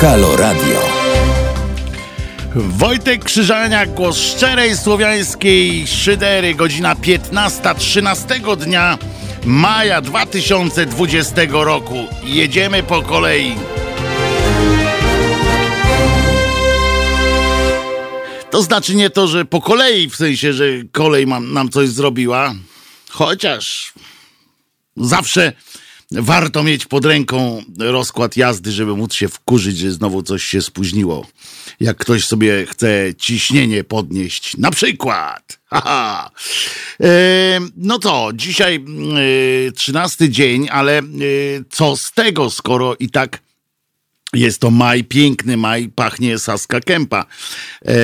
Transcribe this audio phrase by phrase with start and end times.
[0.00, 0.80] Halo Radio.
[2.54, 8.98] Wojtek Krzyżaniak, głos szczerej słowiańskiej szydery, godzina 15, 13 dnia
[9.44, 12.06] maja 2020 roku.
[12.24, 13.54] Jedziemy po kolei.
[18.50, 22.54] To znaczy nie to, że po kolei, w sensie, że kolej mam, nam coś zrobiła,
[23.10, 23.92] chociaż
[24.96, 25.52] zawsze
[26.12, 31.26] warto mieć pod ręką rozkład jazdy, żeby móc się wkurzyć, że znowu coś się spóźniło.
[31.80, 35.58] Jak ktoś sobie chce ciśnienie podnieść, na przykład.
[35.70, 36.30] Haha.
[37.00, 38.84] E, no to, dzisiaj
[39.68, 41.02] e, 13 dzień, ale e,
[41.70, 43.47] co z tego, skoro i tak
[44.34, 47.26] jest to maj, piękny maj, pachnie Saska Kępa.
[47.84, 47.94] E,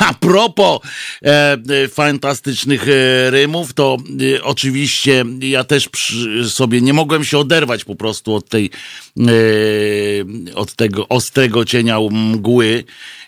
[0.00, 0.80] a propos
[1.22, 3.96] e, fantastycznych e, rymów, to
[4.36, 8.70] e, oczywiście ja też przy, sobie nie mogłem się oderwać po prostu od tej,
[9.18, 9.22] e,
[10.54, 12.84] od tego ostrego cienia mgły.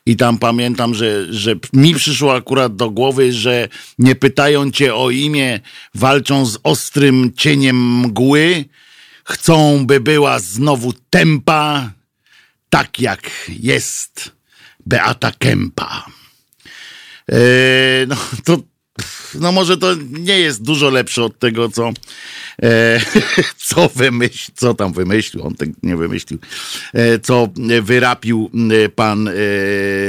[0.07, 5.11] I tam pamiętam, że, że mi przyszło akurat do głowy, że nie pytają cię o
[5.11, 5.61] imię,
[5.95, 8.65] walczą z ostrym cieniem mgły,
[9.25, 11.91] Chcą, by była znowu tempa,
[12.70, 14.33] tak jak jest
[14.86, 16.06] Beata Kępa.
[17.28, 18.58] Eee, no to
[19.41, 21.93] no może to nie jest dużo lepsze od tego, co,
[22.63, 23.01] e,
[23.69, 26.39] co wymyśl, co tam wymyślił, on tak nie wymyślił,
[26.93, 27.49] e, co
[27.83, 28.51] wyrapił
[28.85, 29.33] e, pan e,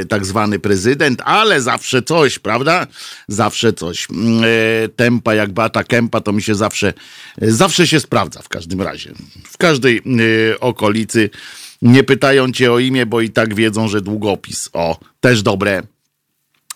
[0.09, 2.87] tak zwany prezydent, ale zawsze coś, prawda?
[3.27, 4.07] Zawsze coś.
[4.11, 6.93] E, tempa jak Bata Kępa to mi się zawsze,
[7.41, 9.13] zawsze się sprawdza w każdym razie.
[9.43, 11.29] W każdej e, okolicy
[11.81, 14.69] nie pytają cię o imię, bo i tak wiedzą, że długopis.
[14.73, 15.94] O, też dobre.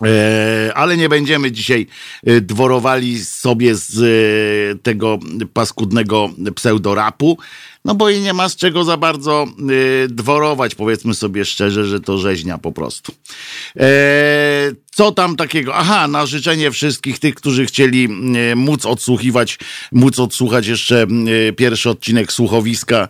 [0.04, 1.86] E, ale nie będziemy dzisiaj
[2.24, 5.18] e, dworowali sobie z e, tego
[5.52, 7.38] paskudnego pseudorapu,
[7.84, 9.46] no bo i nie ma z czego za bardzo
[10.08, 13.12] dworować, powiedzmy sobie szczerze, że to rzeźnia po prostu.
[14.94, 15.74] Co tam takiego?
[15.74, 18.08] Aha, na życzenie wszystkich tych, którzy chcieli
[18.56, 19.58] móc odsłuchiwać,
[19.92, 21.06] móc odsłuchać jeszcze
[21.56, 23.08] pierwszy odcinek słuchowiska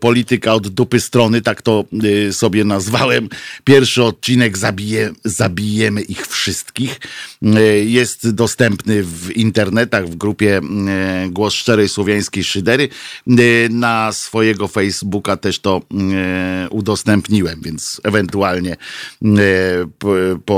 [0.00, 1.84] Polityka od dupy strony, tak to
[2.32, 3.28] sobie nazwałem.
[3.64, 7.00] Pierwszy odcinek zabije, zabijemy ich wszystkich.
[7.84, 10.60] Jest dostępny w internetach, w grupie
[11.28, 12.88] Głos Szczerej Słowiańskiej Szydery.
[13.70, 15.82] Na swojego Facebooka też to
[16.70, 18.76] udostępniłem, więc ewentualnie
[20.44, 20.57] po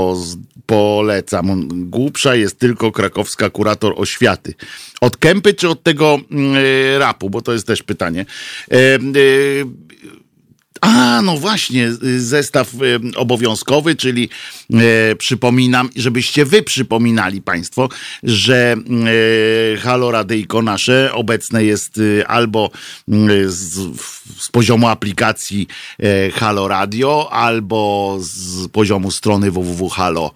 [0.65, 1.67] polecam.
[1.89, 4.53] Głupsza jest tylko krakowska kurator oświaty.
[5.01, 6.19] Od Kępy czy od tego
[6.95, 7.29] y, rapu?
[7.29, 8.25] Bo to jest też pytanie.
[10.85, 12.71] Y, y, a, no właśnie, zestaw
[13.15, 14.29] obowiązkowy, czyli
[14.73, 17.89] e, przypominam, żebyście wy przypominali Państwo,
[18.23, 18.75] że
[19.75, 22.69] e, Halo Radyjko nasze obecne jest albo
[23.45, 23.97] z,
[24.39, 25.67] z poziomu aplikacji
[25.99, 30.31] e, Halo Radio, albo z poziomu strony www.halo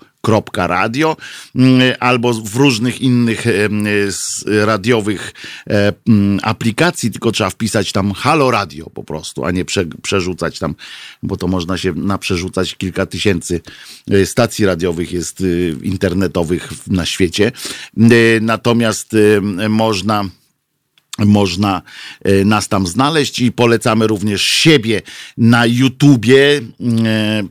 [0.55, 1.17] radio
[1.55, 3.45] mm, albo w różnych innych
[4.45, 5.33] radiowych
[5.69, 10.59] e, mm, aplikacji, tylko trzeba wpisać tam Halo Radio po prostu, a nie prze, przerzucać
[10.59, 10.75] tam,
[11.23, 13.61] bo to można się naprzerzucać kilka tysięcy
[14.11, 15.45] e, stacji radiowych jest e,
[15.85, 17.51] internetowych na świecie.
[18.41, 19.15] Natomiast
[19.69, 20.25] można
[21.19, 21.81] można
[22.23, 25.01] e, nas tam znaleźć i polecamy również siebie
[25.37, 26.61] na YouTubie.
[27.05, 27.43] E,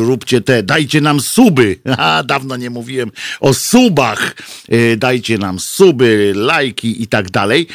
[0.00, 1.78] róbcie te, dajcie nam suby.
[1.98, 4.36] A, dawno nie mówiłem o subach.
[4.68, 7.66] E, dajcie nam suby, lajki i tak dalej.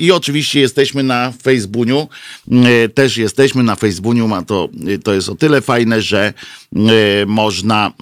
[0.00, 2.08] I oczywiście jesteśmy na Facebooku.
[2.94, 4.28] Też jesteśmy na Facebooku.
[4.28, 4.68] Ma to,
[5.04, 6.32] to jest o tyle fajne, że
[7.26, 7.92] można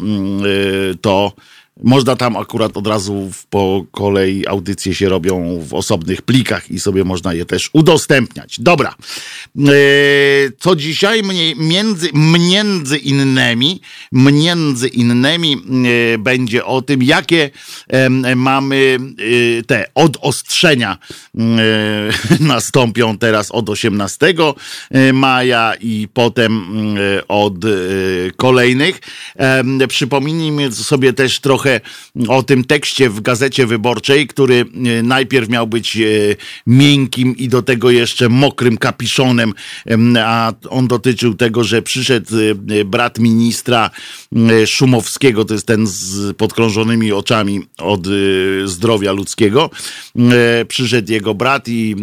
[1.00, 1.32] to
[1.82, 7.04] można tam akurat od razu po kolei audycje się robią w osobnych plikach i sobie
[7.04, 8.60] można je też udostępniać.
[8.60, 8.94] Dobra.
[9.58, 9.72] E,
[10.58, 11.22] co dzisiaj?
[11.56, 13.80] Między, między innymi,
[14.12, 15.56] między innymi
[16.14, 17.50] e, będzie o tym, jakie
[18.36, 18.98] mamy
[19.58, 20.98] e, te odostrzenia
[22.40, 24.34] nastąpią teraz od 18
[25.12, 26.66] maja i potem
[27.28, 27.54] od
[28.36, 29.00] kolejnych.
[29.88, 31.80] Przypomnijmy sobie też trochę trochę
[32.28, 34.64] o tym tekście w gazecie wyborczej, który
[34.98, 36.00] e, najpierw miał być e,
[36.66, 39.52] miękkim i do tego jeszcze mokrym kapiszonem,
[40.24, 42.30] a on dotyczył tego, że przyszedł
[42.70, 43.90] e, brat ministra
[44.66, 48.06] Szumowskiego, to jest ten z podkrążonymi oczami od
[48.64, 49.70] zdrowia ludzkiego.
[50.68, 51.96] Przyszedł jego brat i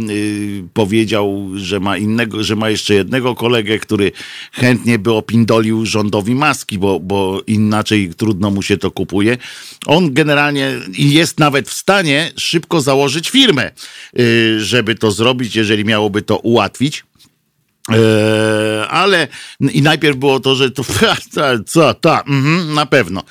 [0.74, 4.12] powiedział, że ma innego, że ma jeszcze jednego kolegę, który
[4.51, 9.38] chętnie by opindolił rządowi maski, bo, bo inaczej trudno mu się to kupuje.
[9.85, 13.71] On generalnie jest nawet w stanie szybko założyć firmę,
[14.19, 17.03] y, żeby to zrobić, jeżeli miałoby to ułatwić.
[17.91, 19.27] E, ale
[19.73, 20.83] i najpierw było to, że to
[21.65, 23.23] co, ta, mhm, na pewno.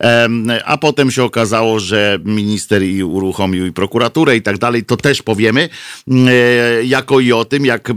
[0.00, 0.28] E,
[0.64, 4.84] a potem się okazało, że minister i uruchomił i prokuraturę i tak dalej.
[4.84, 5.68] To też powiemy
[6.08, 7.92] e, jako i o tym, jak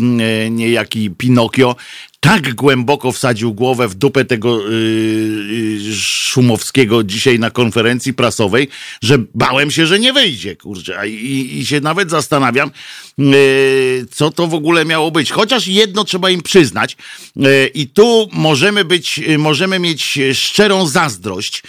[0.49, 1.75] niejaki Pinokio
[2.21, 8.67] tak głęboko wsadził głowę w dupę tego yy, Szumowskiego dzisiaj na konferencji prasowej,
[9.01, 11.09] że bałem się, że nie wyjdzie, kurczę.
[11.09, 12.71] I, i się nawet zastanawiam,
[13.17, 15.31] yy, co to w ogóle miało być.
[15.31, 16.97] Chociaż jedno trzeba im przyznać
[17.35, 21.63] yy, i tu możemy być, możemy mieć szczerą zazdrość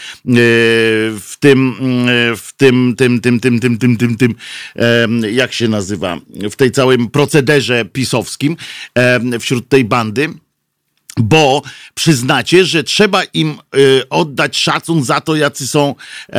[1.20, 1.76] w tym,
[2.36, 4.34] w tym, tym, tym, tym, tym, tym, tym, tym,
[5.32, 6.18] jak się nazywa,
[6.50, 8.56] w tej całym procederze pisowskim
[9.40, 10.41] wśród tej bandy
[11.16, 11.62] bo
[11.94, 15.94] przyznacie, że trzeba im y, oddać szacun za to, jacy są
[16.28, 16.32] y,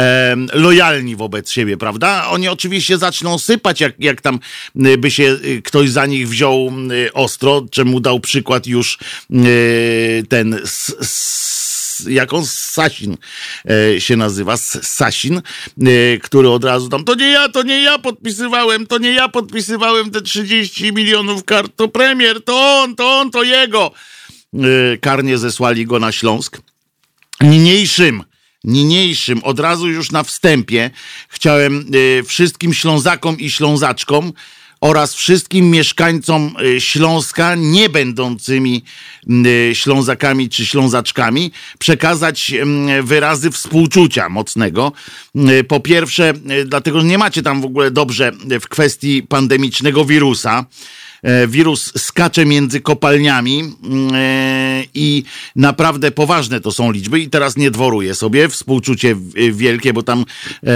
[0.53, 2.27] lojalni wobec siebie, prawda?
[2.27, 4.39] Oni oczywiście zaczną sypać, jak, jak tam
[4.85, 8.97] y, by się y, ktoś za nich wziął y, ostro, czemu dał przykład już
[9.31, 13.17] y, ten s, s, jak on Sasin
[13.99, 15.41] się nazywa, Sasin,
[16.23, 20.11] który od razu tam, to nie ja, to nie ja podpisywałem, to nie ja podpisywałem
[20.11, 23.91] te 30 milionów kart, to premier, to on, to on, to jego.
[24.55, 26.61] Y, karnie zesłali go na Śląsk.
[27.41, 28.23] Niniejszym,
[28.63, 30.91] niniejszym, od razu już na wstępie
[31.29, 34.33] chciałem y, wszystkim Ślązakom i Ślązaczkom
[34.81, 38.83] oraz wszystkim mieszkańcom y, Śląska, nie będącymi
[39.73, 42.53] Ślązakami czy Ślązaczkami, przekazać
[43.03, 44.91] wyrazy współczucia mocnego.
[45.67, 46.33] Po pierwsze,
[46.65, 50.65] dlatego że nie macie tam w ogóle dobrze w kwestii pandemicznego wirusa.
[51.23, 55.23] E, wirus skacze między kopalniami mm, e, i
[55.55, 57.19] naprawdę poważne to są liczby.
[57.19, 59.15] I teraz nie dworuję sobie, współczucie
[59.51, 60.73] wielkie, bo tam e,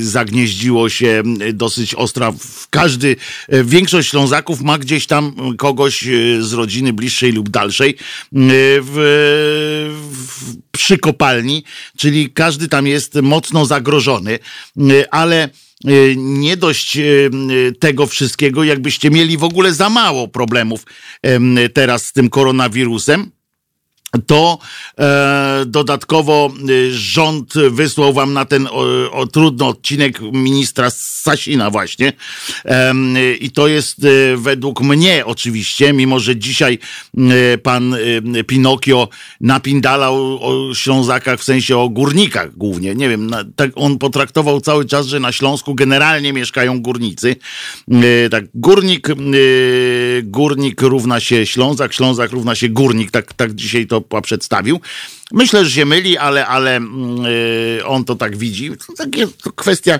[0.00, 1.22] zagnieździło się
[1.52, 2.32] dosyć ostra,
[2.70, 3.16] każdy,
[3.48, 6.04] większość Ślązaków ma gdzieś tam kogoś
[6.40, 7.96] z rodziny bliższej lub dalszej
[8.32, 8.96] w,
[10.00, 11.64] w, przy kopalni,
[11.96, 14.38] czyli każdy tam jest mocno zagrożony,
[15.10, 15.48] ale
[16.16, 17.30] nie dość y,
[17.80, 20.84] tego wszystkiego, jakbyście mieli w ogóle za mało problemów
[21.74, 23.30] teraz z tym koronawirusem
[24.18, 24.58] to
[24.98, 32.12] e, dodatkowo e, rząd wysłał wam na ten o, o, trudny odcinek ministra Sasina właśnie.
[32.64, 32.94] E,
[33.40, 36.78] i to jest e, według mnie oczywiście, mimo że dzisiaj
[37.18, 37.96] e, pan
[38.46, 39.08] Pinokio
[39.40, 44.84] napindalał o Ślązakach w sensie o górnikach głównie, nie wiem, na, tak on potraktował cały
[44.84, 47.36] czas, że na Śląsku generalnie mieszkają górnicy,
[48.30, 49.08] tak górnik
[50.22, 54.80] górnik równa się Ślązak, Ślązak równa się górnik, tak, tak dzisiaj to przedstawił.
[55.32, 56.80] Myślę, że się myli, ale, ale
[57.78, 58.70] yy, on to tak widzi.
[58.86, 59.98] To, takie, to kwestia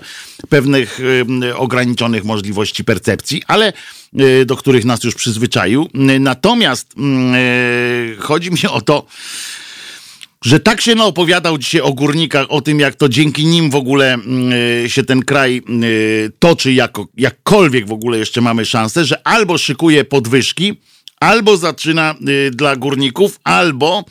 [0.49, 1.01] pewnych
[1.41, 3.73] yy, ograniczonych możliwości percepcji, ale
[4.13, 5.89] yy, do których nas już przyzwyczaił.
[6.21, 9.07] Natomiast yy, chodzi mi o to,
[10.47, 14.19] że tak się naopowiadał dzisiaj o górnikach, o tym, jak to dzięki nim w ogóle
[14.85, 19.59] y, się ten kraj y, toczy, jako, jakkolwiek w ogóle jeszcze mamy szansę, że albo
[19.59, 20.75] szykuje podwyżki,
[21.27, 24.05] albo zaczyna y, dla górników, albo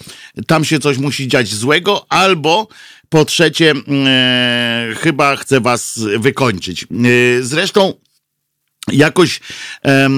[0.47, 2.67] tam się coś musi dziać złego, albo
[3.09, 3.73] po trzecie,
[4.91, 6.88] y, chyba chce was wykończyć.
[7.06, 7.94] Y, zresztą
[8.91, 9.39] jakoś
[9.85, 10.09] e,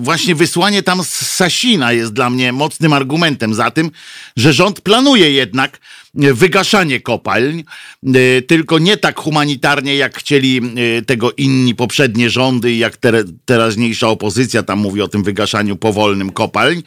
[0.00, 3.90] właśnie wysłanie tam Sasina jest dla mnie mocnym argumentem za tym,
[4.36, 5.78] że rząd planuje jednak
[6.16, 7.64] wygaszanie kopalń,
[8.06, 10.60] e, tylko nie tak humanitarnie, jak chcieli
[10.98, 15.76] e, tego inni poprzednie rządy i jak te, teraźniejsza opozycja tam mówi o tym wygaszaniu
[15.76, 16.82] powolnym kopalń,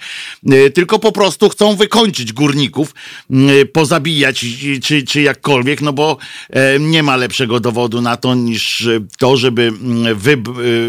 [0.52, 2.96] e, tylko po prostu chcą wykończyć górników,
[3.74, 4.46] pozabijać
[4.84, 6.18] czy, czy jakkolwiek, no bo
[6.80, 8.88] nie ma lepszego dowodu na to niż
[9.20, 9.72] to, żeby
[10.16, 10.38] wy,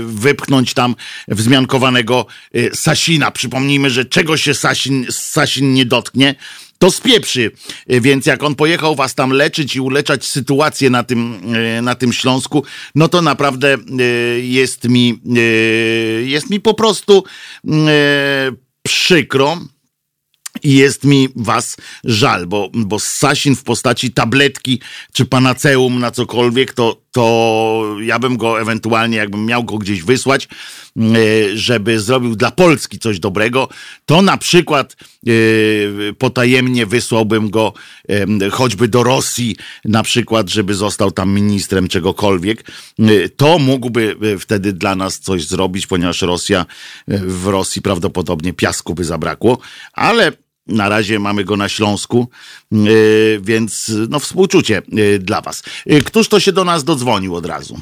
[0.06, 0.94] wypchnąć tam
[1.28, 2.26] wzmiankowanego
[2.74, 3.30] Sasina.
[3.30, 6.34] Przypomnijmy, że czego się Sasin, Sasin nie dotknie,
[6.80, 7.50] to spieprzy.
[7.86, 12.12] Więc jak on pojechał was tam leczyć i uleczać sytuację na tym, e, na tym
[12.12, 14.04] Śląsku, no to naprawdę e,
[14.40, 15.40] jest mi, e,
[16.22, 17.24] jest mi po prostu
[18.82, 19.58] przykro.
[20.62, 24.80] I jest mi was żal, bo, bo Sasin w postaci tabletki
[25.12, 30.48] czy panaceum na cokolwiek, to, to ja bym go ewentualnie, jakbym miał go gdzieś wysłać,
[30.96, 31.00] e,
[31.54, 33.68] żeby zrobił dla Polski coś dobrego,
[34.06, 35.32] to na przykład e,
[36.18, 37.72] potajemnie wysłałbym go
[38.52, 42.64] choćby do Rosji, na przykład, żeby został tam ministrem czegokolwiek.
[42.98, 46.66] E, to mógłby wtedy dla nas coś zrobić, ponieważ Rosja,
[47.08, 49.58] w Rosji prawdopodobnie piasku by zabrakło,
[49.92, 50.32] ale
[50.66, 52.28] na razie mamy go na Śląsku,
[52.72, 52.76] e,
[53.40, 55.62] więc no współczucie e, dla was.
[55.86, 57.80] E, któż to się do nas dodzwonił od razu?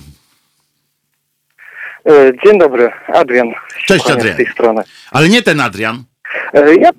[2.06, 3.48] E, dzień dobry, Adrian.
[3.86, 4.34] Cześć Adrian.
[4.34, 4.82] Z tej strony.
[5.10, 6.04] Ale nie ten Adrian.
[6.52, 6.90] E, ja...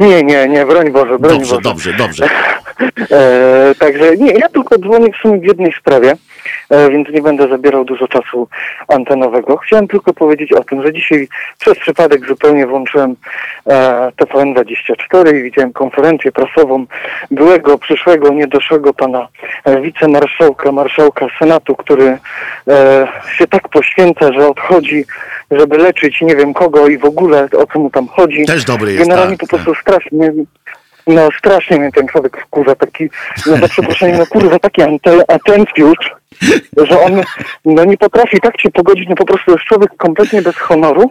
[0.00, 1.60] Nie, nie, nie, broń Boże, broń dobrze, Boże.
[1.62, 2.28] Dobrze, dobrze,
[3.10, 6.14] e, Także nie, ja tylko dzwonię w sumie w jednej sprawie.
[6.70, 8.48] E, więc nie będę zabierał dużo czasu
[8.88, 9.56] antenowego.
[9.56, 11.28] Chciałem tylko powiedzieć o tym, że dzisiaj
[11.58, 13.16] przez przypadek zupełnie włączyłem
[13.66, 16.86] e, TVN24 i widziałem konferencję prasową
[17.30, 19.28] byłego, przyszłego, niedoszłego pana
[19.64, 22.18] e, wicemarszałka, marszałka Senatu, który
[23.36, 25.04] się tak poświęca, że odchodzi,
[25.50, 28.44] żeby leczyć nie wiem kogo i w ogóle o co mu tam chodzi.
[28.44, 29.08] Też dobry jest.
[29.08, 29.80] Generalnie tak, po prostu tak.
[29.80, 30.32] strasznie
[31.08, 33.10] no strasznie mnie ten człowiek wkurza, taki,
[33.46, 34.82] no za przeproszeniem, no kurwa, taki
[35.28, 36.14] atencjusz,
[36.76, 37.22] że on
[37.64, 41.10] no nie potrafi tak się pogodzić, no po prostu jest człowiek kompletnie bez honoru,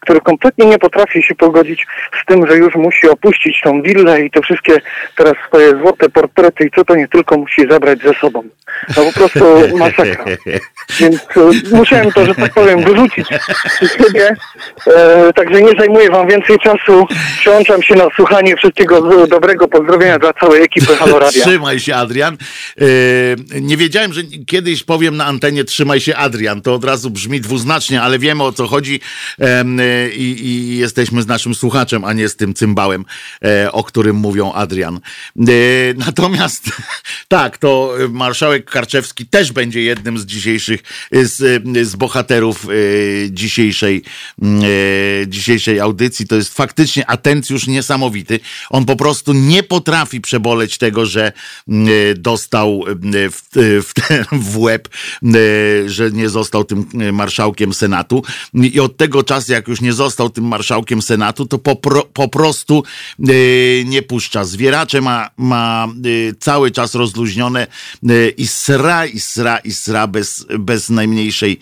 [0.00, 1.86] który kompletnie nie potrafi się pogodzić
[2.22, 4.76] z tym, że już musi opuścić tą willę i te wszystkie
[5.16, 8.42] teraz swoje złote portrety i co to nie tylko musi zabrać ze sobą.
[8.96, 9.44] No po prostu
[9.78, 10.24] masakra.
[11.00, 13.26] Więc e, musiałem to, że tak powiem, wyrzucić
[13.82, 14.36] z siebie.
[14.86, 17.06] E, także nie zajmuję wam więcej czasu.
[17.40, 19.68] Przyłączam się na słuchanie wszystkiego dobrego.
[19.68, 21.30] Pozdrowienia dla całej ekipy Halo.
[21.30, 22.36] Trzymaj się, Adrian.
[22.80, 26.62] E, nie wiedziałem, że kiedyś powiem na antenie trzymaj się, Adrian.
[26.62, 29.00] To od razu brzmi dwuznacznie, ale wiemy o co chodzi.
[29.40, 29.64] E,
[30.16, 33.04] i, i, jesteśmy z naszym słuchaczem, a nie z tym cymbałem,
[33.44, 34.96] e, o którym mówią Adrian.
[34.96, 35.00] E,
[35.96, 36.70] natomiast
[37.28, 42.70] tak, to marszałek Karczewski też będzie jednym z dzisiejszych, z, z bohaterów e,
[43.30, 44.02] dzisiejszej,
[45.26, 46.26] dzisiejszej audycji.
[46.26, 48.40] To jest faktycznie atencjusz niesamowity.
[48.70, 51.32] On po prostu nie potrafi przeboleć tego, że
[52.16, 52.84] dostał
[53.30, 53.92] w, w,
[54.32, 54.88] w łeb,
[55.86, 58.22] że nie został tym marszałkiem Senatu.
[58.54, 61.76] I od tego czasu, jak już nie został tym marszałkiem Senatu, to po,
[62.12, 62.82] po prostu
[63.18, 64.44] yy, nie puszcza.
[64.44, 67.66] Zwieracze ma, ma yy, cały czas rozluźnione
[68.02, 71.60] yy, i sra, i sra, i sra bez, bez najmniejszej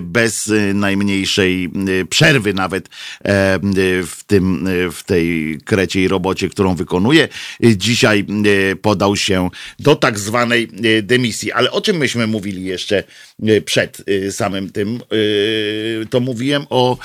[0.00, 1.70] bez najmniejszej
[2.10, 2.88] przerwy nawet
[4.02, 7.28] w tym, w tej kreciej robocie, którą wykonuje.
[7.62, 8.26] Dzisiaj
[8.82, 10.68] podał się do tak zwanej
[11.02, 11.52] demisji.
[11.52, 13.04] Ale o czym myśmy mówili jeszcze
[13.64, 15.00] przed samym tym?
[16.10, 16.95] To mówiłem o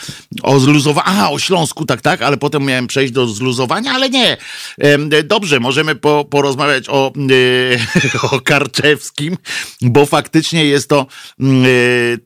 [0.44, 1.08] o zluzowaniu.
[1.08, 4.38] Aha, o Śląsku, tak, tak, ale potem miałem przejść do zluzowania, ale nie.
[5.24, 7.14] Dobrze, możemy po, porozmawiać o,
[8.32, 9.38] o Karczewskim,
[9.82, 11.06] bo faktycznie jest to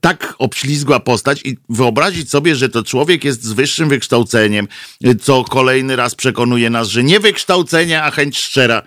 [0.02, 4.68] tak obślizgła postać i wyobrazić sobie, że to człowiek jest z wyższym wykształceniem,
[5.22, 8.82] co kolejny raz przekonuje nas, że nie wykształcenie, a chęć szczera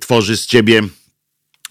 [0.00, 0.82] tworzy z ciebie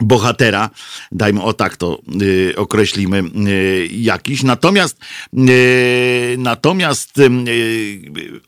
[0.05, 0.69] bohatera,
[1.11, 4.43] dajmy o tak to y, określimy y, jakiś.
[4.43, 4.97] Natomiast
[5.33, 7.29] y, natomiast y,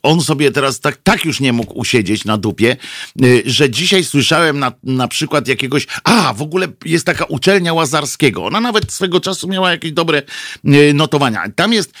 [0.02, 2.76] on sobie teraz tak, tak już nie mógł usiedzieć na dupie,
[3.22, 8.44] y, że dzisiaj słyszałem na, na przykład jakiegoś, a w ogóle jest taka uczelnia Łazarskiego.
[8.44, 10.22] Ona nawet swego czasu miała jakieś dobre
[10.64, 11.44] y, notowania.
[11.54, 11.92] Tam jest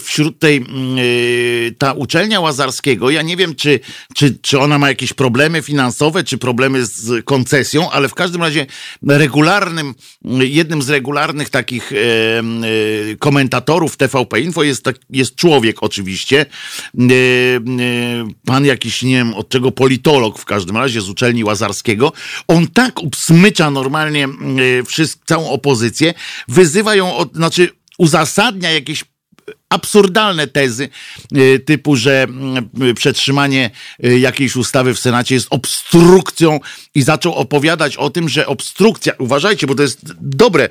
[0.00, 0.64] wśród tej
[1.78, 3.80] ta uczelnia Łazarskiego, ja nie wiem czy,
[4.14, 8.66] czy, czy ona ma jakieś problemy finansowe, czy problemy z koncesją, ale w każdym razie
[9.06, 9.94] regularnym,
[10.38, 17.04] jednym z regularnych takich e, e, komentatorów TVP Info jest, tak, jest człowiek oczywiście, e,
[18.44, 22.12] pan jakiś, nie wiem od czego, politolog w każdym razie z uczelni Łazarskiego.
[22.48, 24.28] On tak obsmycza normalnie
[24.86, 26.14] wszystko, całą opozycję,
[26.48, 29.04] wyzywa ją, od, znaczy uzasadnia jakieś
[29.68, 30.88] absurdalne tezy
[31.36, 33.70] y, typu, że mm, przetrzymanie
[34.04, 36.60] y, jakiejś ustawy w Senacie jest obstrukcją
[36.94, 40.68] i zaczął opowiadać o tym, że obstrukcja, uważajcie, bo to jest dobre,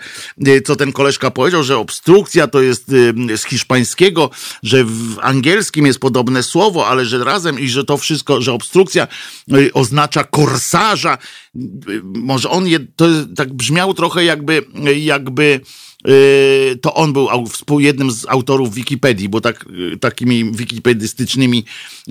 [0.48, 2.88] y, co ten koleżka powiedział, że obstrukcja to jest
[3.36, 4.29] z hiszpańskiego,
[4.63, 9.07] że w angielskim jest podobne słowo, ale że razem i że to wszystko, że obstrukcja
[9.74, 11.17] oznacza korsarza.
[12.03, 13.05] Może on, je, to
[13.36, 14.65] tak brzmiał trochę jakby,
[14.96, 15.62] jakby
[16.82, 17.30] to on był
[17.80, 21.66] jednym z autorów Wikipedii, bo tak, yy, takimi wikipedystycznymi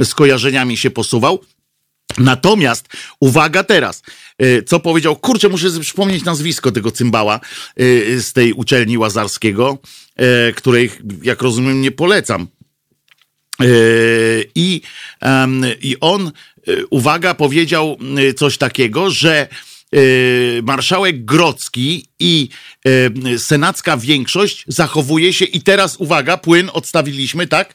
[0.04, 1.44] skojarzeniami się posuwał.
[2.18, 2.88] Natomiast
[3.20, 4.02] uwaga teraz,
[4.38, 7.40] yy, co powiedział, kurczę, muszę przypomnieć nazwisko tego cymbała
[8.18, 9.78] z tej uczelni Łazarskiego,
[10.56, 10.90] której,
[11.22, 12.46] jak rozumiem, nie polecam.
[14.54, 14.80] I,
[15.82, 16.32] I on,
[16.90, 17.96] uwaga, powiedział
[18.36, 19.75] coś takiego, że Y,
[20.62, 22.48] marszałek Grocki i
[23.26, 27.74] y, senacka większość zachowuje się i teraz uwaga, płyn odstawiliśmy, tak?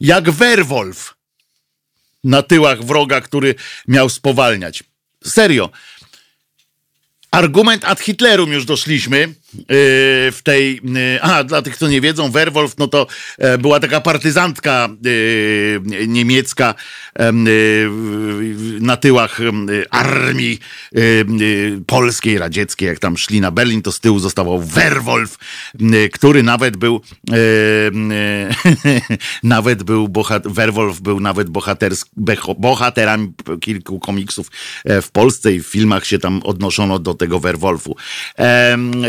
[0.00, 1.14] Jak Werwolf
[2.24, 3.54] na tyłach wroga, który
[3.88, 4.82] miał spowalniać.
[5.24, 5.70] Serio.
[7.30, 9.34] Argument ad Hitlerum już doszliśmy
[9.68, 10.80] w tej,
[11.20, 13.06] a dla tych, kto nie wiedzą, Werwolf, no to
[13.58, 14.88] była taka partyzantka
[16.06, 16.74] niemiecka
[18.80, 19.40] na tyłach
[19.90, 20.58] armii
[21.86, 25.38] polskiej, radzieckiej, jak tam szli na Berlin, to z tyłu zostawał Werwolf,
[26.12, 27.00] który nawet był
[29.42, 30.12] nawet był
[30.44, 32.08] Werwolf był nawet bohatersk,
[32.58, 34.50] bohaterami kilku komiksów
[34.84, 37.96] w Polsce i w filmach się tam odnoszono do tego Werwolfu.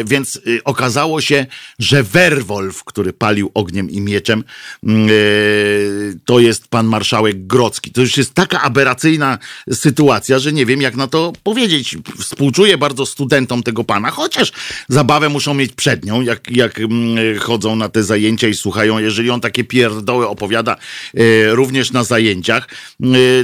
[0.06, 1.46] Więc y, okazało się,
[1.80, 4.44] że Werwolf, który palił ogniem i mieczem,
[4.84, 7.92] mm, y, to jest pan marszałek Grocki.
[7.92, 9.38] To już jest taka aberracyjna
[9.74, 11.98] sytuacja, że nie wiem jak na to powiedzieć.
[12.20, 14.52] Współczuję bardzo studentom tego pana, chociaż
[14.90, 19.30] zabawę muszą mieć przed nią, jak, jak mm, chodzą na te zajęcia i słuchają, jeżeli
[19.30, 20.76] on takie pierdoły opowiada
[21.20, 22.68] y, również na zajęciach,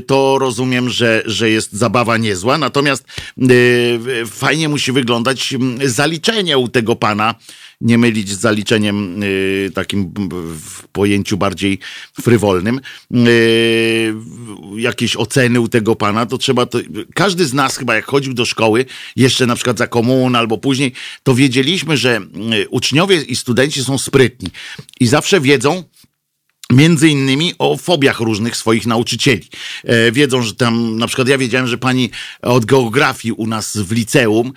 [0.08, 3.04] to rozumiem, że, że jest zabawa niezła, natomiast
[4.26, 7.36] fajnie musi wyglądać mm, zaliczenie u tego pana,
[7.82, 10.14] nie mylić z zaliczeniem y, takim
[10.60, 11.80] w pojęciu bardziej
[12.22, 12.82] frywolnym,
[13.28, 14.14] y,
[14.76, 16.80] jakieś oceny u tego pana, to trzeba to,
[17.16, 20.94] każdy z nas chyba jak chodził do szkoły, jeszcze na przykład za komun albo później,
[21.24, 22.22] to wiedzieliśmy, że
[22.54, 24.50] y, uczniowie i studenci są sprytni
[25.00, 25.84] i zawsze wiedzą,
[26.74, 29.48] Między innymi o fobiach różnych swoich nauczycieli.
[29.84, 32.10] E, wiedzą, że tam, na przykład ja wiedziałem, że pani
[32.42, 34.54] od geografii u nas w liceum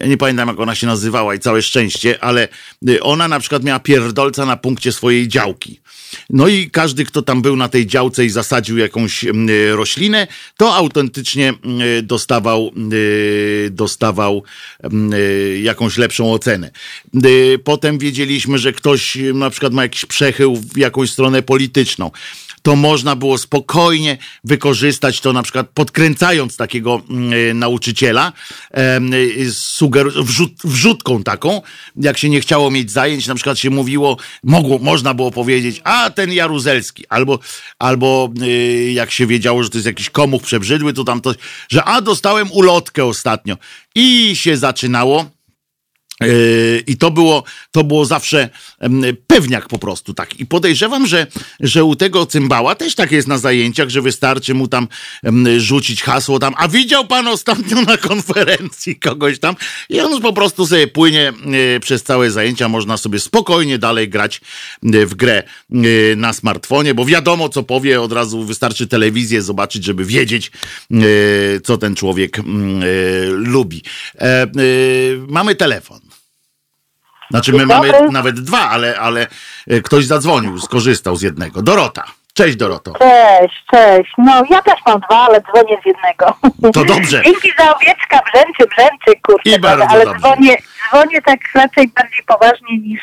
[0.00, 2.48] ja nie pamiętam jak ona się nazywała i całe szczęście, ale
[2.88, 5.80] y, ona na przykład miała pierdolca na punkcie swojej działki.
[6.30, 9.32] No i każdy, kto tam był na tej działce i zasadził jakąś y,
[9.76, 10.26] roślinę,
[10.56, 11.54] to autentycznie
[11.98, 12.72] y, dostawał,
[13.70, 14.42] dostawał
[15.62, 16.70] jakąś lepszą ocenę.
[17.64, 22.10] Potem wiedzieliśmy, że ktoś na przykład ma jakiś przechył w jakąś stronę polityczną
[22.66, 27.02] to można było spokojnie wykorzystać to na przykład podkręcając takiego
[27.50, 28.32] e, nauczyciela,
[28.74, 29.00] e,
[29.52, 31.62] suger, wrzut, wrzutką taką,
[31.96, 36.10] jak się nie chciało mieć zajęć, na przykład się mówiło, mogło, można było powiedzieć, a
[36.10, 37.38] ten Jaruzelski, albo,
[37.78, 38.46] albo e,
[38.92, 41.34] jak się wiedziało, że to jest jakiś komuch przebrzydły, to tam to,
[41.68, 43.56] że a dostałem ulotkę ostatnio.
[43.94, 45.35] I się zaczynało
[46.86, 48.48] I to było, to było zawsze
[49.26, 50.40] pewniak po prostu, tak.
[50.40, 51.26] I podejrzewam, że,
[51.60, 54.88] że u tego cymbała też tak jest na zajęciach, że wystarczy mu tam
[55.58, 59.56] rzucić hasło tam, a widział pan ostatnio na konferencji kogoś tam
[59.88, 64.40] i on po prostu sobie płynie yy, przez całe zajęcia, można sobie spokojnie dalej grać
[64.82, 65.42] yy, w grę
[66.16, 70.50] na smartfonie, bo wiadomo co powie, od razu wystarczy telewizję zobaczyć, żeby wiedzieć,
[71.64, 72.40] co ten człowiek
[73.28, 73.82] lubi.
[74.20, 74.46] E,
[75.28, 76.00] mamy telefon.
[77.30, 79.26] Znaczy my mamy nawet dwa, ale, ale
[79.70, 81.62] e, ktoś zadzwonił, skorzystał z jednego.
[81.62, 82.04] Dorota.
[82.34, 82.92] Cześć Doroto.
[82.98, 84.12] Cześć, cześć.
[84.18, 86.38] No ja też mam dwa, ale dzwonię z jednego.
[86.72, 87.22] To dobrze.
[87.24, 89.50] Dzięki za owieczka brzęczy, brzęczy, kurczę.
[89.50, 90.20] I bardzo ale dobrze.
[90.20, 90.56] dzwonię,
[90.88, 93.00] dzwonię tak raczej bardziej poważnie niż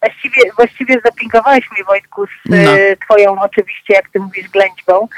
[0.00, 2.56] właściwie, właściwie zapingowałeś mnie Wojtku z no.
[2.56, 5.08] E, twoją oczywiście, jak ty mówisz, ględźbą.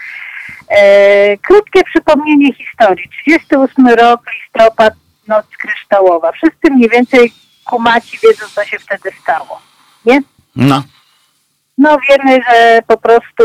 [0.68, 3.08] E, krótkie przypomnienie historii.
[3.08, 4.94] 38 rok, listopad,
[5.28, 6.32] noc kryształowa.
[6.32, 7.32] Wszyscy mniej więcej
[7.66, 9.60] kumaci wiedzą, co się wtedy stało.
[10.04, 10.20] Nie?
[10.56, 10.82] No.
[11.78, 13.44] No wiemy, że po prostu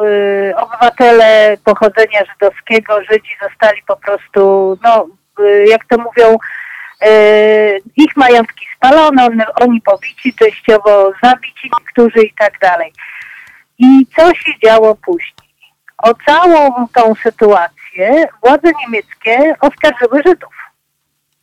[0.00, 5.06] y, obywatele pochodzenia żydowskiego, Żydzi zostali po prostu, no
[5.40, 6.36] y, jak to mówią,
[7.06, 12.92] y, ich majątki spalone, on, oni pobici, częściowo zabici niektórzy i tak dalej.
[13.78, 15.52] I co się działo później?
[15.98, 20.61] O całą tą sytuację władze niemieckie oskarżyły Żydów.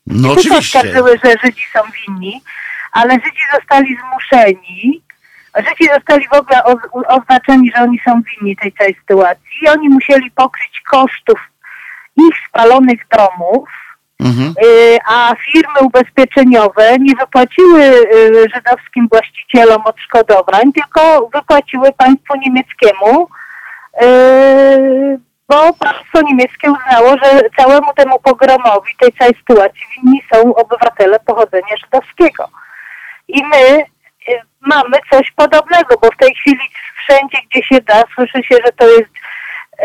[0.09, 0.79] No oczywiście.
[0.79, 2.41] oskarżyły, że Żydzi są winni,
[2.91, 5.01] ale Żydzi zostali zmuszeni,
[5.55, 6.63] Żydzi zostali w ogóle
[7.07, 11.39] oznaczeni, że oni są winni tej całej sytuacji i oni musieli pokryć kosztów
[12.17, 13.69] ich spalonych domów,
[14.19, 14.53] mhm.
[14.63, 23.27] Y, a firmy ubezpieczeniowe nie wypłaciły y, żydowskim właścicielom odszkodowań, tylko wypłaciły państwu niemieckiemu
[24.03, 25.19] y,
[25.49, 31.77] bo państwo niemieckie uznało, że całemu temu pogromowi, tej całej sytuacji winni są obywatele pochodzenia
[31.83, 32.49] żydowskiego.
[33.27, 33.83] I my
[34.29, 36.61] y, mamy coś podobnego, bo w tej chwili
[36.97, 39.09] wszędzie, gdzie się da, słyszy się, że to jest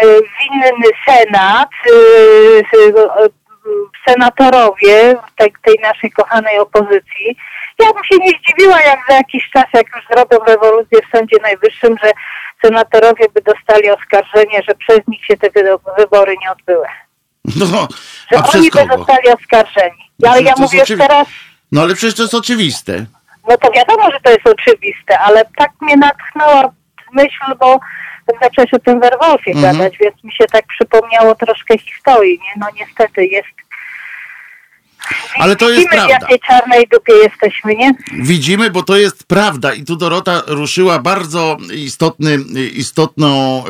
[0.04, 2.62] y, winny senat, y,
[4.08, 7.36] senatorowie tej, tej naszej kochanej opozycji.
[7.78, 11.36] Ja bym się nie zdziwiła, jak za jakiś czas, jak już zrobią rewolucję w Sądzie
[11.42, 12.10] Najwyższym, że
[12.64, 15.48] senatorowie by dostali oskarżenie, że przez nich się te
[15.98, 16.86] wybory nie odbyły.
[17.44, 17.88] No,
[18.32, 20.10] że oni by dostali oskarżeni.
[20.28, 21.00] Ale ja mówię oczywi...
[21.00, 21.28] teraz...
[21.72, 23.06] No ale przecież to jest oczywiste.
[23.48, 26.72] No to wiadomo, że to jest oczywiste, ale tak mnie natchnęła
[27.12, 27.80] myśl, bo
[28.42, 29.76] zaczęłaś o tym Werwolfie mhm.
[29.76, 32.38] gadać, więc mi się tak przypomniało troszkę historii.
[32.38, 32.60] Nie?
[32.60, 33.48] No niestety jest
[35.38, 36.26] Ale to jest Widzimy, w prawda.
[36.26, 37.94] jakiej czarnej dupie jesteśmy, nie?
[38.12, 42.38] Widzimy, bo to jest prawda i tu Dorota ruszyła bardzo istotny,
[42.74, 43.62] istotną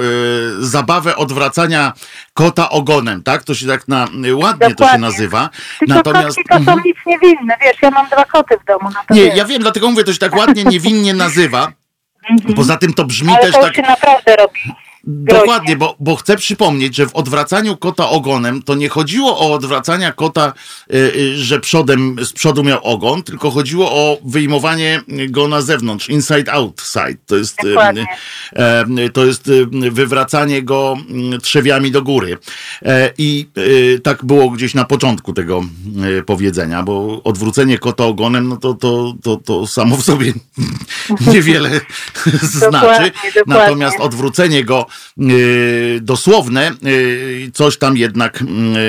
[0.60, 1.92] y, zabawę odwracania
[2.34, 3.44] kota ogonem, tak?
[3.44, 4.98] To się tak na, ładnie to się Dokładnie.
[4.98, 5.50] nazywa.
[5.78, 9.16] Tylko Natomiast kotki to są nic niewinne, wiesz, ja mam dwa koty w domu, no
[9.16, 9.36] nie, wiesz.
[9.36, 11.72] ja wiem, dlatego mówię, to się tak ładnie niewinnie nazywa.
[12.56, 14.60] Poza tym to brzmi Ale też to tak naprawdę robi.
[15.06, 20.12] Dokładnie, bo, bo chcę przypomnieć, że w odwracaniu kota ogonem to nie chodziło o odwracania
[20.12, 20.52] kota,
[20.94, 26.08] y, y, że przodem, z przodu miał ogon, tylko chodziło o wyjmowanie go na zewnątrz,
[26.08, 27.16] inside outside.
[27.26, 28.06] To jest, y, Dokładnie.
[29.12, 29.50] to jest
[29.90, 30.96] wywracanie go
[31.42, 32.38] trzewiami do góry.
[32.82, 33.48] E, I
[34.02, 35.64] tak było gdzieś na początku tego
[36.26, 40.32] powiedzenia, bo odwrócenie kota ogonem, no to, to, to, to samo w sobie
[41.32, 41.70] niewiele
[42.42, 42.70] znaczy.
[42.72, 43.12] dokładnie.
[43.46, 44.86] Natomiast odwrócenie go
[46.00, 48.42] dosłowne, y, coś tam jednak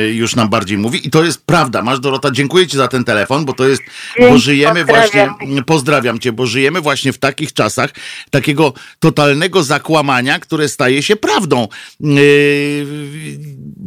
[0.08, 1.08] y, już nam bardziej mówi.
[1.08, 1.82] I to jest prawda.
[1.82, 3.82] Masz Dorota, dziękuję Ci za ten telefon, bo to jest,
[4.20, 5.36] bo żyjemy pozdrawiam.
[5.40, 7.90] właśnie, pozdrawiam Cię, bo żyjemy właśnie w takich czasach
[8.30, 11.68] takiego totalnego zakłamania, które staje się prawdą.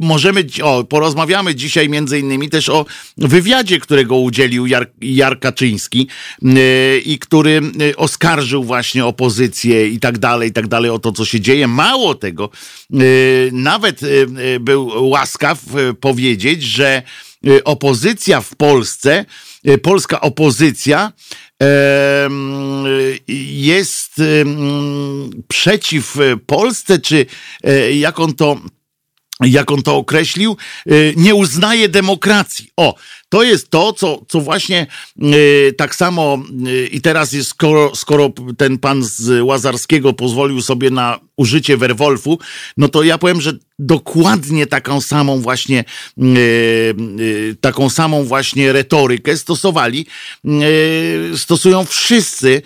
[0.01, 6.09] Możemy, o, porozmawiamy dzisiaj między innymi też o wywiadzie, którego udzielił Jar, Jar Kaczyński
[6.43, 11.13] y, i który y, oskarżył właśnie opozycję i tak dalej, i tak dalej o to,
[11.13, 11.69] co się dzieje.
[11.69, 12.51] Mało tego,
[12.95, 15.59] y, nawet y, y, był łaskaw
[15.91, 17.03] y, powiedzieć, że
[17.65, 19.25] opozycja w Polsce,
[19.83, 21.13] polska opozycja
[23.55, 24.23] jest
[25.49, 27.27] przeciw Polsce, czy
[27.93, 28.61] jak on to
[29.47, 30.57] jak on to określił,
[30.91, 32.71] y, nie uznaje demokracji.
[32.77, 32.95] O,
[33.29, 34.87] to jest to, co, co właśnie
[35.23, 40.91] y, tak samo y, i teraz jest, skoro, skoro ten pan z Łazarskiego pozwolił sobie
[40.91, 42.39] na użycie Werwolfu,
[42.77, 45.85] no to ja powiem, że dokładnie taką samą właśnie
[46.19, 46.25] y,
[47.21, 50.07] y, taką samą właśnie retorykę stosowali,
[51.33, 52.63] y, stosują wszyscy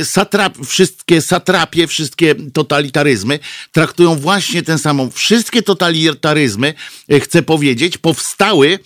[0.00, 3.38] y, satrap, wszystkie satrapie, wszystkie totalitaryzmy
[3.72, 5.10] traktują właśnie ten samą.
[5.10, 6.74] Wszystkie totalitaryzmy,
[7.12, 8.78] y, chcę powiedzieć, powstały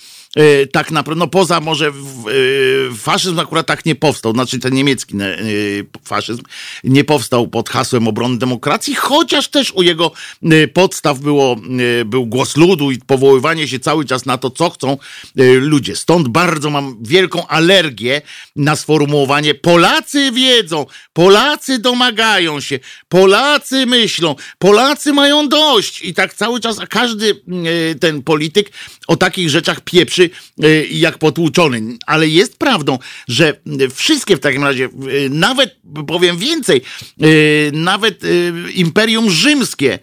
[0.72, 1.92] tak naprawdę, no poza może e,
[2.96, 5.36] faszyzm akurat tak nie powstał, znaczy ten niemiecki e,
[6.04, 6.42] faszyzm
[6.84, 11.56] nie powstał pod hasłem obrony demokracji, chociaż też u jego e, podstaw było,
[12.00, 14.98] e, był głos ludu i powoływanie się cały czas na to, co chcą
[15.36, 15.96] e, ludzie.
[15.96, 18.22] Stąd bardzo mam wielką alergię
[18.56, 26.60] na sformułowanie Polacy wiedzą, Polacy domagają się, Polacy myślą, Polacy mają dość i tak cały
[26.60, 28.70] czas, a każdy e, ten polityk
[29.06, 30.25] o takich rzeczach pieprzy
[30.62, 31.96] e, jak potłuczony.
[32.06, 33.60] Ale jest prawdą, że
[33.94, 34.88] wszystkie w takim razie, e,
[35.30, 36.82] nawet powiem więcej,
[37.20, 37.26] e,
[37.72, 38.20] nawet
[38.74, 39.98] Imperium Rzymskie,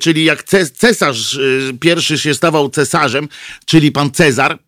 [0.00, 1.38] czyli jak ce- cesarz
[1.80, 3.28] pierwszy się stawał cesarzem,
[3.64, 4.58] czyli pan Cezar,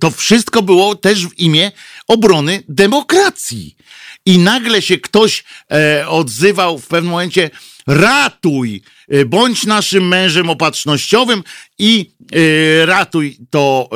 [0.00, 1.72] to wszystko było też w imię
[2.08, 3.76] obrony demokracji.
[4.26, 7.50] I nagle się ktoś e, odzywał w pewnym momencie:
[7.86, 11.42] ratuj, e, bądź naszym mężem opatrznościowym
[11.78, 13.88] i e, ratuj to,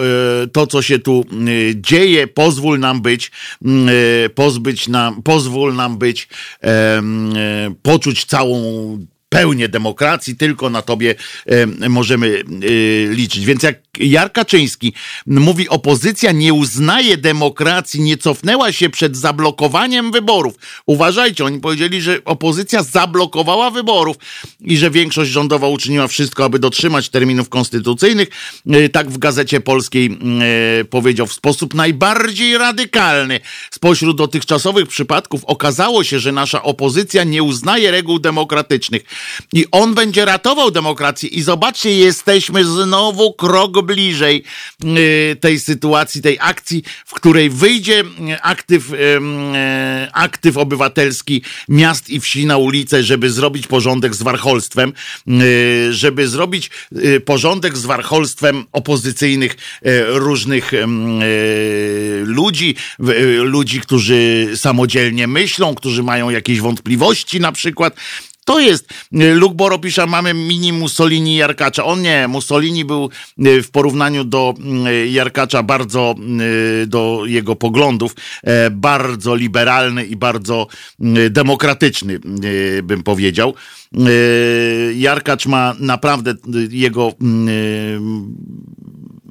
[0.42, 1.24] e, to, co się tu
[1.74, 3.30] dzieje, pozwól nam być,
[4.34, 6.28] pozbyć nam, pozwól nam być,
[7.82, 8.60] poczuć całą
[9.28, 11.14] pełnię demokracji, tylko na tobie
[11.88, 12.42] możemy
[13.10, 13.44] liczyć.
[13.44, 14.92] Więc jak Jar Kaczyński
[15.26, 20.54] mówi, opozycja nie uznaje demokracji, nie cofnęła się przed zablokowaniem wyborów.
[20.86, 24.16] Uważajcie, oni powiedzieli, że opozycja zablokowała wyborów
[24.60, 28.28] i że większość rządowa uczyniła wszystko, aby dotrzymać terminów konstytucyjnych.
[28.70, 30.18] E, Tak w Gazecie Polskiej
[30.80, 33.40] e, powiedział w sposób najbardziej radykalny.
[33.70, 39.02] Spośród dotychczasowych przypadków okazało się, że nasza opozycja nie uznaje reguł demokratycznych.
[39.52, 41.28] I on będzie ratował demokrację.
[41.28, 44.42] I zobaczcie, jesteśmy znowu krok bliżej
[44.84, 48.96] y, tej sytuacji, tej akcji, w której wyjdzie y, aktyw, y,
[50.12, 54.92] aktyw obywatelski miast i wsi na ulicę, żeby zrobić porządek z warcholstwem,
[55.90, 56.70] żeby zrobić
[57.24, 59.56] porządek z warcholstwem opozycyjnych
[60.06, 60.72] różnych
[62.24, 62.74] ludzi,
[63.42, 67.96] ludzi, którzy samodzielnie myślą, którzy mają jakieś wątpliwości na przykład.
[68.46, 71.84] To jest, Luke Boro pisze, mamy mini Mussolini Jarkacza.
[71.84, 73.10] On nie, Mussolini był
[73.46, 74.54] y, w porównaniu do
[74.88, 76.14] y, Jarkacza bardzo,
[76.82, 80.66] y, do jego poglądów, e, bardzo liberalny i bardzo
[81.30, 82.18] demokratyczny,
[82.82, 83.54] bym powiedział.
[84.94, 86.34] Jarkacz ma naprawdę
[86.70, 87.12] jego,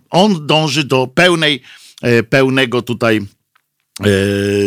[0.09, 1.61] on dąży do pełnej,
[2.29, 3.21] pełnego tutaj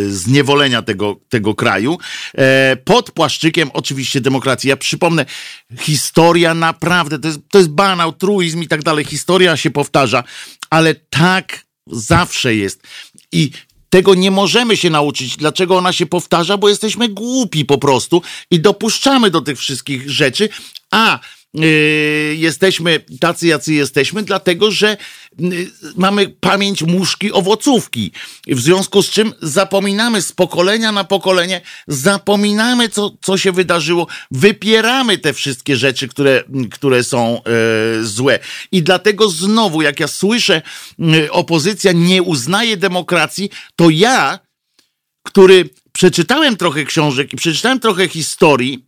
[0.09, 1.99] zniewolenia tego, tego kraju
[2.85, 4.69] pod płaszczykiem oczywiście demokracji.
[4.69, 5.27] Ja przypomnę,
[5.81, 10.25] historia naprawdę, to jest, to jest banał, truizm i tak dalej, historia się powtarza,
[10.71, 12.83] ale tak zawsze jest.
[13.33, 13.51] I
[13.91, 15.37] tego nie możemy się nauczyć.
[15.37, 16.57] Dlaczego ona się powtarza?
[16.57, 20.49] Bo jesteśmy głupi po prostu i dopuszczamy do tych wszystkich rzeczy,
[20.91, 21.19] a
[22.37, 24.97] jesteśmy tacy, jacy jesteśmy, dlatego że
[25.39, 28.13] yy, mamy pamięć muszki owocówki.
[28.47, 35.19] W związku z czym zapominamy z pokolenia na pokolenie, zapominamy, co, co się wydarzyło, wypieramy
[35.19, 37.41] te wszystkie rzeczy, które, które są
[37.97, 38.39] yy, złe.
[38.73, 40.63] I dlatego znowu, jak ja słyszę,
[41.31, 44.39] opozycja nie uznaje demokracji, to ja,
[45.23, 48.88] który przeczytałem trochę książek i przeczytałem trochę historii,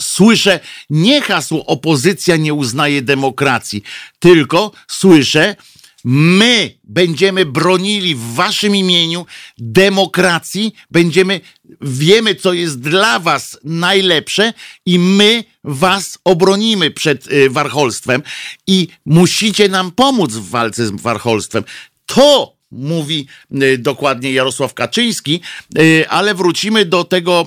[0.00, 3.82] słyszę nie hasło opozycja nie uznaje demokracji,
[4.18, 5.56] tylko słyszę
[6.04, 9.26] my będziemy bronili w waszym imieniu
[9.58, 11.40] demokracji, będziemy,
[11.80, 14.52] wiemy co jest dla was najlepsze
[14.86, 18.22] i my was obronimy przed e, warcholstwem
[18.66, 21.64] i musicie nam pomóc w walce z warcholstwem.
[22.06, 23.26] To mówi
[23.62, 25.40] y, dokładnie Jarosław Kaczyński,
[25.78, 27.46] y, ale wrócimy do tego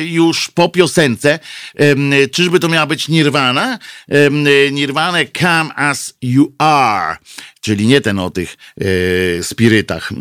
[0.00, 1.38] y, już po piosence.
[2.32, 3.78] Czyżby to miała być Nirvana?
[4.72, 7.16] Nirvana Come As You Are,
[7.60, 8.56] czyli nie ten o tych
[9.42, 10.12] spirytach,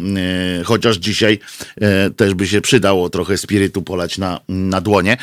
[0.66, 1.40] chociaż dzisiaj
[2.16, 5.18] też by się przydało trochę spirytu polać na, na dłonie.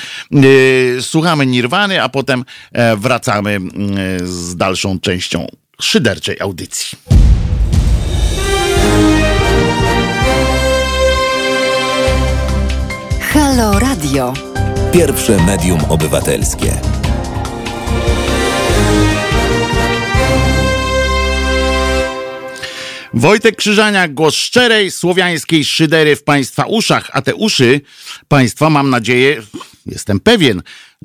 [1.01, 3.59] Słuchamy Nirwany, a potem e, wracamy
[4.25, 5.47] z dalszą częścią
[5.81, 7.16] szyderczej audycji.
[13.57, 14.35] Halo Radio.
[14.93, 16.81] Pierwsze medium obywatelskie.
[23.15, 27.81] Wojtek Krzyżania, głos szczerej słowiańskiej szydery w Państwa uszach, a te uszy
[28.29, 29.43] Państwa, mam nadzieję,
[29.87, 30.63] jestem pewien,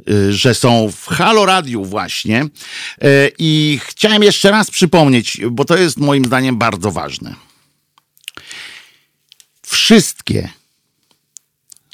[0.09, 2.43] y, że są w Halo Radiu właśnie.
[2.43, 7.35] Y, I chciałem jeszcze raz przypomnieć, bo to jest moim zdaniem bardzo ważne.
[9.65, 10.60] Wszystkie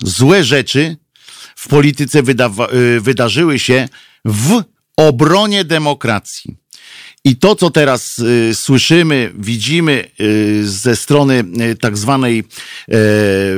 [0.03, 0.97] złe rzeczy
[1.55, 3.89] w polityce y, wydarzyły się
[4.25, 4.63] w
[4.97, 6.57] obronie demokracji.
[7.23, 12.43] I to, co teraz y, słyszymy, widzimy y, ze strony y, tak zwanej e,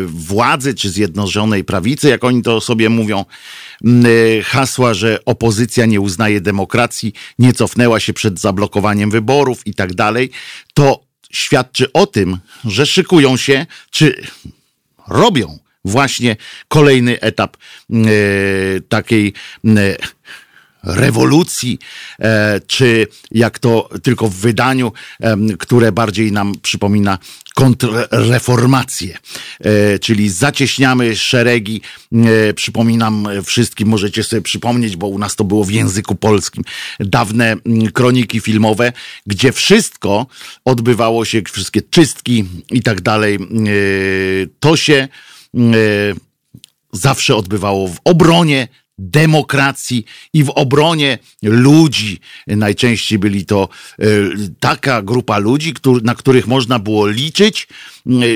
[0.05, 3.25] władzy, czy Zjednoczonej Prawicy, jak oni to sobie mówią,
[3.85, 9.93] y, hasła, że opozycja nie uznaje demokracji, nie cofnęła się przed zablokowaniem wyborów i tak
[9.93, 10.29] dalej,
[10.73, 14.21] to świadczy o tym, że szykują się, czy
[15.07, 16.35] robią właśnie
[16.67, 17.95] kolejny etap e,
[18.89, 19.33] takiej
[19.65, 19.95] e,
[20.83, 21.79] rewolucji,
[22.19, 24.91] e, czy jak to tylko w wydaniu,
[25.59, 27.17] które bardziej nam przypomina
[27.55, 29.17] kontrreformację,
[30.01, 31.81] czyli zacieśniamy szeregi.
[32.55, 36.63] Przypominam wszystkim, możecie sobie przypomnieć, bo u nas to było w języku polskim,
[36.99, 37.55] dawne
[37.93, 38.93] kroniki filmowe,
[39.25, 40.27] gdzie wszystko
[40.65, 43.39] odbywało się, wszystkie czystki i tak dalej.
[44.59, 45.07] To się
[46.93, 48.67] zawsze odbywało w obronie
[48.99, 52.19] demokracji i w obronie ludzi.
[52.47, 54.05] Najczęściej byli to e,
[54.59, 57.67] taka grupa ludzi, na których można było liczyć,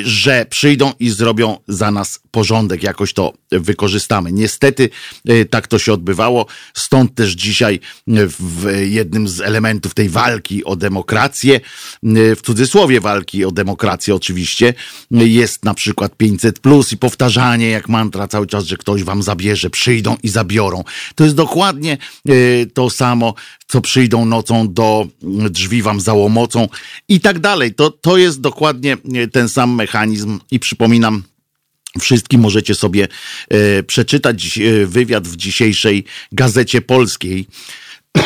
[0.04, 4.32] że przyjdą i zrobią za nas porządek, jakoś to wykorzystamy.
[4.32, 4.90] Niestety
[5.28, 7.80] e, tak to się odbywało, stąd też dzisiaj
[8.40, 11.60] w jednym z elementów tej walki o demokrację,
[12.36, 14.74] w cudzysłowie walki o demokrację oczywiście,
[15.12, 19.70] jest na przykład 500 plus i powtarzanie jak mantra cały czas, że ktoś wam zabierze,
[19.70, 20.84] przyjdą i zabiorą.
[21.16, 21.98] To jest dokładnie
[22.74, 23.34] to samo,
[23.68, 25.08] co przyjdą nocą do
[25.50, 26.68] drzwi wam załomocą
[27.10, 27.76] i tak dalej.
[27.76, 31.24] To, to jest dokładnie e, ten sam mechanizm i przypominam,
[32.00, 33.08] Wszystkim możecie sobie
[33.50, 37.48] e, przeczytać e, wywiad w dzisiejszej Gazecie Polskiej.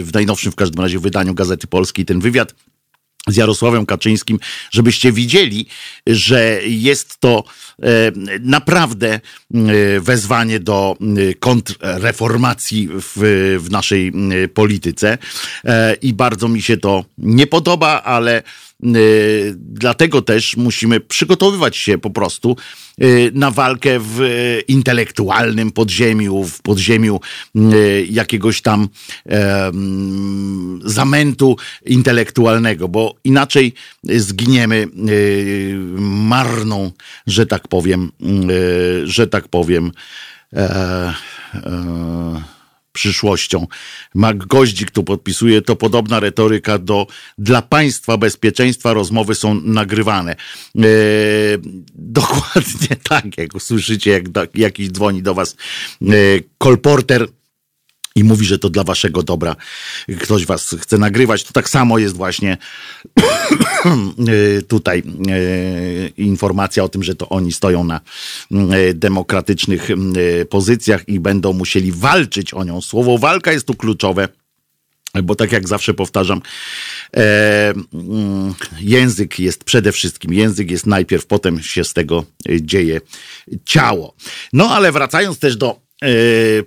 [0.00, 2.54] w najnowszym w każdym razie wydaniu Gazety Polskiej ten wywiad
[3.28, 4.38] z Jarosławem Kaczyńskim,
[4.70, 5.66] żebyście widzieli,
[6.06, 7.44] że jest to
[7.82, 7.86] e,
[8.40, 9.20] naprawdę e,
[10.00, 13.12] wezwanie do e, kontrreformacji w,
[13.60, 14.12] w naszej
[14.54, 15.18] polityce.
[16.02, 18.42] I bardzo mi się to nie podoba, ale
[19.56, 22.56] dlatego też musimy przygotowywać się po prostu
[23.32, 24.20] na walkę w
[24.68, 27.20] intelektualnym podziemiu, w podziemiu
[27.56, 28.88] y, jakiegoś tam
[30.84, 31.56] zamętu
[31.86, 33.72] intelektualnego, bo inaczej
[34.04, 34.88] zginiemy
[35.98, 36.92] marną,
[37.26, 38.12] że tak powiem,
[39.04, 39.92] że tak powiem,
[40.52, 41.14] e,
[41.54, 42.55] e,
[42.96, 43.66] przyszłością.
[44.14, 47.06] Mak Goździk tu podpisuje, to podobna retoryka do
[47.38, 50.36] dla państwa bezpieczeństwa rozmowy są nagrywane.
[50.78, 50.82] E,
[51.94, 55.56] dokładnie tak, jak usłyszycie, jak jakiś dzwoni do was
[56.02, 56.06] e,
[56.58, 57.28] kolporter
[58.16, 59.56] i mówi, że to dla waszego dobra.
[60.20, 61.44] Ktoś was chce nagrywać.
[61.44, 62.56] To tak samo jest właśnie
[64.68, 68.00] tutaj e, informacja o tym, że to oni stoją na
[68.50, 72.80] e, demokratycznych e, pozycjach i będą musieli walczyć o nią.
[72.80, 74.28] Słowo walka jest tu kluczowe.
[75.22, 76.42] Bo tak jak zawsze powtarzam,
[77.16, 82.24] e, mm, język jest przede wszystkim, język jest najpierw, potem się z tego
[82.60, 83.00] dzieje
[83.64, 84.14] ciało.
[84.52, 85.85] No ale wracając też do E,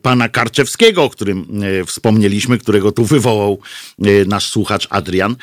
[0.02, 3.60] pana Karczewskiego, o którym e, wspomnieliśmy, którego tu wywołał
[4.00, 5.36] e, nasz słuchacz Adrian.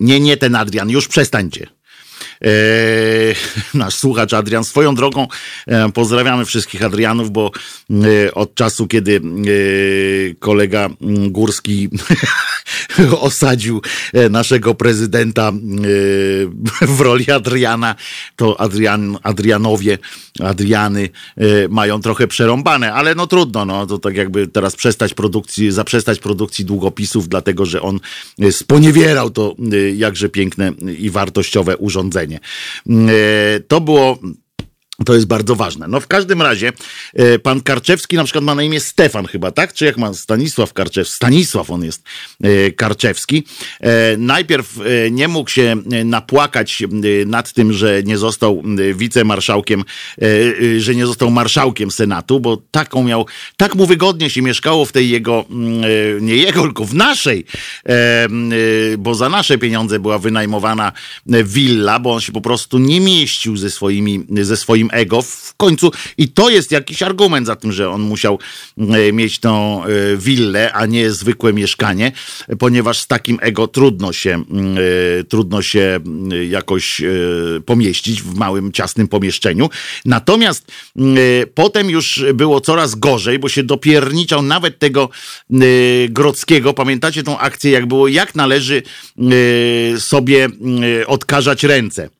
[0.00, 1.66] Nie, nie ten Adrian, już przestańcie.
[2.42, 2.48] E,
[3.78, 4.64] nasz słuchacz Adrian.
[4.64, 5.26] Swoją drogą
[5.66, 7.50] e, pozdrawiamy wszystkich Adrianów, bo
[7.90, 9.20] e, od czasu, kiedy
[10.38, 10.88] kolega
[11.28, 11.88] Górski
[13.20, 13.80] osadził
[14.30, 15.52] naszego prezydenta
[16.80, 17.94] w roli Adriana,
[18.36, 19.98] to Adrian, Adrianowie,
[20.40, 21.08] Adriany
[21.68, 26.64] mają trochę przerąbane, ale no trudno, no to tak jakby teraz przestać produkcji, zaprzestać produkcji
[26.64, 28.00] długopisów, dlatego że on
[28.50, 29.54] sponiewierał to
[29.94, 32.23] jakże piękne i wartościowe urządzenie.
[32.88, 34.18] Mm, e, to było
[35.06, 35.88] to jest bardzo ważne.
[35.88, 36.72] No w każdym razie
[37.14, 39.72] e, pan Karczewski na przykład ma na imię Stefan chyba, tak?
[39.72, 41.14] Czy jak ma Stanisław Karczewski?
[41.14, 42.02] Stanisław on jest
[42.42, 43.44] e, Karczewski.
[43.80, 44.78] E, najpierw
[45.10, 46.82] nie mógł się napłakać
[47.26, 48.62] nad tym, że nie został
[48.94, 49.84] wicemarszałkiem,
[50.78, 53.26] że nie został marszałkiem Senatu, bo taką miał,
[53.56, 55.44] tak mu wygodnie się mieszkało w tej jego,
[56.20, 57.44] nie jego, tylko w naszej,
[58.98, 60.92] bo za nasze pieniądze była wynajmowana
[61.26, 65.54] willa, bo on się po prostu nie mieścił ze swoimi, ze swoimi swoim ego w
[65.56, 65.90] końcu.
[66.18, 68.38] I to jest jakiś argument za tym, że on musiał
[68.78, 72.12] e, mieć tą e, willę, a nie zwykłe mieszkanie,
[72.58, 74.44] ponieważ z takim ego trudno się,
[75.20, 76.00] e, trudno się
[76.48, 77.02] jakoś
[77.66, 79.70] pomieścić w małym, ciasnym pomieszczeniu.
[80.04, 80.72] Natomiast
[81.54, 85.08] potem już było coraz gorzej, bo się dopierniczał nawet tego
[86.08, 86.74] Grodzkiego.
[86.74, 88.82] Pamiętacie tą akcję, jak było, jak należy
[89.98, 90.48] sobie
[91.06, 92.10] odkażać ręce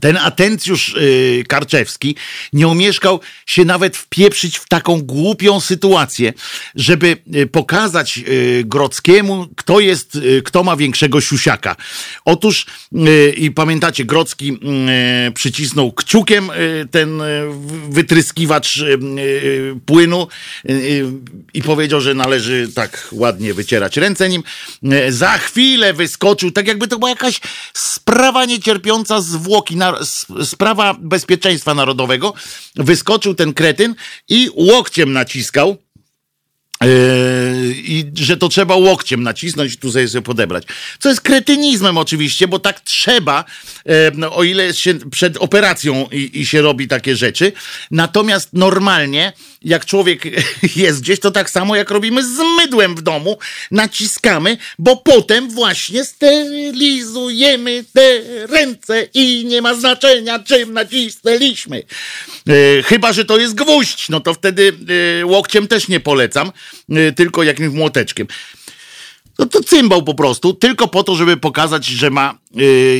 [0.00, 2.16] ten atencjusz yy, Karczewski
[2.52, 6.32] nie umieszkał się nawet wpieprzyć w taką głupią sytuację,
[6.74, 11.76] żeby yy, pokazać yy, Grockiemu, kto jest, y, kto ma większego siusiaka.
[12.24, 14.52] Otóż, y, i pamiętacie, Grocki
[15.28, 16.50] y, przycisnął kciukiem
[16.90, 17.22] ten
[17.88, 18.84] wytryskiwacz
[19.86, 20.28] płynu
[21.54, 24.42] i powiedział, że należy tak ładnie wycierać ręce nim.
[25.08, 27.40] Za chwilę wyskoczył, tak jakby to była jakaś
[27.74, 29.76] sprawa niecierpiąca zwłoki
[30.44, 32.34] sprawa bezpieczeństwa narodowego,
[32.76, 33.94] wyskoczył ten kretyn
[34.28, 35.76] i łokciem naciskał
[36.84, 40.64] Yy, I że to trzeba łokciem nacisnąć tu sobie, sobie podebrać.
[40.98, 43.44] Co jest kretynizmem oczywiście, bo tak trzeba,
[44.20, 47.52] yy, o ile się przed operacją i, i, się robi takie rzeczy.
[47.90, 50.22] Natomiast normalnie, jak człowiek
[50.76, 53.38] jest gdzieś, to tak samo jak robimy z mydłem w domu,
[53.70, 61.82] naciskamy, bo potem właśnie sterylizujemy te ręce i nie ma znaczenia, czym nacisnęliśmy.
[62.46, 64.72] Yy, chyba, że to jest gwóźdź, no to wtedy
[65.24, 66.52] łokciem też nie polecam
[66.96, 68.26] Y, tylko jakimś młoteczkiem.
[69.38, 72.38] No to cymbał po prostu, tylko po to, żeby pokazać, że ma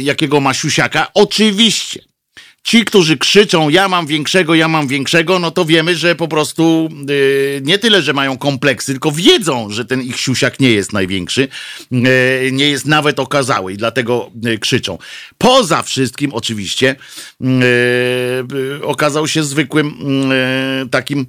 [0.02, 1.10] jakiego ma siusiaka.
[1.14, 2.07] Oczywiście
[2.62, 6.88] ci, którzy krzyczą, ja mam większego, ja mam większego, no to wiemy, że po prostu
[7.08, 11.48] yy, nie tyle, że mają kompleksy, tylko wiedzą, że ten ich siusiak nie jest największy,
[11.90, 12.00] yy,
[12.52, 14.98] nie jest nawet okazały i dlatego yy, krzyczą.
[15.38, 16.96] Poza wszystkim, oczywiście,
[18.82, 19.94] okazał się zwykłym
[20.90, 21.26] takim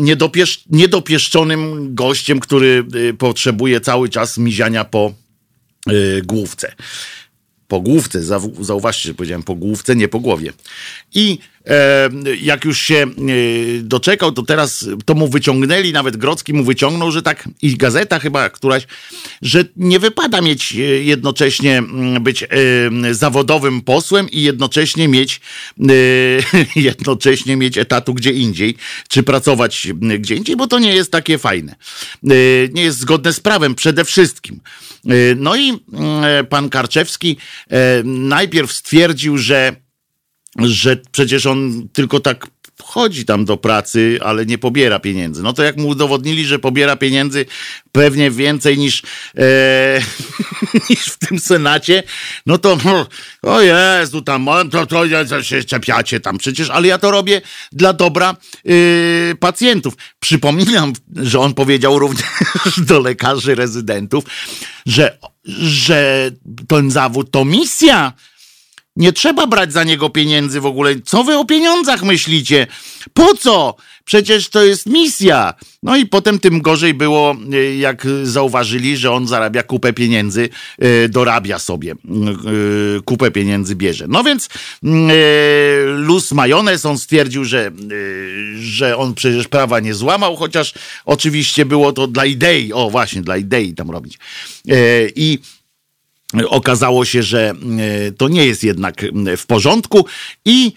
[0.00, 2.84] niedopiesz niedopieszczonym gościem, który
[3.18, 5.12] potrzebuje cały czas miziania po
[6.24, 6.74] główce
[7.68, 8.22] po główce,
[8.60, 10.52] zauważcie, że powiedziałem po główce, nie po głowie.
[11.14, 11.38] I
[12.40, 13.06] jak już się e,
[13.82, 18.50] doczekał, to teraz to mu wyciągnęli, nawet Grocki mu wyciągnął, że tak, i gazeta chyba
[18.50, 18.86] któraś,
[19.42, 21.82] że nie wypada mieć e, jednocześnie
[22.20, 22.46] być e,
[23.10, 25.40] zawodowym posłem i jednocześnie mieć
[25.80, 25.92] e,
[26.80, 28.76] jednocześnie mieć etatu gdzie indziej,
[29.08, 31.76] czy pracować gdzie indziej, bo to nie jest takie fajne.
[32.24, 32.28] E,
[32.72, 34.60] nie jest zgodne z prawem przede wszystkim.
[35.36, 35.72] No i
[36.48, 37.36] pan Karczewski
[38.04, 39.85] najpierw stwierdził, że
[40.58, 42.46] że przecież on tylko tak
[42.82, 45.42] chodzi tam do pracy, ale nie pobiera pieniędzy.
[45.42, 47.46] No to jak mu udowodnili, że pobiera pieniędzy
[47.92, 49.02] pewnie więcej niż,
[49.38, 50.00] e,
[50.90, 52.02] niż w tym Senacie,
[52.46, 52.78] no to
[53.42, 57.40] o Jezu, tam to, to, to się czepiacie tam przecież, ale ja to robię
[57.72, 58.36] dla dobra
[58.70, 59.94] y, pacjentów.
[60.20, 62.26] Przypominam, że on powiedział również
[62.88, 64.24] do lekarzy rezydentów,
[64.86, 65.18] że,
[65.58, 66.30] że
[66.68, 68.12] ten zawód to misja,
[68.96, 70.94] nie trzeba brać za niego pieniędzy w ogóle.
[71.04, 72.66] Co wy o pieniądzach myślicie?
[73.14, 73.76] Po co?
[74.04, 75.54] Przecież to jest misja.
[75.82, 81.08] No i potem tym gorzej było, e, jak zauważyli, że on zarabia kupę pieniędzy, e,
[81.08, 81.96] dorabia sobie, e,
[83.04, 84.06] kupę pieniędzy bierze.
[84.08, 84.48] No więc
[85.86, 87.70] luz majonez, on stwierdził, że,
[88.58, 90.74] że on przecież prawa nie złamał, chociaż
[91.04, 94.18] oczywiście było to dla idei, o właśnie, dla idei tam robić.
[95.16, 95.38] I
[96.48, 99.04] okazało się, że e, to nie jest jednak
[99.36, 100.06] w porządku
[100.44, 100.72] i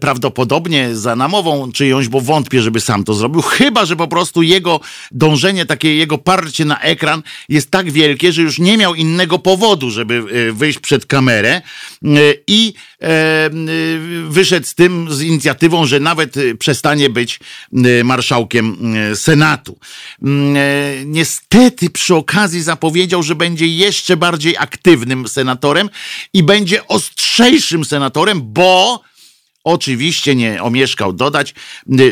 [0.00, 4.80] prawdopodobnie za namową czyjąś, bo wątpię, żeby sam to zrobił, chyba, że po prostu jego
[5.10, 9.90] dążenie, takie jego parcie na ekran jest tak wielkie, że już nie miał innego powodu,
[9.90, 10.14] żeby
[10.48, 11.62] e, wyjść przed kamerę e,
[12.46, 12.97] i e,
[14.28, 17.40] wyszedł z tym, z inicjatywą, że nawet przestanie być
[18.04, 18.76] marszałkiem
[19.14, 19.78] Senatu.
[20.22, 20.56] Mm,
[21.04, 25.90] niestety przy okazji zapowiedział, że będzie jeszcze bardziej aktywnym senatorem
[26.32, 29.00] i będzie ostrzejszym senatorem, bo
[29.64, 31.54] Oczywiście nie omieszkał dodać,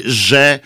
[0.04, 0.60] że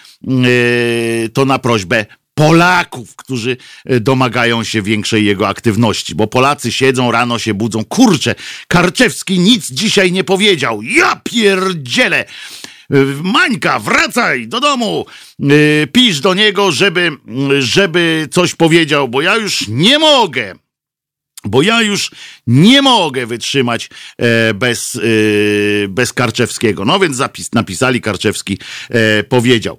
[1.33, 2.07] to na prośbę
[2.41, 3.57] Polaków, którzy
[3.91, 7.85] y, domagają się większej jego aktywności, bo Polacy siedzą, rano się budzą.
[7.85, 8.35] Kurczę,
[8.69, 10.83] Karczewski nic dzisiaj nie powiedział.
[10.83, 12.25] Ja pierdzielę!
[13.23, 15.07] Mańka, wracaj do domu!
[15.93, 17.11] Pisz do niego, żeby,
[17.59, 20.55] żeby coś powiedział, bo ja już nie mogę
[21.45, 22.11] bo ja już
[22.47, 25.01] nie mogę wytrzymać e, bez, e,
[25.89, 26.85] bez Karczewskiego.
[26.85, 28.59] No więc zapis, napisali, Karczewski
[28.91, 29.79] e, powiedział.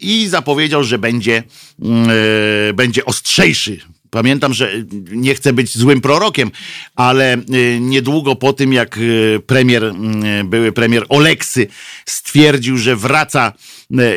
[0.00, 1.42] I zapowiedział, że będzie,
[1.82, 2.08] mm,
[2.74, 3.80] będzie ostrzejszy
[4.10, 4.72] Pamiętam, że
[5.10, 6.50] nie chcę być złym prorokiem,
[6.96, 7.36] ale
[7.80, 8.98] niedługo po tym, jak
[9.46, 11.66] premier, mm, były premier Oleksy
[12.06, 13.52] stwierdził, że wraca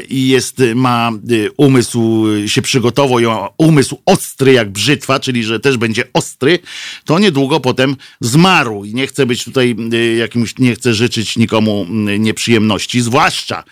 [0.10, 1.12] i jest, ma
[1.58, 6.60] umysł, się przygotował, ma umysł ostry jak brzytwa, czyli że też będzie ostry,
[7.06, 8.86] to niedługo potem zmarł.
[8.86, 9.76] I nie chcę być tutaj
[10.18, 11.86] jakimś, nie chcę życzyć nikomu
[12.20, 13.64] nieprzyjemności, zwłaszcza,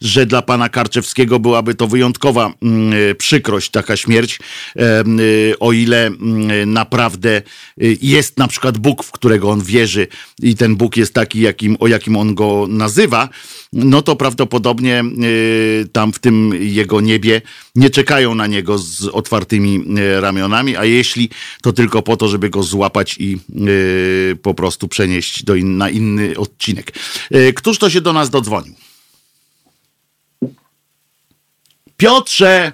[0.00, 2.52] że dla pana Karczewskiego byłaby to wyjątkowa
[3.18, 4.38] przykrość, taka śmierć,
[5.68, 6.10] o ile
[6.66, 7.42] naprawdę
[8.02, 10.06] jest na przykład Bóg, w którego on wierzy
[10.42, 13.28] i ten Bóg jest taki, jakim, o jakim on go nazywa,
[13.72, 17.42] no to prawdopodobnie y, tam w tym jego niebie
[17.74, 21.30] nie czekają na niego z otwartymi y, ramionami, a jeśli
[21.62, 23.38] to tylko po to, żeby go złapać i
[23.68, 26.92] y, po prostu przenieść do in, na inny odcinek.
[27.54, 28.74] Któż to się do nas dodzwonił?
[31.96, 32.72] Piotrze!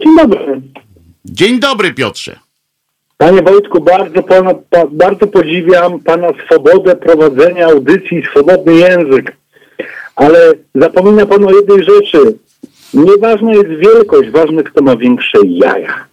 [0.00, 0.62] Dzień dobry.
[1.32, 2.38] Dzień dobry, Piotrze.
[3.16, 9.36] Panie Wojtku, bardzo, pana, pa, bardzo podziwiam Pana swobodę prowadzenia audycji, swobodny język,
[10.16, 12.18] ale zapomina Pan o jednej rzeczy.
[12.94, 16.04] Nieważna jest wielkość, ważne kto ma większe jaja.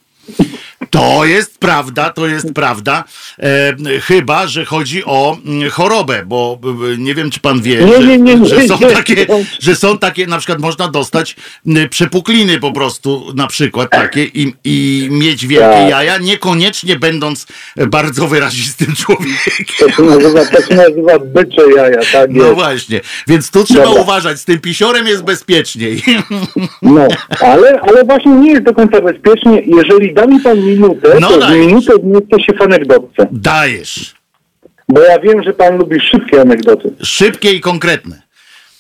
[0.89, 3.03] To jest prawda, to jest prawda.
[3.39, 6.59] E, chyba, że chodzi o mm, chorobę, bo
[6.97, 9.25] nie wiem, czy pan wie, nie, nie, nie, że, że, są takie,
[9.59, 11.35] że są takie, na przykład można dostać
[11.89, 15.89] przepukliny po prostu, na przykład takie i, i mieć wielkie tak.
[15.89, 17.47] jaja, niekoniecznie będąc
[17.87, 19.67] bardzo wyrazistym człowiekiem.
[19.79, 22.55] To się nazywa, to się nazywa bycze jaja, tak No jest.
[22.55, 24.01] właśnie, więc tu trzeba Dobra.
[24.01, 26.01] uważać, z tym pisiorem jest bezpieczniej.
[26.81, 27.07] No,
[27.51, 31.39] ale, ale właśnie nie jest do końca bezpiecznie, jeżeli da mi pan minutę, no to
[31.39, 31.65] dajesz.
[31.65, 33.27] minutę zmieszczę się w anegdotce.
[33.31, 34.15] Dajesz.
[34.89, 36.93] Bo ja wiem, że pan lubi szybkie anegdoty.
[37.03, 38.21] Szybkie i konkretne.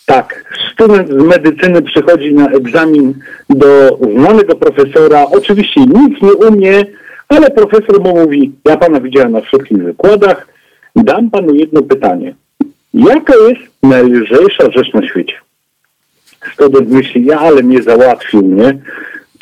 [0.05, 0.53] Tak.
[0.73, 3.13] Student z medycyny przychodzi na egzamin
[3.49, 5.25] do znanego profesora.
[5.31, 6.85] Oczywiście nic nie umie,
[7.27, 10.47] ale profesor mu mówi, ja pana widziałem na wszystkich wykładach,
[10.95, 12.35] dam panu jedno pytanie.
[12.93, 15.35] Jaka jest najlżejsza rzecz na świecie?
[16.53, 18.77] Student myśli, ja ale mnie załatwił, nie?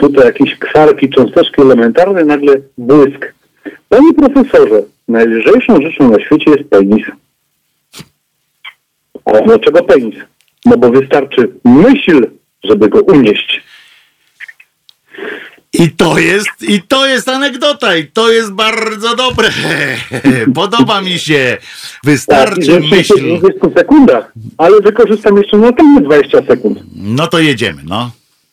[0.02, 3.34] Tutaj jakieś kwarki, cząsteczki elementarne, nagle błysk.
[3.90, 7.06] Panie profesorze, najlżejszą rzeczą na świecie jest penis.
[9.26, 10.16] A dlaczego penis?
[10.66, 12.28] No bo wystarczy myśl,
[12.64, 13.64] żeby go unieść.
[15.74, 19.50] I to jest, i to jest anegdota, i to jest bardzo dobre.
[20.62, 21.58] Podoba mi się.
[22.04, 23.38] Wystarczy tak, myśl.
[23.38, 26.80] W 20 sekundach, ale wykorzystam jeszcze następne 20 sekund.
[26.96, 28.12] No to jedziemy, no.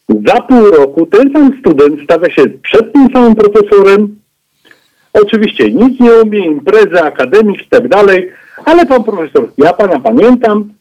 [0.08, 4.18] Za pół roku ten sam student stawia się przed tym samym profesorem.
[5.12, 8.32] Oczywiście nic nie umie, imprezy, akademik i tak dalej,
[8.64, 10.72] ale pan profesor, ja pana pamiętam,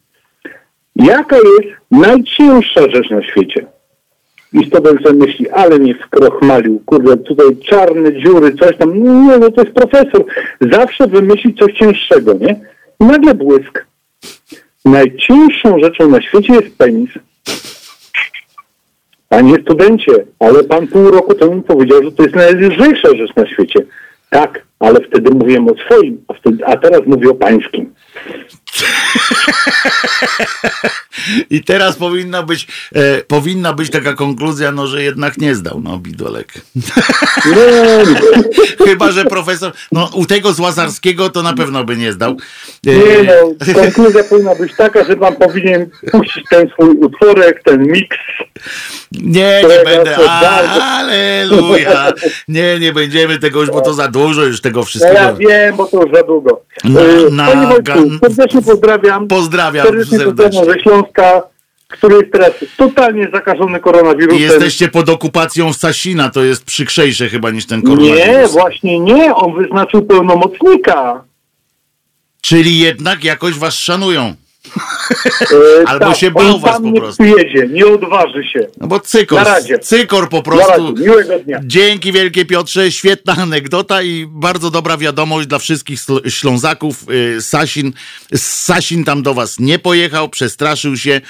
[1.05, 3.65] Jaka jest najcięższa rzecz na świecie?
[4.53, 9.03] I Stobel sobie myśli, ale mnie skrochmalił, kurde, tutaj czarne dziury, coś tam.
[9.03, 10.25] Nie, no to jest profesor.
[10.71, 12.59] Zawsze wymyśli coś cięższego, nie?
[12.99, 13.85] I nagle błysk.
[14.85, 17.09] Najcięższą rzeczą na świecie jest penis.
[19.29, 23.79] Panie studencie, ale pan pół roku temu powiedział, że to jest najlżejsza rzecz na świecie.
[24.29, 27.93] Tak, ale wtedy mówiłem o swoim, a, wtedy, a teraz mówię o pańskim.
[31.49, 35.97] I teraz powinna być, e, powinna być taka konkluzja, no, że jednak nie zdał, no,
[35.97, 36.53] Bidolek.
[38.85, 42.37] Chyba, że profesor, no, u tego z Łazarskiego to na pewno by nie zdał.
[42.87, 43.33] E, nie no,
[43.81, 48.17] konkluzja powinna być taka, że pan powinien puścić ten swój utworek, ten miks.
[49.11, 52.13] nie, nie będę, aleluja.
[52.47, 55.15] Nie, nie będziemy tego już, bo to za dużo już tego wszystkiego.
[55.19, 56.61] ja wiem, bo to już za długo.
[56.83, 59.27] Na- E, na- Panie Wojtku, gan- serdecznie pozdrawiam.
[59.27, 61.43] Pozdrawiam Serdecznie ze Śląska,
[61.87, 64.41] który jest teraz totalnie zakażony I koronawirusem.
[64.41, 68.17] jesteście pod okupacją Sasina, to jest przykrzejsze chyba niż ten koronawirus.
[68.27, 69.35] Nie, właśnie nie.
[69.35, 71.23] On wyznaczył pełnomocnika.
[72.41, 74.35] Czyli jednak jakoś was szanują.
[75.83, 77.23] E, Albo się on bał was po nie prostu.
[77.23, 78.67] przyjedzie, nie odważy się.
[78.77, 79.47] No bo cykor,
[79.81, 80.93] cykor po prostu.
[80.93, 81.59] miłego dnia.
[81.63, 87.05] Dzięki wielkie Piotrze, świetna anegdota i bardzo dobra wiadomość dla wszystkich Ślązaków.
[87.37, 87.93] Y, Sasin,
[88.35, 91.21] Sasin tam do was nie pojechał, przestraszył się.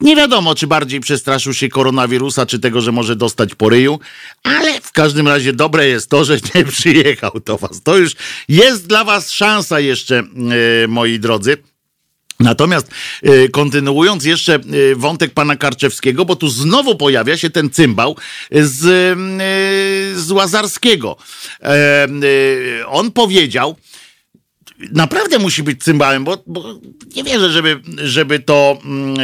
[0.00, 4.00] Nie wiadomo, czy bardziej przestraszył się koronawirusa, czy tego, że może dostać po ryju,
[4.42, 7.82] ale w każdym razie dobre jest to, że nie przyjechał do was.
[7.82, 8.12] To już
[8.48, 10.22] jest dla was szansa jeszcze,
[10.84, 11.56] y, moi drodzy.
[12.40, 12.90] Natomiast
[13.26, 18.16] y, kontynuując jeszcze y, wątek pana Karczewskiego, bo tu znowu pojawia się ten cymbał
[18.50, 21.16] z, y, z Łazarskiego.
[22.86, 23.76] On powiedział,
[24.92, 26.80] naprawdę musi być cymbałem, bo, bo
[27.16, 29.16] nie wierzę, żeby, żeby to mm,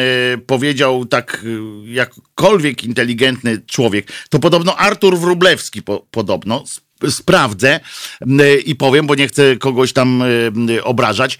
[0.46, 1.44] powiedział tak
[1.84, 4.12] jakkolwiek inteligentny człowiek.
[4.30, 6.64] To podobno Artur Wróblewski po, podobno.
[7.10, 7.80] Sp- Sprawdzę
[8.22, 11.38] y, i powiem, bo nie chcę kogoś tam y, y, obrażać,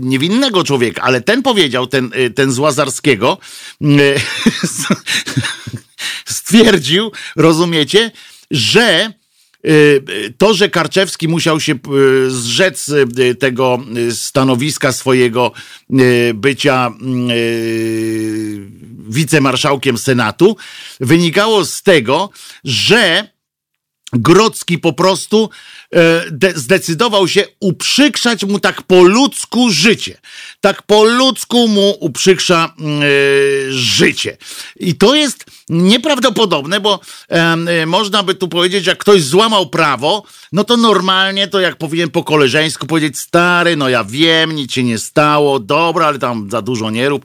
[0.00, 3.38] niewinnego człowieka, ale ten powiedział, ten, ten z Łazarskiego,
[6.24, 8.10] stwierdził, rozumiecie,
[8.50, 9.12] że
[10.38, 11.74] to, że Karczewski musiał się
[12.28, 12.90] zrzec
[13.38, 13.78] tego
[14.10, 15.52] stanowiska swojego
[16.34, 16.90] bycia
[19.08, 20.56] wicemarszałkiem Senatu,
[21.00, 22.30] wynikało z tego,
[22.64, 23.28] że
[24.12, 25.50] Grodzki po prostu
[26.54, 30.20] zdecydował się uprzykrzać mu tak po ludzku życie.
[30.60, 33.06] Tak po ludzku mu uprzykrza mm, e,
[33.72, 34.36] życie.
[34.76, 40.22] I to jest nieprawdopodobne, bo e, można by tu powiedzieć, jak ktoś złamał prawo,
[40.52, 44.82] no to normalnie to jak powinien po koleżeńsku powiedzieć, stary, no ja wiem, nic się
[44.82, 47.24] nie stało, dobra, ale tam za dużo nie rób.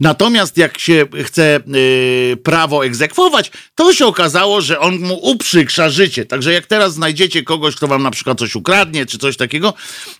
[0.00, 6.26] Natomiast jak się chce y, prawo egzekwować, to się okazało, że on mu uprzykrza życie.
[6.26, 9.74] Także jak teraz znajdziecie kogoś, kto wam na przykład coś ukradnie, czy coś takiego,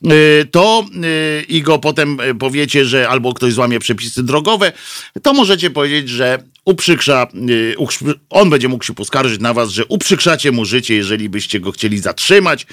[0.05, 4.73] y, to y, i go potem y, powiecie, że albo ktoś złamie przepisy drogowe,
[5.23, 7.27] to możecie powiedzieć, że uprzykrza,
[8.31, 11.99] on będzie mógł się poskarżyć na was, że uprzykrzacie mu życie, jeżeli byście go chcieli
[11.99, 12.67] zatrzymać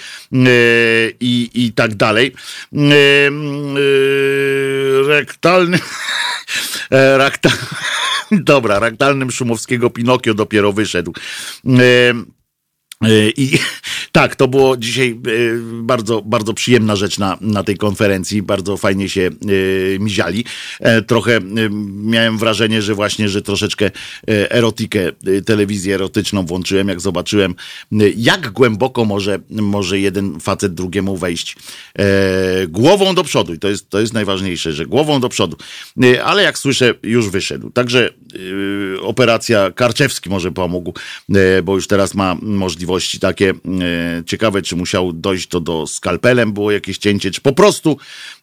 [1.19, 2.33] i, i tak dalej.
[5.07, 5.79] Rektalny
[6.91, 7.49] e, rakta,
[8.31, 11.13] dobra, raktalnym Szumowskiego Pinokio dopiero wyszedł.
[13.03, 13.59] E, I
[14.11, 15.17] tak, to było dzisiaj e,
[15.81, 18.41] bardzo, bardzo przyjemna rzecz na, na tej konferencji.
[18.41, 20.45] Bardzo fajnie się e, miziali.
[21.07, 21.39] Trochę
[22.03, 23.91] miałem wrażenie, że właśnie, że troszeczkę
[24.27, 25.11] erotikę,
[25.45, 27.55] telewizję erotyczną włączyłem, jak zobaczyłem,
[28.17, 31.55] jak głęboko może, może jeden facet drugiemu wejść
[32.67, 33.53] głową do przodu.
[33.53, 35.57] I to jest, to jest najważniejsze, że głową do przodu.
[36.23, 37.69] Ale jak słyszę, już wyszedł.
[37.69, 38.09] Także
[39.01, 40.93] operacja Karczewski może pomógł,
[41.63, 42.35] bo już teraz ma
[42.85, 43.49] możliwości takie.
[43.49, 47.97] e, Ciekawe, czy musiał dojść to do skalpelem, było jakieś cięcie, czy po prostu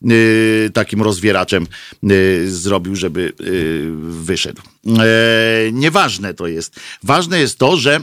[0.04, 2.06] e, takim rozwieraczem e,
[2.46, 3.32] zrobił, żeby
[4.02, 4.62] wyszedł.
[5.72, 6.80] Nieważne to jest.
[7.02, 8.00] Ważne jest to, że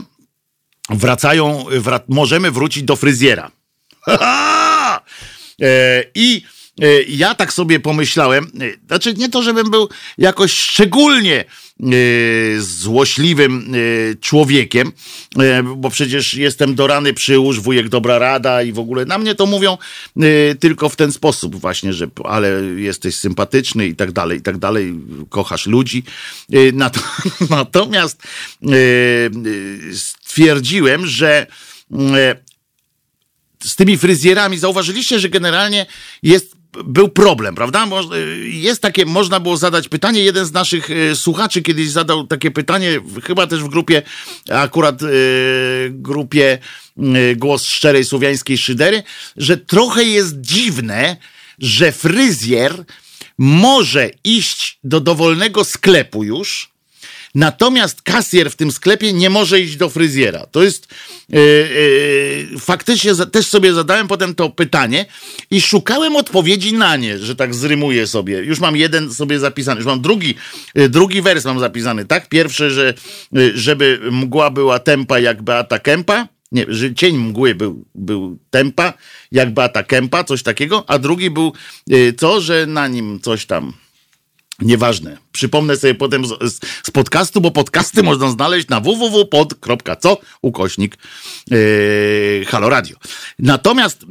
[0.89, 3.51] wracają, wra- możemy wrócić do fryzjera.
[6.15, 6.41] I
[7.07, 11.85] ja tak sobie pomyślałem, e, znaczy nie to, żebym był jakoś szczególnie e,
[12.61, 14.91] złośliwym e, człowiekiem,
[15.39, 19.35] e, bo przecież jestem do rany przyłóż, wujek dobra rada i w ogóle na mnie
[19.35, 19.77] to mówią
[20.17, 24.57] e, tylko w ten sposób właśnie, że ale jesteś sympatyczny i tak dalej, i tak
[24.57, 24.93] dalej,
[25.29, 26.03] kochasz ludzi.
[26.53, 26.99] E, nato-
[27.49, 28.23] Natomiast
[28.63, 31.47] e, e, stwierdziłem, że
[31.93, 32.35] e,
[33.63, 35.85] z tymi fryzjerami zauważyliście, że generalnie
[36.23, 37.87] jest był problem, prawda?
[38.43, 40.23] Jest takie, można było zadać pytanie.
[40.23, 44.01] Jeden z naszych słuchaczy kiedyś zadał takie pytanie, chyba też w grupie,
[44.49, 45.01] akurat
[45.89, 46.57] grupie
[47.35, 49.03] Głos Szczerej Słowiańskiej Szydery,
[49.37, 51.17] że trochę jest dziwne,
[51.59, 52.83] że fryzjer
[53.37, 56.69] może iść do dowolnego sklepu już,
[57.35, 60.45] Natomiast kasjer w tym sklepie nie może iść do fryzjera.
[60.51, 60.87] To jest
[61.29, 61.39] yy,
[62.51, 65.05] yy, faktycznie za, też sobie zadałem potem to pytanie
[65.51, 68.37] i szukałem odpowiedzi na nie, że tak zrymuję sobie.
[68.37, 70.35] Już mam jeden sobie zapisany, już mam drugi,
[70.75, 72.29] yy, drugi wers mam zapisany, tak?
[72.29, 72.93] Pierwszy, że
[73.53, 76.27] żeby mgła była tempa jak Beata Kępa.
[76.51, 78.93] Nie, że cień mgły był, był tempa,
[79.31, 81.53] jak Beata Kępa, coś takiego, a drugi był
[82.17, 83.73] co, że na nim coś tam
[84.61, 85.17] Nieważne.
[85.31, 90.97] Przypomnę sobie potem z, z, podcastu, bo podcasty można znaleźć na www.pod.co ukośnik
[91.51, 92.69] yy, Halo.
[93.39, 94.05] Natomiast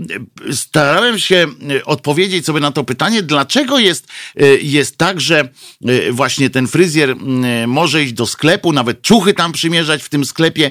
[0.47, 5.49] yy, starałem się yy, odpowiedzieć sobie na to pytanie, dlaczego jest, yy, jest tak, że
[5.81, 10.25] yy, właśnie ten fryzjer yy, może iść do sklepu, nawet ciuchy tam przymierzać w tym
[10.25, 10.71] sklepie,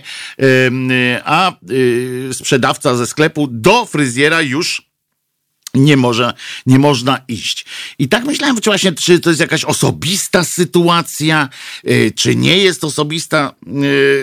[1.26, 1.52] a
[2.32, 4.87] sprzedawca ze sklepu do fryzjera już
[5.78, 6.34] nie, może,
[6.66, 7.66] nie można iść.
[8.00, 11.50] I tak myślałem właśnie, czy to jest jakaś osobista sytuacja,
[11.88, 13.56] y, czy nie jest osobista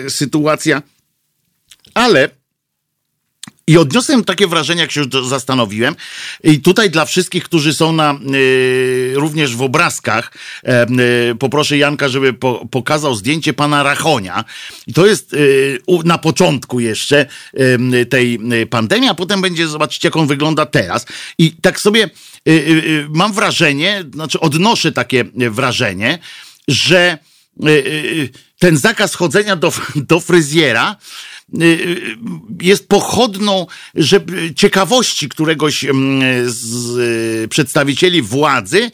[0.05, 0.81] y, sytuacja,
[1.93, 2.29] ale
[3.67, 5.95] i odniosłem takie wrażenie, jak się zastanowiłem.
[6.43, 10.31] I tutaj dla wszystkich, którzy są na, y, również w obrazkach,
[11.31, 14.43] y, poproszę Janka, żeby po, pokazał zdjęcie pana Rachonia.
[14.87, 17.25] I to jest y, na początku jeszcze
[18.09, 18.39] tej
[18.69, 21.05] pandemii, a potem będzie, zobaczycie, jak on wygląda teraz.
[21.37, 22.09] I tak sobie
[23.09, 26.19] mam wrażenie, znaczy odnoszę takie wrażenie,
[26.67, 27.17] że
[28.59, 31.34] ten zakaz chodzenia do, do fryzjera Y, y,
[32.61, 34.19] jest pochodną że,
[34.55, 36.97] ciekawości któregoś mm, z
[37.43, 38.91] y, przedstawicieli władzy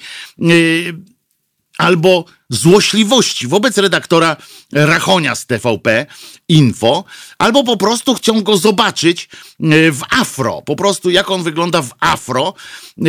[1.78, 4.38] albo złośliwości wobec redaktora
[4.72, 6.06] Rachonia z TVP
[6.48, 7.04] Info,
[7.38, 9.30] albo po prostu chcą go zobaczyć
[9.60, 12.54] e, w afro, po prostu jak on wygląda w afro,
[12.98, 13.04] e,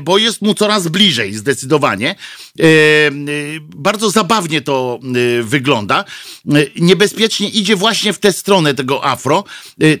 [0.00, 2.10] bo jest mu coraz bliżej zdecydowanie.
[2.10, 2.64] E,
[3.60, 4.98] bardzo zabawnie to
[5.42, 6.04] wygląda.
[6.76, 9.44] Niebezpiecznie idzie właśnie w tę stronę tego afro.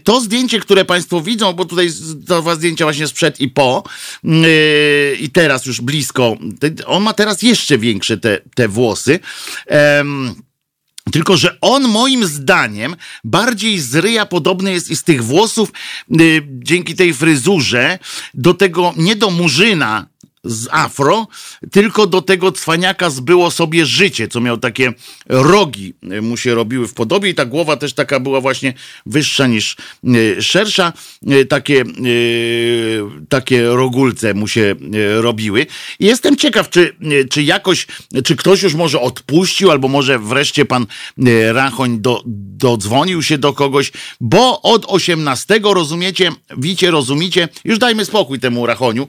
[0.04, 3.82] To zdjęcie, które Państwo widzą, bo tutaj dwa zdjęcia właśnie sprzed i po,
[5.20, 6.36] i teraz już blisko,
[6.86, 9.18] on ma teraz jeszcze większe te, te włosy.
[9.98, 10.34] Um,
[11.12, 15.72] tylko, że on moim zdaniem bardziej z ryja podobny jest i z tych włosów
[16.20, 17.98] y, dzięki tej fryzurze
[18.34, 20.06] do tego, nie do murzyna,
[20.46, 21.26] z afro,
[21.72, 24.92] tylko do tego cwaniaka zbyło sobie życie, co miał takie
[25.28, 28.74] rogi mu się robiły w podobie i ta głowa też taka była właśnie
[29.06, 30.92] wyższa niż e, szersza.
[31.26, 31.84] E, takie, e,
[33.28, 34.74] takie rogulce mu się
[35.20, 35.66] robiły.
[36.00, 36.96] Jestem ciekaw, czy,
[37.30, 37.86] czy jakoś,
[38.24, 40.86] czy ktoś już może odpuścił, albo może wreszcie pan
[41.52, 48.40] Rachoń do, dodzwonił się do kogoś, bo od 18 rozumiecie, wicie, rozumiecie, już dajmy spokój
[48.40, 49.08] temu Rachoniu,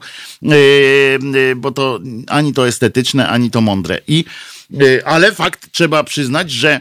[1.56, 4.00] bo to ani to estetyczne, ani to mądre.
[4.08, 4.57] I Y,
[5.04, 6.80] ale fakt trzeba przyznać, że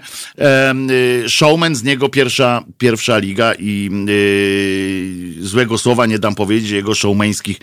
[1.25, 6.95] y, showman z niego pierwsza, pierwsza liga i y, złego słowa nie dam powiedzieć jego
[6.95, 7.57] showmeńskich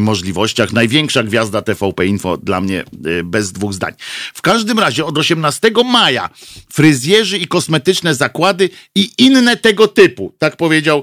[0.00, 0.72] możliwościach.
[0.72, 2.84] Największa gwiazda TVP Info dla mnie
[3.24, 3.92] bez dwóch zdań.
[4.34, 6.30] W każdym razie od 18 maja
[6.72, 11.02] fryzjerzy i kosmetyczne zakłady i inne tego typu, tak powiedział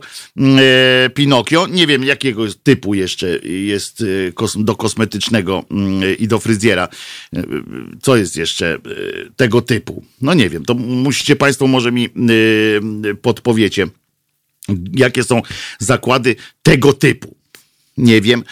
[1.13, 1.67] Pinokio.
[1.67, 4.03] Nie wiem jakiego typu jeszcze jest
[4.55, 5.63] do kosmetycznego
[6.19, 6.87] i do fryzjera.
[8.01, 8.52] Co jest jeszcze?
[8.53, 10.03] Jeszcze y, tego typu?
[10.21, 12.09] No nie wiem, to musicie Państwo może mi
[13.05, 13.87] y, podpowiecie,
[14.93, 15.41] jakie są
[15.79, 17.35] zakłady tego typu.
[17.97, 18.43] Nie wiem.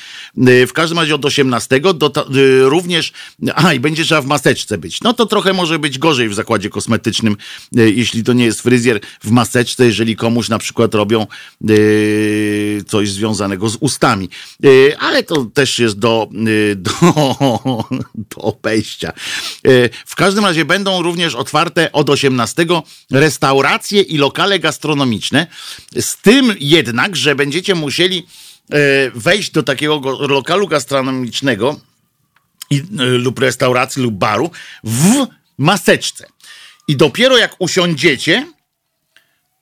[0.47, 3.11] Y, w każdym razie od 18 do, y, również,
[3.55, 5.01] a i będzie trzeba w maseczce być.
[5.01, 7.37] No to trochę może być gorzej w zakładzie kosmetycznym,
[7.77, 11.27] y, jeśli to nie jest fryzjer w maseczce, jeżeli komuś na przykład robią
[12.87, 14.29] coś związanego z ustami.
[14.99, 16.29] Ale to też jest do,
[16.75, 16.91] do,
[18.15, 19.13] do obejścia.
[20.05, 22.65] W każdym razie będą również otwarte od 18
[23.11, 25.47] restauracje i lokale gastronomiczne,
[25.99, 28.25] z tym jednak, że będziecie musieli
[29.15, 31.79] wejść do takiego lokalu gastronomicznego
[32.69, 34.51] i, e, lub restauracji lub baru
[34.83, 36.27] w maseczce.
[36.87, 38.47] I dopiero jak usiądziecie,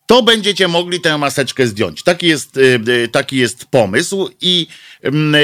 [0.06, 2.04] to będziecie mogli tę maseczkę zdjąć.
[2.04, 4.68] Taki jest, e, taki jest pomysł i
[5.02, 5.36] mm,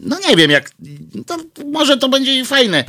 [0.00, 0.70] no nie wiem, jak
[1.26, 2.84] to, może to będzie i fajne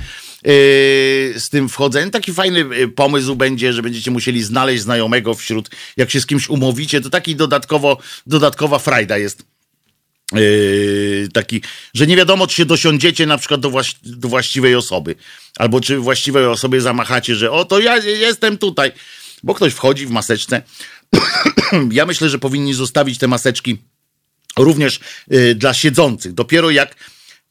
[1.37, 2.11] z tym wchodzeniem.
[2.11, 6.49] Taki fajny yy, pomysł będzie, że będziecie musieli znaleźć znajomego wśród, jak się z kimś
[6.49, 9.43] umówicie, to taki dodatkowo, dodatkowa frajda jest
[10.35, 11.61] Yy, taki,
[11.93, 15.15] że nie wiadomo, czy się dosiądziecie na przykład do, właś, do właściwej osoby,
[15.57, 18.91] albo czy właściwej osobie zamachacie, że o, to ja jestem tutaj,
[19.43, 20.61] bo ktoś wchodzi w maseczce.
[21.91, 23.77] ja myślę, że powinni zostawić te maseczki
[24.57, 26.33] również yy, dla siedzących.
[26.33, 26.95] Dopiero jak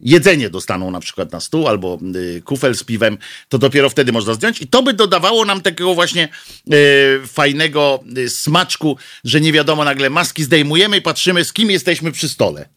[0.01, 4.35] jedzenie dostaną na przykład na stół albo y, kufel z piwem, to dopiero wtedy można
[4.35, 6.29] zdjąć i to by dodawało nam takiego właśnie
[6.73, 12.13] y, fajnego y, smaczku, że nie wiadomo, nagle maski zdejmujemy i patrzymy z kim jesteśmy
[12.13, 12.69] przy stole.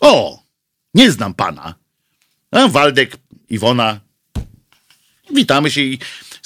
[0.00, 0.42] O,
[0.94, 1.74] nie znam pana.
[2.50, 3.16] A Waldek,
[3.50, 4.00] Iwona,
[5.34, 5.98] witamy się i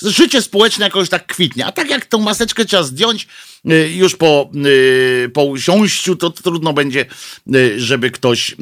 [0.03, 1.67] życie społeczne jakoś tak kwitnie.
[1.67, 3.27] A tak jak tą maseczkę trzeba zdjąć
[3.71, 7.07] y, już po, y, po usiąściu, to trudno będzie,
[7.55, 8.57] y, żeby ktoś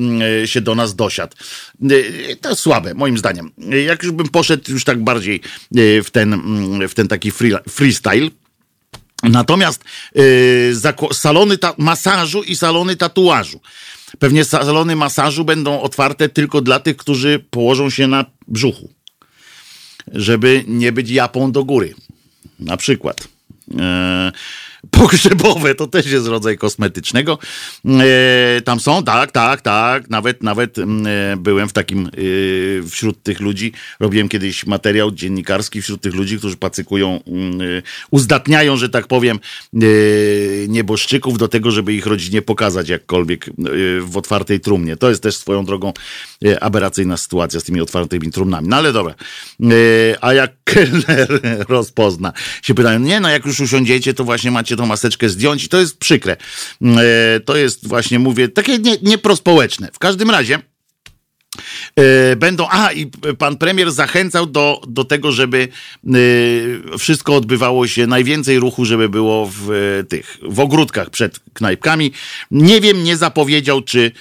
[0.45, 1.37] się do nas dosiadł.
[2.41, 3.51] To słabe, moim zdaniem.
[3.87, 5.41] Jak już bym poszedł już tak bardziej
[6.05, 6.43] w ten,
[6.89, 8.31] w ten taki free, freestyle,
[9.23, 9.85] Natomiast
[11.13, 13.61] salony masażu i salony tatuażu.
[14.19, 18.98] Pewnie salony masażu będą otwarte tylko dla tych, którzy położą się na brzuchu
[20.13, 21.95] żeby nie być japą do góry.
[22.61, 23.29] Na przykład.
[24.91, 27.39] Pogrzebowe, to też jest rodzaj kosmetycznego.
[27.87, 30.11] E, tam są, tak, tak, tak.
[30.11, 35.83] Nawet, nawet mm, e, byłem w takim, e, wśród tych ludzi, robiłem kiedyś materiał dziennikarski
[35.83, 37.65] wśród tych ludzi, którzy pacykują, mm, e,
[38.11, 39.39] uzdatniają, że tak powiem,
[39.75, 39.79] e,
[40.69, 43.53] nieboszczyków do tego, żeby ich rodzinie pokazać jakkolwiek e,
[44.01, 44.97] w otwartej trumnie.
[44.97, 45.93] To jest też swoją drogą
[46.61, 48.69] aberracyjna sytuacja z tymi otwartymi trumnami.
[48.69, 49.15] No ale dobra.
[50.21, 51.29] A jak kelner
[51.69, 55.69] rozpozna, się pytają, nie no, jak już usiądziecie, to właśnie macie tą maseczkę zdjąć i
[55.69, 56.37] to jest przykre.
[56.83, 59.89] Mm, e, to jest właśnie, mówię, takie nie, nieprospołeczne.
[59.93, 60.59] W każdym razie
[61.97, 62.67] e, będą.
[62.71, 63.07] A, i
[63.39, 65.69] pan premier zachęcał do, do tego, żeby
[66.07, 69.71] e, wszystko odbywało się, najwięcej ruchu, żeby było w
[70.09, 72.13] tych, w ogródkach przed knajpkami.
[72.51, 74.13] Nie wiem, nie zapowiedział, czy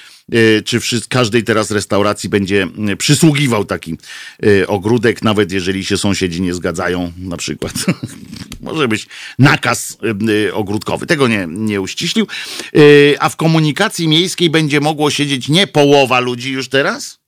[0.65, 3.97] czy w każdej teraz restauracji będzie e, przysługiwał taki
[4.43, 7.73] e, ogródek, nawet jeżeli się sąsiedzi nie zgadzają, na przykład.
[8.61, 9.07] Może być
[9.39, 9.97] nakaz
[10.53, 11.05] ogródkowy.
[11.05, 12.27] Tego nie, nie uściślił.
[13.19, 17.19] A w komunikacji miejskiej będzie mogło siedzieć nie połowa ludzi już teraz?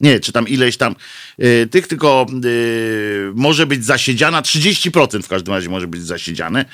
[0.00, 0.94] Nie, czy tam ileś tam
[1.42, 6.64] y, tych, tylko y, może być zasiedziana, 30% w każdym razie może być zasiedziane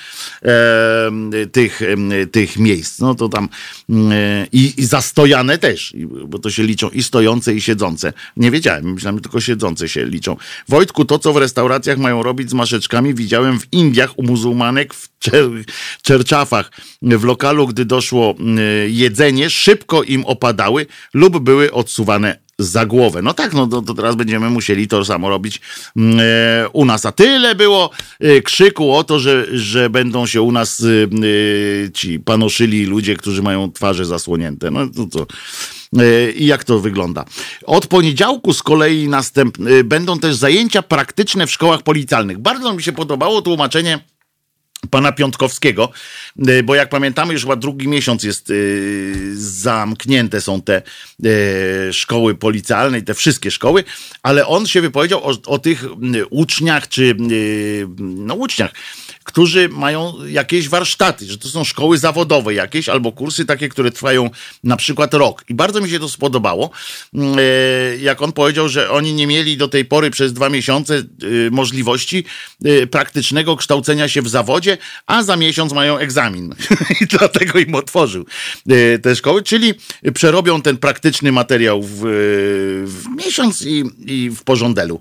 [1.34, 1.80] y, tych,
[2.32, 2.98] tych miejsc.
[2.98, 3.48] No to tam
[4.52, 5.94] i, i zastojane też,
[6.26, 8.12] bo to się liczą i stojące, i siedzące.
[8.36, 10.36] Nie wiedziałem, myślałem, tylko siedzące się liczą.
[10.68, 15.18] Wojtku, to co w restauracjach mają robić z maszeczkami, widziałem w Indiach u muzułmanek w
[15.18, 15.44] Czer
[16.02, 16.70] Czerczafach.
[17.02, 18.34] W lokalu, gdy doszło
[18.88, 23.22] jedzenie, szybko im opadały lub były odsuwane za głowę.
[23.22, 25.60] No tak, no to, to, teraz będziemy musieli to samo robić
[25.96, 27.06] mm, e, u nas.
[27.06, 27.90] A tyle było
[28.20, 33.42] e, krzyku o to, że, że będą się u nas e, ci panoszyli ludzie, którzy
[33.42, 34.70] mają twarze zasłonięte.
[34.70, 35.26] No to co?
[36.36, 37.24] I jak to wygląda?
[37.66, 39.58] Od poniedziałku z kolei następ...
[39.84, 42.38] będą też zajęcia praktyczne w szkołach policjalnych.
[42.38, 44.11] Bardzo mi się podobało tłumaczenie
[44.90, 45.90] pana Piątkowskiego,
[46.48, 50.82] y, bo jak pamiętamy, już chyba drugi miesiąc jest y, zamknięte są te
[51.24, 53.84] y, szkoły policjalne i te wszystkie szkoły,
[54.22, 55.84] ale on się wypowiedział o, o tych
[56.30, 57.16] uczniach, czy
[57.98, 58.72] no uczniach,
[59.24, 64.30] którzy mają jakieś warsztaty, że to są szkoły zawodowe jakieś, albo kursy takie, które trwają
[64.64, 65.44] na przykład rok.
[65.48, 66.70] I bardzo mi się to spodobało,
[67.14, 67.42] mm, e,
[67.96, 71.02] jak on powiedział, że oni nie mieli do tej pory przez dwa miesiące e,
[71.50, 72.24] możliwości
[72.64, 76.54] e, praktycznego kształcenia się w zawodzie, a za miesiąc mają egzamin.
[77.00, 78.26] I dlatego im otworzył
[79.02, 79.74] te szkoły, czyli
[80.14, 81.98] przerobią ten praktyczny materiał w,
[82.86, 85.00] w miesiąc i, i w porządelu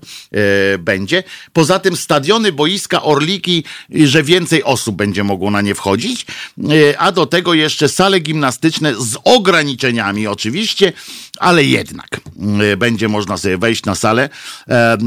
[0.78, 1.22] będzie.
[1.52, 3.64] Poza tym stadiony, boiska, orliki,
[4.12, 6.26] że więcej osób będzie mogło na nie wchodzić,
[6.58, 10.92] e, a do tego jeszcze sale gimnastyczne z ograniczeniami oczywiście,
[11.38, 12.20] ale jednak
[12.72, 14.28] e, będzie można sobie wejść na salę.
[14.68, 14.98] E,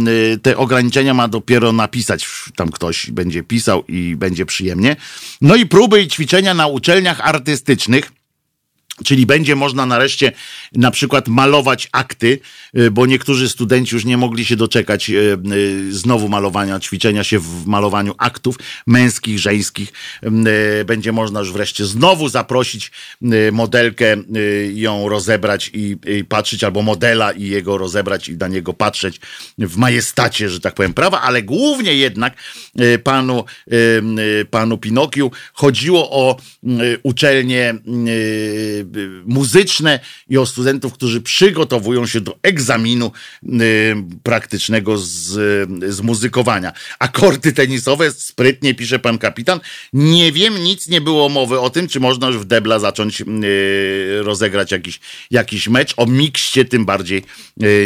[0.41, 4.95] te ograniczenia ma dopiero napisać, tam ktoś będzie pisał i będzie przyjemnie.
[5.41, 8.11] No i próby i ćwiczenia na uczelniach artystycznych
[9.03, 10.31] Czyli będzie można nareszcie
[10.73, 12.39] na przykład malować akty,
[12.91, 17.65] bo niektórzy studenci już nie mogli się doczekać y, y, znowu malowania, ćwiczenia się w
[17.65, 18.55] malowaniu aktów
[18.87, 19.93] męskich, żeńskich.
[20.85, 22.91] Będzie można już wreszcie znowu zaprosić
[23.51, 24.17] modelkę,
[24.73, 25.97] ją rozebrać i,
[26.29, 29.19] patrzeć, albo modela i jego rozebrać i na niego patrzeć
[29.57, 32.33] w majestacie, że tak powiem, prawa, ale głównie jednak
[33.03, 33.43] panu,
[34.51, 36.37] panu Pinokiu chodziło o
[37.03, 37.75] uczelnię
[39.25, 39.99] muzyczne
[40.29, 43.11] i o studentów, którzy przygotowują się do egzaminu egzaminu
[44.23, 45.07] praktycznego z,
[45.93, 46.73] z muzykowania.
[46.99, 49.59] Akordy tenisowe, sprytnie pisze pan kapitan.
[49.93, 53.23] Nie wiem, nic nie było mowy o tym, czy można już w debla zacząć
[54.19, 54.99] rozegrać jakiś,
[55.31, 55.93] jakiś mecz.
[55.97, 57.23] O mikście tym bardziej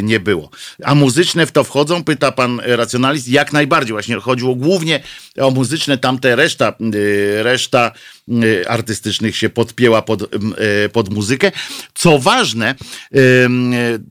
[0.04, 0.50] nie było.
[0.84, 3.92] A muzyczne w to wchodzą, pyta pan racjonalist, jak najbardziej.
[3.92, 5.04] Właśnie chodziło głównie
[5.40, 6.74] o muzyczne, tamte reszta,
[7.42, 7.92] reszta
[8.68, 10.24] artystycznych się podpięła pod,
[10.94, 11.52] pod muzykę.
[11.94, 12.76] Co ważne,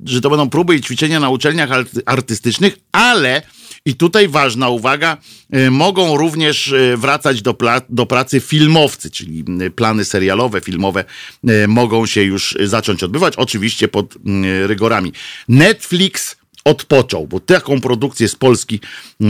[0.05, 1.71] że to będą próby i ćwiczenia na uczelniach
[2.07, 3.43] artystycznych, ale
[3.85, 5.16] i tutaj ważna uwaga,
[5.71, 7.57] mogą również wracać do,
[7.89, 9.45] do pracy filmowcy, czyli
[9.77, 11.05] plany serialowe, filmowe
[11.69, 14.14] mogą się już zacząć odbywać, oczywiście pod
[14.66, 15.12] rygorami.
[15.49, 18.80] Netflix odpoczął, bo taką produkcję z Polski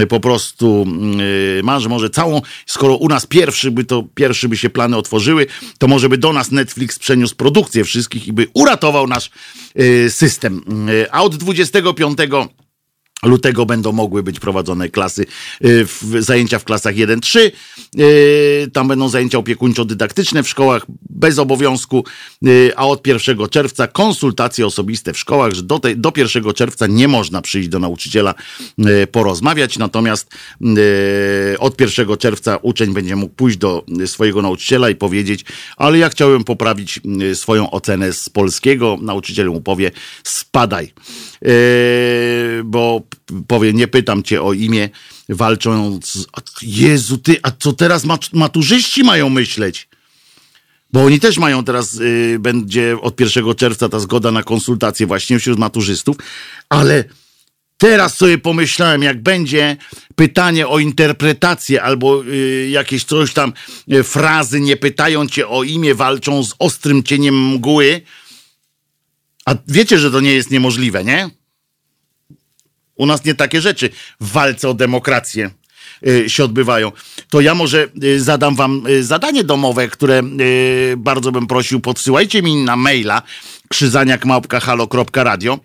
[0.09, 0.87] po prostu
[1.63, 5.47] ma, że może całą, skoro u nas pierwszy by to, pierwszy by się plany otworzyły,
[5.79, 9.31] to może by do nas Netflix przeniósł produkcję wszystkich i by uratował nasz
[10.09, 10.65] system.
[11.11, 12.19] A od 25
[13.29, 15.27] lutego będą mogły być prowadzone klasy,
[15.61, 17.51] w, zajęcia w klasach 1-3.
[18.73, 22.05] Tam będą zajęcia opiekuńczo-dydaktyczne w szkołach bez obowiązku,
[22.77, 27.09] a od 1 czerwca konsultacje osobiste w szkołach, że do, tej, do 1 czerwca nie
[27.09, 28.35] można przyjść do nauczyciela
[29.13, 30.35] porozmawiać, natomiast
[31.59, 35.45] od 1 czerwca uczeń będzie mógł pójść do swojego nauczyciela i powiedzieć,
[35.77, 37.01] ale ja chciałem poprawić
[37.35, 38.99] swoją ocenę z polskiego.
[39.03, 39.91] Nauczyciel mu powie,
[40.25, 40.93] spadaj,
[42.65, 43.03] bo
[43.47, 44.89] powie, nie pytam cię o imię,
[45.29, 46.29] walcząc.
[46.63, 49.89] Jezu, ty, a co teraz maturzyści mają myśleć?
[50.93, 55.39] Bo oni też mają teraz, y, będzie od 1 czerwca ta zgoda na konsultacje właśnie
[55.39, 56.17] wśród maturzystów,
[56.69, 57.05] ale
[57.79, 59.77] teraz sobie pomyślałem, jak będzie
[60.17, 63.53] pytanie o interpretację albo y, jakieś coś tam,
[63.93, 68.01] y, frazy, nie pytają cię o imię, walczą z ostrym cieniem mgły,
[69.47, 71.31] a wiecie, że to nie jest niemożliwe, nie?
[72.99, 73.91] U nas nie takie rzeczy
[74.21, 75.51] w walce o demokrację
[76.07, 76.93] y, się odbywają.
[77.31, 80.23] To ja może y, zadam wam y, zadanie domowe, które
[80.97, 83.23] bardzo bym prosił, podsyłajcie mi na maila
[83.69, 85.59] krzyzaniakmałpka.halo.radio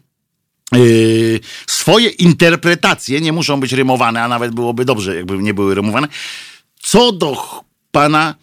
[1.67, 6.07] swoje interpretacje, nie muszą być rymowane, a nawet byłoby dobrze, jakby nie były rymowane,
[6.79, 7.37] co do
[7.91, 8.35] pana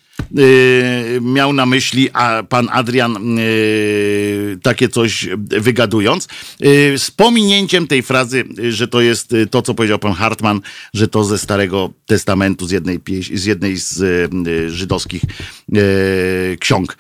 [1.20, 6.28] miał na myśli a pan Adrian y, takie coś wygadując.
[6.64, 10.60] Y, z pominięciem tej frazy, że to jest to, co powiedział pan Hartman,
[10.94, 13.00] że to ze Starego Testamentu, z jednej,
[13.32, 14.32] z, jednej z
[14.72, 15.22] żydowskich
[16.60, 16.96] ksiąg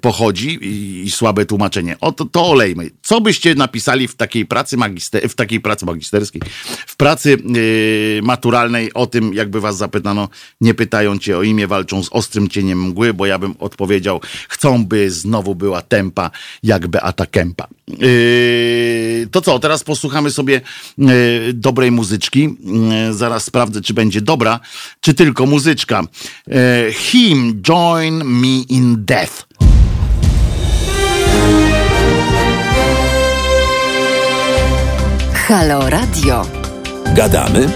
[0.00, 0.58] pochodzi
[1.04, 1.96] i, słabe tłumaczenie.
[2.00, 2.90] O, to, olejmy.
[3.02, 6.42] Co byście napisali w takiej pracy, magister, w takiej pracy magisterskiej,
[6.86, 7.36] w pracy
[8.22, 10.28] maturalnej o tym, jakby was zapytano,
[10.60, 14.84] nie pytają cię o imię, walczą z ostrym cieniem mgły, bo ja bym odpowiedział, chcą
[14.84, 16.30] by znowu była tempa
[16.62, 17.66] jak Beata Kępa.
[17.88, 20.60] Yy, to co, teraz posłuchamy sobie
[21.54, 22.56] dobrej muzyczki.
[23.10, 24.60] Zaraz sprawdzę, czy będzie dobra,
[25.00, 26.02] czy tylko muzyczka.
[26.92, 29.46] Him, join me in death.
[35.48, 36.46] Halo Radio.
[37.14, 37.68] Gadamy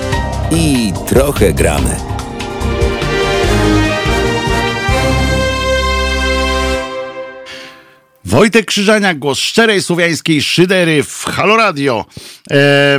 [0.51, 1.97] i trochę gramy.
[8.25, 12.05] Wojtek Krzyżania, głos szczerej słowiańskiej szydery w Halo Radio.
[12.51, 12.99] E,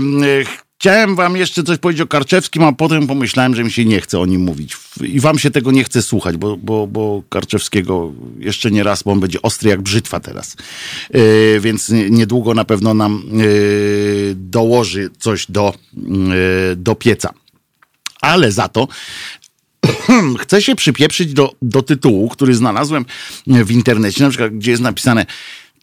[0.79, 4.19] chciałem wam jeszcze coś powiedzieć o Karczewskim, a potem pomyślałem, że mi się nie chce
[4.19, 4.77] o nim mówić.
[5.01, 9.11] I wam się tego nie chce słuchać, bo, bo, bo Karczewskiego jeszcze nie raz, bo
[9.11, 10.55] on będzie ostry jak brzytwa teraz.
[11.11, 13.43] E, więc niedługo na pewno nam e,
[14.35, 17.33] dołoży coś do, e, do pieca.
[18.21, 18.87] Ale za to
[20.41, 23.05] chcę się przypieprzyć do, do tytułu, który znalazłem
[23.47, 25.25] w internecie, na przykład, gdzie jest napisane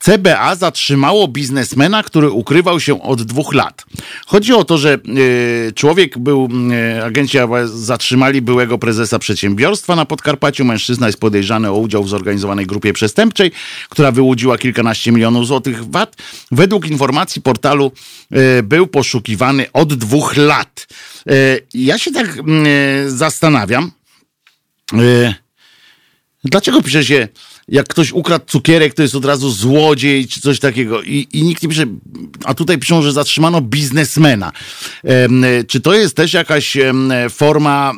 [0.05, 3.85] CBA zatrzymało biznesmena, który ukrywał się od dwóch lat.
[4.27, 4.99] Chodzi o to, że
[5.69, 6.49] y, człowiek był,
[6.99, 10.65] y, agenci zatrzymali byłego prezesa przedsiębiorstwa na Podkarpaciu.
[10.65, 13.53] Mężczyzna jest podejrzany o udział w zorganizowanej grupie przestępczej,
[13.89, 16.17] która wyłudziła kilkanaście milionów złotych VAT.
[16.51, 17.93] Według informacji portalu
[18.59, 20.87] y, był poszukiwany od dwóch lat.
[21.75, 22.39] Ja się tak
[23.07, 23.91] zastanawiam,
[26.45, 27.29] dlaczego pisze się
[27.69, 31.03] jak ktoś ukradł cukierek, to jest od razu złodziej czy coś takiego.
[31.03, 31.85] I, i nikt nie pisze,
[32.45, 34.53] a tutaj piszą, że zatrzymano biznesmena.
[35.69, 36.77] czy to jest też jakaś
[37.31, 37.93] forma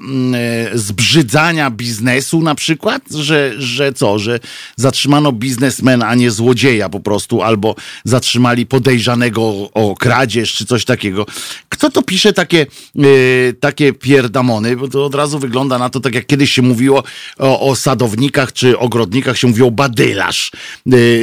[0.74, 3.02] zbrzydzania biznesu na przykład?
[3.10, 4.40] Że, że co, że
[4.76, 9.42] zatrzymano biznesmena, a nie złodzieja po prostu, albo zatrzymali podejrzanego
[9.74, 11.26] o kradzież czy coś takiego.
[11.68, 12.66] Kto to pisze takie,
[12.98, 14.76] e, takie pierdamony?
[14.76, 17.02] Bo to od razu wygląda na to, tak jak kiedyś się mówiło
[17.38, 20.52] o, o sadownikach czy ogrodnikach, się mówią badylarz.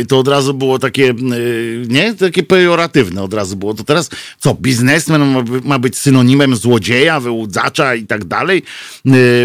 [0.08, 1.14] To od razu było takie,
[1.88, 2.14] nie?
[2.14, 3.74] Takie pejoratywne od razu było.
[3.74, 4.10] To teraz
[4.40, 5.22] co, biznesmen
[5.64, 8.64] ma być synonimem złodzieja, wyłudzacza i tak dalej?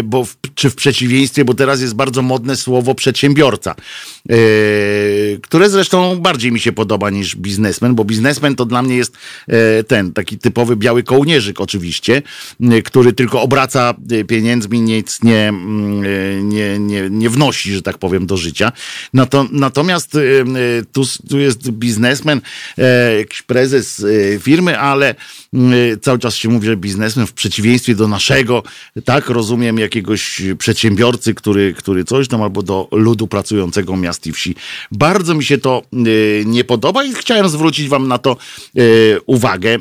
[0.03, 3.75] Bo w, czy w przeciwieństwie, bo teraz jest bardzo modne słowo przedsiębiorca,
[5.41, 9.17] które zresztą bardziej mi się podoba niż biznesmen, bo biznesmen to dla mnie jest
[9.87, 12.21] ten taki typowy biały kołnierzyk oczywiście,
[12.85, 13.93] który tylko obraca
[14.27, 18.71] pieniędzmi, nic nie, mm, nie, nie, nie wnosi, że tak powiem, do życia.
[19.51, 20.17] Natomiast
[20.91, 22.41] tu, tu jest biznesmen,
[23.17, 24.05] jakiś prezes
[24.39, 25.15] firmy, ale
[26.01, 28.63] cały czas się mówi, że biznesmen w przeciwieństwie do naszego,
[29.05, 34.55] tak rozumiem, jakiegoś przedsiębiorcy, który, który coś tam, albo do ludu pracującego miast i wsi.
[34.91, 35.81] Bardzo mi się to
[36.45, 38.37] nie podoba i chciałem zwrócić wam na to
[39.25, 39.77] uwagę,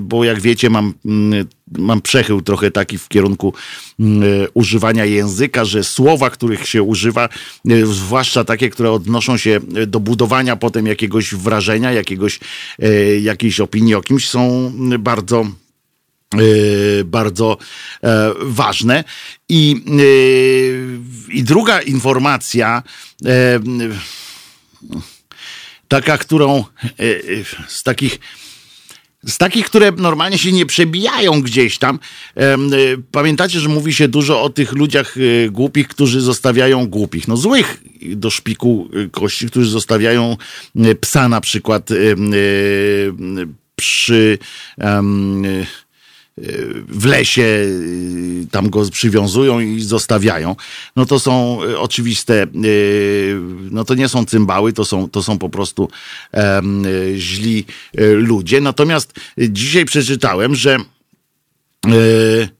[0.00, 0.94] bo jak wiecie, mam
[1.78, 3.54] mam przechył trochę taki w kierunku
[4.54, 7.28] używania języka, że słowa, których się używa,
[7.84, 12.40] zwłaszcza takie, które odnoszą się do budowania potem jakiegoś wrażenia, jakiegoś,
[13.20, 15.46] jakiejś opinii o kimś, są bardzo
[17.04, 17.56] bardzo
[18.40, 19.04] ważne.
[19.48, 19.84] I,
[21.28, 22.82] I druga informacja,
[25.88, 26.64] taka, którą
[27.68, 28.18] z takich
[29.26, 31.98] z takich, które normalnie się nie przebijają gdzieś tam.
[33.10, 35.14] Pamiętacie, że mówi się dużo o tych ludziach
[35.50, 40.36] głupich, którzy zostawiają głupich, no złych do szpiku kości, którzy zostawiają
[41.00, 41.88] psa na przykład
[43.76, 44.38] przy
[46.88, 50.56] w lesie y, tam go przywiązują i zostawiają,
[50.96, 53.36] no to są y, oczywiste, y,
[53.70, 55.88] no to nie są cymbały, to są, to są po prostu
[57.16, 57.64] źli
[58.14, 58.60] ludzie.
[58.60, 60.78] Natomiast dzisiaj przeczytałem, że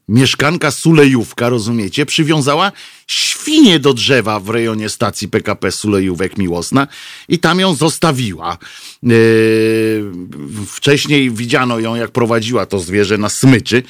[0.07, 2.71] mieszkanka Sulejówka, rozumiecie, przywiązała
[3.07, 6.87] świnię do drzewa w rejonie stacji PKP Sulejówek Miłosna
[7.29, 8.57] i tam ją zostawiła.
[9.03, 9.07] E,
[10.67, 13.83] wcześniej widziano ją, jak prowadziła to zwierzę na smyczy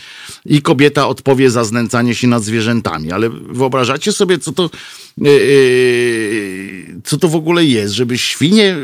[0.45, 3.11] i kobieta odpowie za znęcanie się nad zwierzętami.
[3.11, 5.31] Ale wyobrażacie sobie, co to, e, e,
[7.03, 8.77] co to w ogóle jest, żeby świnie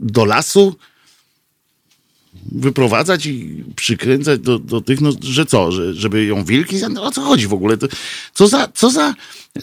[0.00, 0.76] do lasu
[2.52, 7.10] wyprowadzać i przykręcać do, do tych, no, że co, że, żeby ją wilki, no, o
[7.10, 7.76] co chodzi w ogóle?
[7.76, 7.86] To,
[8.34, 9.14] co, za, co, za,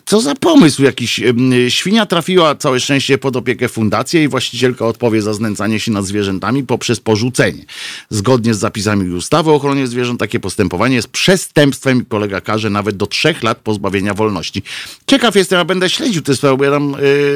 [0.05, 1.21] co za pomysł jakiś?
[1.69, 6.63] Świnia trafiła całe szczęście pod opiekę fundacji i właścicielka odpowie za znęcanie się nad zwierzętami
[6.63, 7.65] poprzez porzucenie.
[8.09, 12.97] Zgodnie z zapisami ustawy o ochronie zwierząt takie postępowanie jest przestępstwem i polega karze nawet
[12.97, 14.63] do trzech lat pozbawienia wolności.
[15.07, 16.95] Ciekaw jestem, ja będę śledził tę sprawę, bo ja tam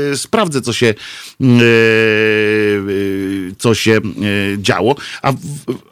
[0.10, 0.94] yy, sprawdzę, co się,
[1.40, 1.48] yy,
[2.88, 4.02] yy, co się
[4.58, 4.96] działo.
[5.22, 5.34] A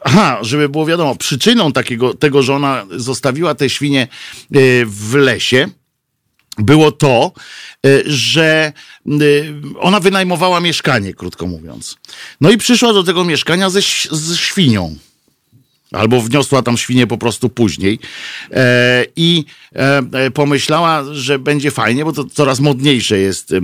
[0.04, 4.08] aha, żeby było wiadomo, przyczyną takiego, tego, że ona zostawiła te świnie
[4.86, 5.68] w lesie,
[6.58, 7.32] było to,
[8.06, 8.72] że
[9.80, 11.96] ona wynajmowała mieszkanie, krótko mówiąc.
[12.40, 13.80] No i przyszła do tego mieszkania ze,
[14.10, 14.96] ze świnią.
[15.92, 17.98] Albo wniosła tam świnię po prostu później.
[18.50, 19.44] E, i
[19.76, 23.60] e, e pomyślała, że będzie fajnie, bo to coraz modniejsze jest, e,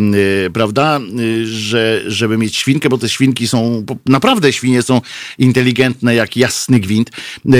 [0.51, 5.01] prawda, e, że, żeby mieć świnkę, bo te świnki są, naprawdę świnie są
[5.39, 7.53] inteligentne jak jasny gwint, e,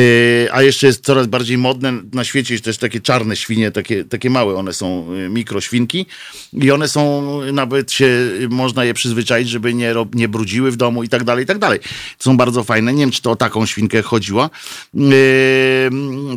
[0.53, 4.31] a jeszcze jest coraz bardziej modne na świecie jest też takie czarne świnie, takie, takie
[4.31, 6.07] małe, one są mikroświnki.
[6.53, 8.09] I one są, nawet się,
[8.51, 11.81] można je przyzwyczaić, żeby nie, nie brudziły w domu i tak dalej, i tak dalej.
[12.19, 14.51] Są bardzo fajne, nie wiem, czy to o taką świnkę chodziła,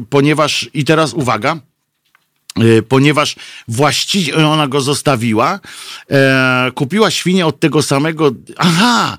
[0.09, 1.57] ponieważ, i teraz uwaga,
[2.57, 3.36] yy, ponieważ
[3.67, 5.59] właściciel, ona go zostawiła,
[6.11, 9.17] e, kupiła świnię od tego samego, aha,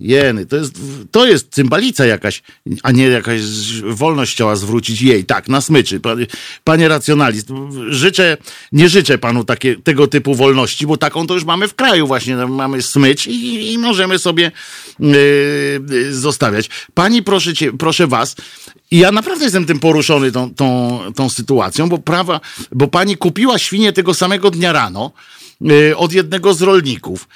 [0.00, 0.74] Jeny, to jest,
[1.10, 2.42] to jest cymbalica jakaś,
[2.82, 3.40] a nie jakaś
[3.82, 6.00] wolność chciała zwrócić jej, tak, na smyczy.
[6.64, 7.48] Panie, racjonalist,
[7.88, 8.36] życzę,
[8.72, 12.36] nie życzę panu takie, tego typu wolności, bo taką to już mamy w kraju właśnie,
[12.36, 14.52] mamy smycz i, i możemy sobie
[15.00, 16.70] yy, zostawiać.
[16.94, 18.36] Pani, proszę, cię, proszę was,
[18.90, 22.40] i ja naprawdę jestem tym poruszony tą, tą, tą sytuacją, bo prawa,
[22.72, 25.12] bo pani kupiła świnię tego samego dnia rano,
[25.68, 27.28] Y, od jednego z rolników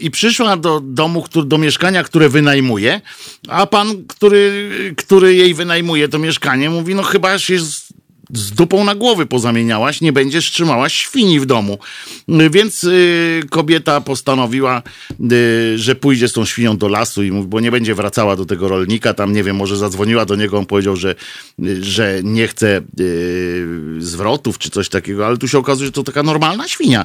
[0.00, 3.00] i przyszła do domu, do mieszkania, które wynajmuje,
[3.48, 7.54] a pan, który, który jej wynajmuje to mieszkanie, mówi, no chyba się
[8.30, 11.78] dupą na głowy pozamieniałaś, nie będziesz trzymałaś świni w domu.
[12.50, 14.82] Więc y, kobieta postanowiła,
[15.32, 18.44] y, że pójdzie z tą świnią do lasu i mówi, bo nie będzie wracała do
[18.44, 21.14] tego rolnika, tam nie wiem, może zadzwoniła do niego, on powiedział, że,
[21.64, 22.80] y, że nie chce
[23.98, 27.04] zwrotów czy coś takiego, ale tu się okazuje, że to taka normalna świnia.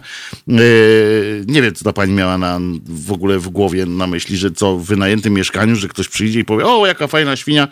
[1.48, 4.78] nie wiem, co ta pani miała na, w ogóle w głowie na myśli, że co
[4.78, 7.68] w wynajętym mieszkaniu, że ktoś przyjdzie i powie, o, jaka fajna świnia,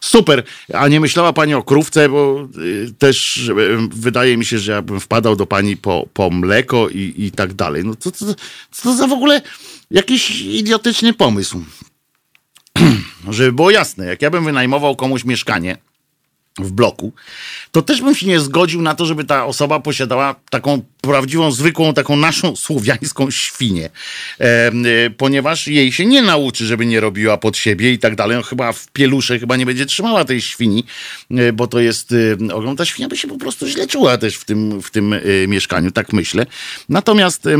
[0.00, 0.42] Super.
[0.74, 3.50] A nie myślała pani o krówce, bo y, też
[3.90, 7.54] wydaje mi się, że ja bym wpadał do pani po, po mleko i, i tak
[7.54, 7.84] dalej.
[7.84, 8.26] No co, co,
[8.70, 9.42] co za w ogóle
[9.90, 11.64] jakiś idiotyczny pomysł?
[13.30, 15.76] Żeby było jasne, jak ja bym wynajmował komuś mieszkanie,
[16.58, 17.12] w bloku,
[17.72, 21.94] to też bym się nie zgodził na to, żeby ta osoba posiadała taką prawdziwą, zwykłą,
[21.94, 23.90] taką naszą słowiańską świnię,
[24.40, 24.70] e,
[25.16, 28.36] ponieważ jej się nie nauczy, żeby nie robiła pod siebie i tak dalej.
[28.36, 30.84] No, chyba w pielusze chyba nie będzie trzymała tej świni,
[31.30, 32.14] e, bo to jest,
[32.50, 35.12] e, ogląda ta świnia by się po prostu źle czuła też w tym, w tym
[35.12, 36.46] e, mieszkaniu, tak myślę.
[36.88, 37.56] Natomiast e,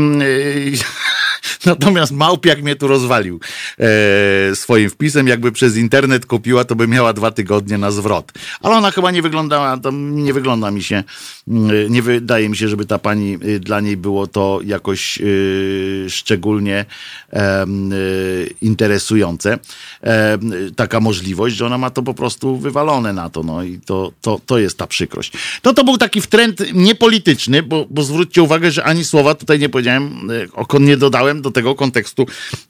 [1.65, 3.39] natomiast Małpiak mnie tu rozwalił
[3.79, 8.31] e, swoim wpisem, jakby przez internet kupiła, to by miała dwa tygodnie na zwrot.
[8.61, 11.03] Ale ona chyba nie wyglądała, to nie wygląda mi się,
[11.47, 16.05] mm, nie wydaje mi się, żeby ta pani, y, dla niej było to jakoś y,
[16.09, 16.85] szczególnie
[17.33, 17.37] y,
[18.61, 19.59] interesujące.
[20.75, 24.41] Taka możliwość, że ona ma to po prostu wywalone na to, no i to, to,
[24.45, 25.31] to jest ta przykrość.
[25.63, 29.69] No to był taki trend niepolityczny, bo, bo zwróćcie uwagę, że ani słowa tutaj nie
[29.69, 30.29] powiedziałem,
[30.79, 32.25] nie dodałem do tego kontekstu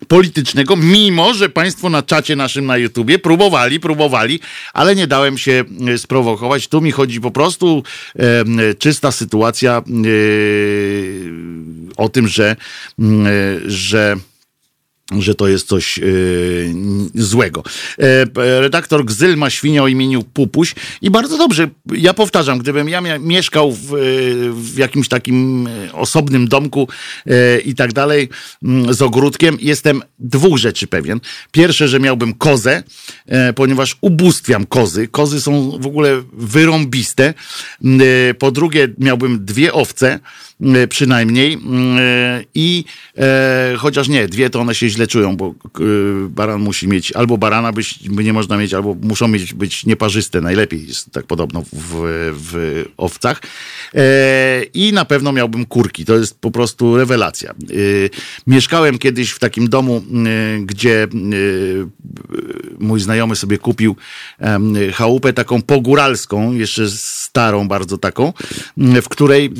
[0.07, 4.39] politycznego, mimo, że państwo na czacie naszym na YouTubie próbowali, próbowali,
[4.74, 5.63] ale nie dałem się
[6.00, 6.68] sprowokować.
[6.68, 7.84] Tu mi chodzi po prostu
[8.16, 9.82] e, czysta sytuacja e,
[11.97, 12.56] o tym, że, e,
[13.66, 14.16] że
[15.12, 16.74] że to jest coś yy,
[17.16, 17.64] złego.
[17.99, 23.01] E, redaktor Gzyl ma świnię o imieniu Pupuś i bardzo dobrze, ja powtarzam, gdybym ja
[23.20, 23.88] mieszkał w,
[24.53, 26.88] w jakimś takim osobnym domku
[27.26, 28.30] e, i tak dalej
[28.89, 31.20] z ogródkiem, jestem dwóch rzeczy pewien.
[31.51, 32.84] Pierwsze, że miałbym kozę,
[33.28, 35.07] e, ponieważ ubóstwiam kozy.
[35.07, 37.34] Kozy są w ogóle wyrąbiste.
[37.84, 40.20] E, po drugie, miałbym dwie owce, E,
[40.89, 41.57] przynajmniej.
[41.99, 42.86] E, I
[43.18, 45.55] e, chociaż nie, dwie to one się źle czują, bo
[46.30, 50.41] baran musi mieć, albo barana byś, by nie można mieć, albo muszą mieć, być nieparzyste.
[50.41, 51.95] Najlepiej jest tak podobno w,
[52.34, 53.41] w owcach.
[54.74, 56.05] I na pewno miałbym kurki.
[56.05, 57.53] To jest po prostu rewelacja.
[58.47, 60.03] Mieszkałem kiedyś w takim domu,
[60.62, 61.07] gdzie
[62.80, 63.95] mój znajomy sobie kupił
[64.93, 68.34] chałupę taką pogóralską, jeszcze starą bardzo taką,
[68.78, 69.53] w której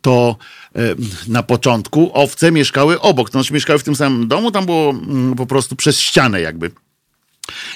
[0.00, 0.36] to
[0.76, 0.80] e,
[1.28, 5.34] na początku owce mieszkały obok, to znaczy mieszkały w tym samym domu, tam było mm,
[5.34, 6.70] po prostu przez ścianę jakby.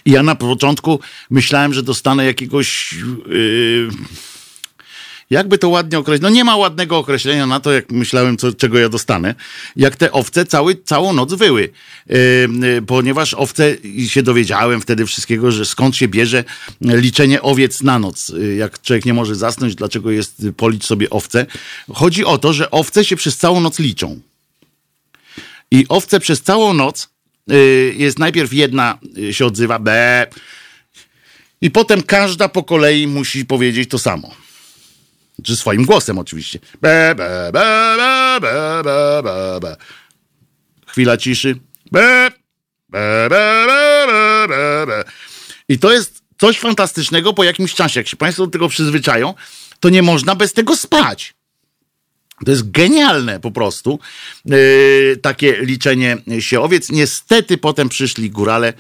[0.05, 1.01] I ja na początku
[1.31, 2.95] myślałem, że dostanę jakiegoś.
[3.27, 3.89] Yy
[5.33, 6.23] jakby to ładnie określić?
[6.23, 9.35] No nie ma ładnego określenia na to, jak myślałem, co, czego ja dostanę.
[9.77, 11.63] Jak te owce cały, całą noc wyły.
[12.07, 12.17] Yy,
[12.63, 16.45] yy, ponieważ owce, i się dowiedziałem wtedy wszystkiego, że skąd się bierze
[16.81, 18.29] liczenie owiec na noc.
[18.29, 21.47] Yy, jak człowiek nie może zasnąć, dlaczego jest policz sobie owce.
[21.93, 24.21] Chodzi o to, że owce się przez całą noc liczą.
[25.71, 27.09] I owce przez całą noc
[27.53, 30.27] y, jest najpierw jedna y, się odzywa, be,
[31.63, 34.35] i potem każda po kolei musi powiedzieć to samo.
[35.45, 36.59] Czy swoim głosem oczywiście.
[36.81, 39.77] Be, be, be, be, be, be, be, be.
[40.87, 41.61] Chwila ciszy.
[41.93, 42.31] Be,
[42.89, 45.05] be, be, be, be, be.
[45.69, 48.01] I to jest coś fantastycznego po jakimś czasie.
[48.01, 49.35] Jak się Państwo do tego przyzwyczają,
[49.81, 51.35] to nie można bez tego spać.
[52.45, 53.99] To jest genialne po prostu,
[54.45, 56.91] yy, takie liczenie się owiec.
[56.91, 58.73] Niestety potem przyszli górale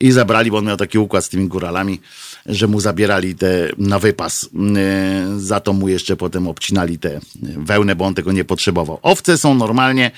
[0.00, 2.00] i zabrali, bo on miał taki układ z tymi góralami,
[2.46, 4.44] że mu zabierali te na wypas.
[4.44, 8.98] Y, za to mu jeszcze potem obcinali te wełnę, bo on tego nie potrzebował.
[9.02, 10.10] Owce są normalnie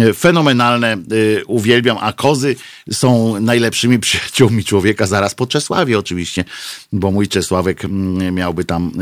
[0.00, 2.56] y, fenomenalne, y, uwielbiam, a kozy
[2.92, 6.44] są najlepszymi przyjaciółmi człowieka, zaraz po Czesławie oczywiście,
[6.92, 8.92] bo mój Czesławek mm, miałby tam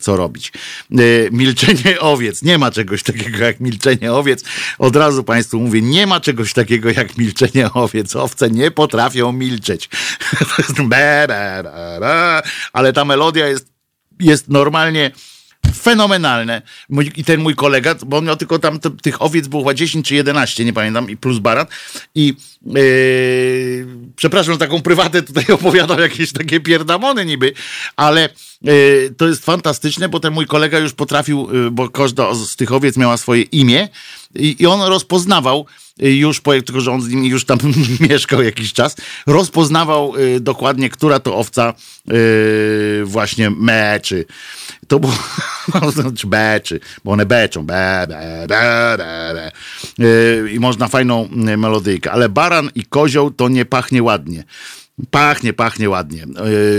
[0.00, 0.52] co robić.
[1.32, 2.42] Milczenie owiec.
[2.42, 4.44] Nie ma czegoś takiego jak milczenie owiec.
[4.78, 8.16] Od razu Państwu mówię, nie ma czegoś takiego jak milczenie owiec.
[8.16, 9.88] Owce nie potrafią milczeć.
[10.76, 12.15] Be, be, be, be
[12.72, 13.72] ale ta melodia jest,
[14.20, 15.10] jest normalnie
[15.74, 16.62] fenomenalne.
[17.16, 20.14] I ten mój kolega, bo on miał tylko tam tych owiec było chyba 10 czy
[20.14, 21.66] 11, nie pamiętam, i plus baran.
[22.14, 22.34] I
[22.66, 23.86] yy,
[24.16, 27.52] przepraszam, taką prywatę tutaj opowiadam jakieś takie pierdamony niby,
[27.96, 28.28] ale
[28.62, 32.72] yy, to jest fantastyczne, bo ten mój kolega już potrafił, yy, bo każda z tych
[32.72, 33.88] owiec miała swoje imię
[34.34, 35.66] i, i on rozpoznawał
[35.98, 37.58] już, po, tylko że on z nim już tam
[38.10, 41.74] mieszkał jakiś czas, rozpoznawał y, dokładnie, która to owca
[42.12, 44.24] y, właśnie meczy.
[44.88, 45.12] To było,
[45.92, 48.96] znaczy beczy, bo one beczą, be, be, be,
[49.34, 49.52] be.
[50.04, 54.44] Y, i można fajną y, melodyjkę, ale baran i kozioł to nie pachnie ładnie.
[55.10, 56.26] Pachnie, pachnie ładnie.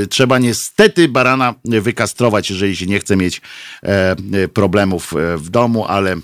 [0.10, 3.42] Trzeba niestety barana wykastrować, jeżeli się nie chce mieć
[3.84, 4.16] e,
[4.54, 6.16] problemów e, w domu, ale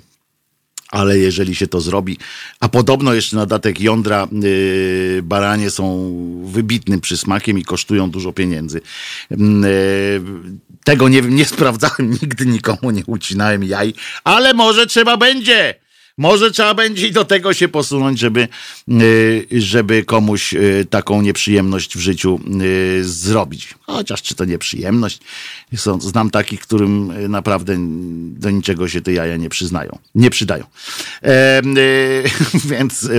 [0.93, 2.17] ale jeżeli się to zrobi,
[2.59, 6.13] a podobno jeszcze na datek jądra yy, baranie są
[6.45, 8.81] wybitnym przysmakiem i kosztują dużo pieniędzy.
[9.31, 9.37] Yy,
[10.83, 13.93] tego nie nie sprawdzałem, nigdy nikomu nie ucinałem jaj,
[14.23, 15.82] ale może trzeba będzie.
[16.17, 18.47] Może trzeba będzie i do tego się posunąć, żeby,
[19.01, 23.75] y, żeby komuś y, taką nieprzyjemność w życiu y, zrobić.
[23.81, 25.19] Chociaż czy to nieprzyjemność?
[25.99, 27.75] Znam takich, którym naprawdę
[28.39, 30.65] do niczego się te jaja nie przyznają, nie przydają.
[31.23, 31.61] E,
[32.71, 33.09] więc,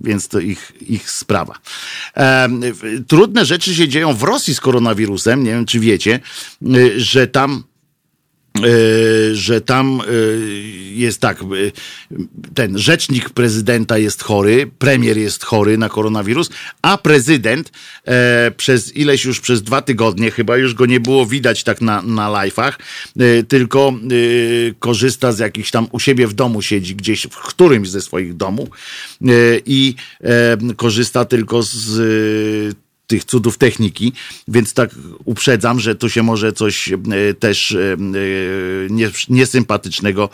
[0.00, 1.54] więc to ich, ich sprawa.
[2.16, 2.48] E,
[3.08, 5.44] trudne rzeczy się dzieją w Rosji z koronawirusem.
[5.44, 6.20] Nie wiem, czy wiecie,
[6.96, 7.64] że tam
[9.32, 10.04] że tam e,
[10.94, 11.44] jest tak, e,
[12.54, 16.50] ten rzecznik prezydenta jest chory, premier jest chory na koronawirus,
[16.82, 17.72] a prezydent
[18.56, 22.28] przez ileś już przez dwa tygodnie, chyba już go nie było widać tak na, na
[22.28, 22.72] live'ach,
[23.48, 23.92] tylko
[24.78, 28.68] korzysta z jakichś tam u siebie w domu siedzi gdzieś w którymś ze swoich domów
[29.66, 29.94] i
[30.76, 32.76] korzysta tylko z
[33.08, 34.12] tych cudów techniki,
[34.48, 34.90] więc tak
[35.24, 36.98] uprzedzam, że tu się może coś e,
[37.38, 37.96] też e, e,
[39.28, 40.30] niesympatycznego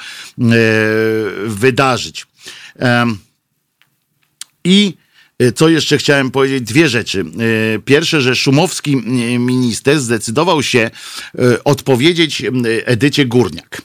[1.47, 2.27] wydarzyć.
[4.65, 4.95] I
[5.55, 6.63] co jeszcze chciałem powiedzieć?
[6.63, 7.25] Dwie rzeczy.
[7.85, 8.97] Pierwsze, że szumowski
[9.39, 10.91] minister zdecydował się
[11.65, 12.43] odpowiedzieć
[12.85, 13.83] Edycie Górniak.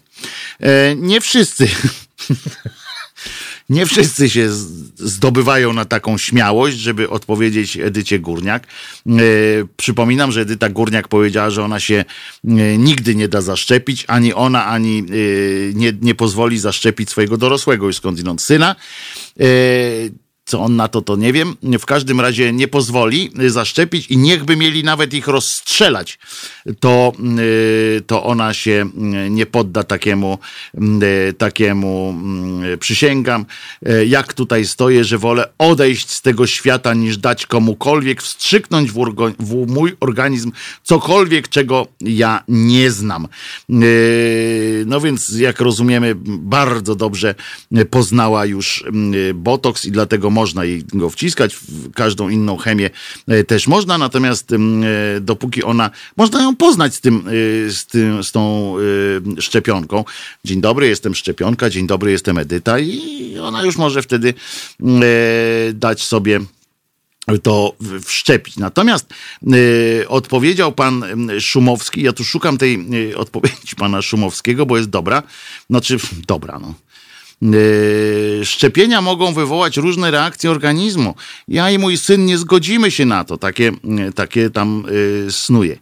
[0.95, 1.67] Nie wszyscy
[3.69, 4.49] nie wszyscy się
[4.95, 8.67] zdobywają na taką śmiałość, żeby odpowiedzieć Edycie Górniak.
[9.07, 9.11] E,
[9.77, 12.07] przypominam, że Edyta Górniak powiedziała, że ona się e,
[12.77, 15.03] nigdy nie da zaszczepić, ani ona, ani e,
[15.73, 18.75] nie, nie pozwoli zaszczepić swojego dorosłego już skądinąd syna.
[20.49, 21.55] Co on na to, to nie wiem.
[21.80, 26.19] W każdym razie nie pozwoli zaszczepić i niechby mieli nawet ich rozstrzelać,
[26.80, 28.89] to, y, to ona się
[29.26, 30.38] y, nie podda takiemu,
[31.30, 32.15] y, takiemu
[32.80, 33.45] przysięgam.
[34.07, 38.95] Jak tutaj stoję, że wolę odejść z tego świata niż dać komukolwiek wstrzyknąć w,
[39.39, 40.51] w mój organizm
[40.84, 43.27] cokolwiek, czego ja nie znam.
[44.85, 47.35] No więc, jak rozumiemy, bardzo dobrze
[47.89, 48.84] poznała już
[49.34, 52.89] botoks i dlatego można jej go wciskać, w każdą inną chemię
[53.27, 54.57] e, też można, natomiast e,
[55.21, 58.75] dopóki ona, można ją poznać z tym, e, z, tym, z tą
[59.39, 60.05] szczepionką.
[60.45, 64.33] Dzień dobry, jestem szczepionka, dzień dobry, jestem Edyta i ona już może wtedy
[65.73, 66.39] dać sobie
[67.43, 67.75] to
[68.05, 68.57] wszczepić.
[68.57, 69.13] Natomiast
[69.53, 71.03] y, odpowiedział pan
[71.39, 75.23] Szumowski, ja tu szukam tej y, odpowiedzi pana Szumowskiego, bo jest dobra,
[75.69, 75.97] znaczy
[76.27, 76.73] dobra, no.
[77.41, 81.15] Yy, szczepienia mogą wywołać różne reakcje organizmu.
[81.47, 83.37] Ja i mój syn nie zgodzimy się na to.
[83.37, 84.83] Takie, yy, takie tam
[85.25, 85.77] yy, snuje.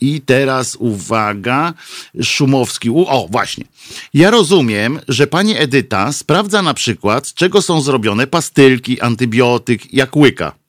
[0.00, 1.74] I teraz uwaga,
[2.22, 2.90] Szumowski.
[2.90, 3.64] O, właśnie.
[4.14, 10.16] Ja rozumiem, że pani Edyta sprawdza na przykład, z czego są zrobione pastylki, antybiotyk, jak
[10.16, 10.61] łyka.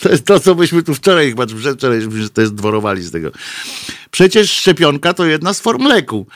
[0.00, 2.00] To jest to, co myśmy tu wczoraj, chyba przedwczoraj,
[2.34, 3.30] to jest dworowali z tego.
[4.10, 6.26] Przecież szczepionka to jedna z form leku.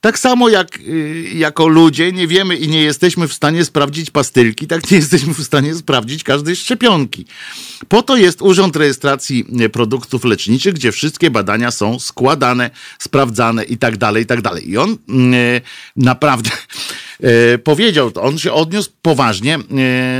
[0.00, 4.66] Tak samo jak y, jako ludzie nie wiemy i nie jesteśmy w stanie sprawdzić pastylki,
[4.66, 7.26] tak nie jesteśmy w stanie sprawdzić każdej szczepionki.
[7.88, 13.96] Po to jest Urząd Rejestracji Produktów Leczniczych, gdzie wszystkie badania są składane, sprawdzane i tak
[13.96, 14.70] dalej, i tak dalej.
[14.70, 15.60] I on y,
[15.96, 16.50] naprawdę
[17.64, 19.60] powiedział, on się odniósł poważnie e,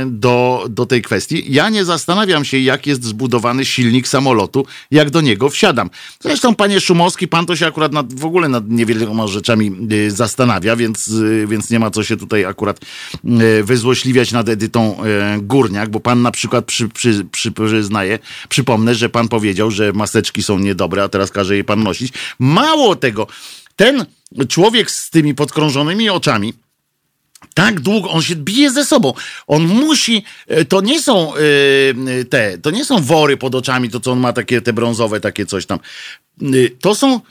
[0.05, 1.45] do, do tej kwestii.
[1.49, 5.89] Ja nie zastanawiam się, jak jest zbudowany silnik samolotu, jak do niego wsiadam.
[6.19, 9.71] Zresztą, panie Szumowski, pan to się akurat nad, w ogóle nad niewieloma rzeczami
[10.07, 11.11] e, zastanawia, więc,
[11.47, 12.79] więc nie ma co się tutaj akurat
[13.63, 14.97] wyzłośliwiać nad Edytą
[15.41, 18.19] Górniak, bo pan na przykład przy, przy, przy, przyznaje,
[18.49, 22.13] przypomnę, że pan powiedział, że maseczki są niedobre, a teraz każe je pan nosić.
[22.39, 23.27] Mało tego,
[23.75, 24.05] ten
[24.47, 26.53] człowiek z tymi podkrążonymi oczami,
[27.53, 29.13] tak długo, on się bije ze sobą.
[29.47, 33.99] On musi, e, to nie są yy, te, to nie są wory pod oczami, to
[33.99, 35.79] co on ma takie te brązowe, takie coś tam.
[36.41, 37.21] Yy, to są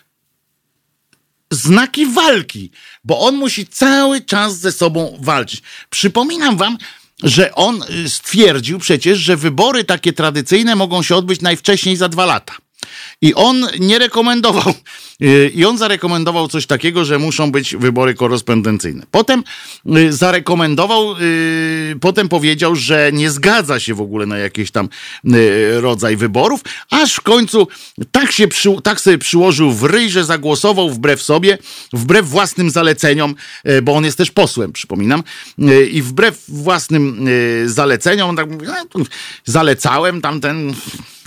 [1.50, 2.70] znaki walki,
[3.04, 5.62] bo on musi cały czas ze sobą walczyć.
[5.90, 6.78] Przypominam wam,
[7.22, 12.54] że on stwierdził przecież, że wybory takie tradycyjne mogą się odbyć najwcześniej za dwa lata.
[13.20, 14.74] I on nie rekomendował,
[15.22, 19.06] y, i on zarekomendował coś takiego, że muszą być wybory korespondencyjne.
[19.10, 19.44] Potem
[19.96, 24.88] y, zarekomendował, y, potem powiedział, że nie zgadza się w ogóle na jakiś tam
[25.72, 26.60] rodzaj wyborów,
[26.90, 27.68] aż w końcu
[28.10, 31.58] tak, się przy, tak sobie przyłożył w ryj, że zagłosował wbrew sobie,
[31.92, 33.34] wbrew własnym zaleceniom,
[33.82, 35.22] bo on jest też posłem, przypominam,
[35.92, 37.28] i wbrew własnym
[37.66, 38.48] zaleceniom, tak
[38.94, 39.04] no,
[39.44, 40.74] zalecałem tamten,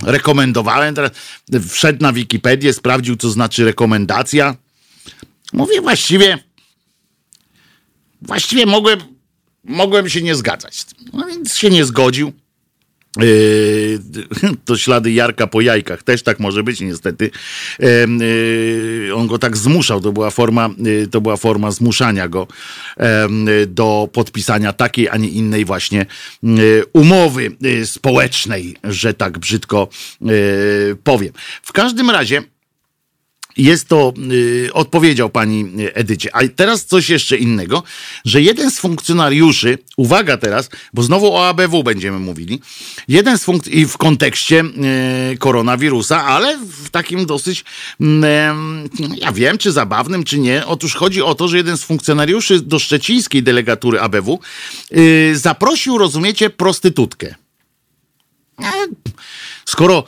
[0.03, 1.11] rekomendowałem, teraz
[1.69, 4.55] wszedł na Wikipedię, sprawdził, co znaczy rekomendacja.
[5.53, 6.43] Mówię właściwie,
[8.21, 8.99] właściwie mogłem,
[9.63, 10.85] mogłem się nie zgadzać.
[11.13, 12.33] No więc się nie zgodził.
[13.19, 13.99] Yy,
[14.65, 17.31] to ślady Jarka po jajkach też tak może być niestety.
[17.79, 22.47] Yy, on go tak zmuszał, to była forma, yy, to była forma zmuszania go
[23.67, 26.05] do podpisania takiej, a nie innej właśnie
[26.93, 27.51] umowy
[27.85, 29.87] społecznej, że tak brzydko
[31.03, 31.33] powiem.
[31.63, 32.43] W każdym razie
[33.57, 36.35] jest to, y, odpowiedział pani Edycie.
[36.35, 37.83] A teraz coś jeszcze innego,
[38.25, 42.61] że jeden z funkcjonariuszy, uwaga teraz, bo znowu o ABW będziemy mówili,
[43.07, 44.63] jeden z funkcjonariuszy w kontekście
[45.33, 47.63] y, koronawirusa, ale w takim dosyć,
[48.01, 48.05] y,
[49.17, 50.65] ja wiem, czy zabawnym, czy nie.
[50.65, 54.39] Otóż chodzi o to, że jeden z funkcjonariuszy do szczecińskiej delegatury ABW
[54.91, 57.35] y, zaprosił, rozumiecie, prostytutkę.
[58.61, 58.71] E,
[59.65, 60.03] skoro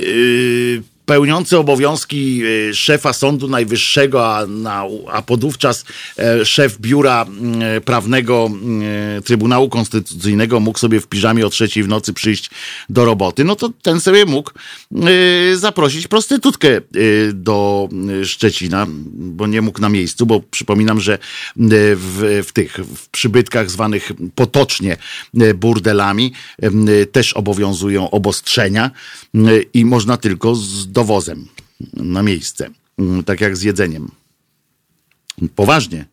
[0.00, 5.84] y, pełniący obowiązki e, szefa Sądu Najwyższego, a, na, a podówczas
[6.18, 7.26] e, szef biura
[7.60, 8.50] e, prawnego
[9.24, 12.50] Trybunału Konstytucyjnego mógł sobie w piżamie o trzeciej w nocy przyjść
[12.88, 14.50] do roboty, no to ten sobie mógł
[15.54, 16.68] zaprosić prostytutkę
[17.34, 17.88] do
[18.24, 21.18] Szczecina, bo nie mógł na miejscu, bo przypominam, że
[21.56, 24.96] w, w tych w przybytkach zwanych potocznie
[25.54, 26.32] burdelami
[27.12, 28.90] też obowiązują obostrzenia
[29.74, 31.48] i można tylko z dowozem
[31.94, 34.10] na miejsce, mm, tak jak z jedzeniem.
[35.54, 36.04] Poważnie.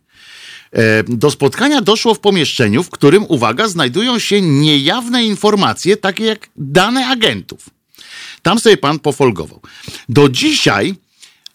[0.72, 6.50] E, do spotkania doszło w pomieszczeniu, w którym, uwaga, znajdują się niejawne informacje, takie jak
[6.56, 7.70] dane agentów.
[8.42, 9.62] Tam sobie pan pofolgował.
[10.10, 10.96] Do dzisiaj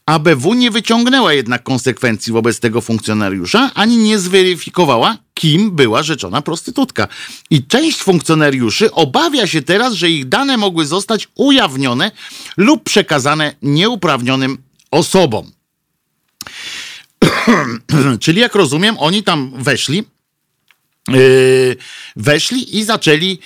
[0.06, 7.08] ABW nie wyciągnęła jednak konsekwencji wobec tego funkcjonariusza, ani nie zweryfikowała, kim była rzeczona prostytutka.
[7.50, 12.10] I część funkcjonariuszy obawia się teraz, że ich dane mogły zostać ujawnione
[12.56, 14.58] lub przekazane nieuprawnionym
[14.90, 15.52] osobom.
[18.20, 20.04] Czyli jak rozumiem, oni tam weszli
[22.16, 23.38] weszli i zaczęli,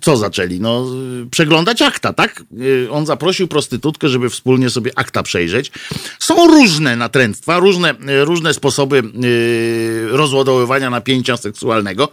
[0.00, 0.60] co zaczęli?
[0.60, 0.86] No,
[1.30, 2.42] przeglądać akta, tak?
[2.50, 5.70] Yy, on zaprosił prostytutkę, żeby wspólnie sobie akta przejrzeć.
[6.18, 7.94] Są różne natręctwa, różne,
[8.24, 12.08] różne sposoby yy, rozładowywania napięcia seksualnego.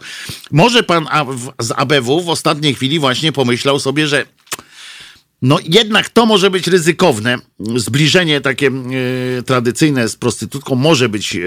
[0.50, 1.06] Może pan
[1.60, 4.26] z ABW w ostatniej chwili właśnie pomyślał sobie, że
[5.42, 7.38] no jednak to może być ryzykowne.
[7.76, 11.40] Zbliżenie takie e, tradycyjne z prostytutką może być e,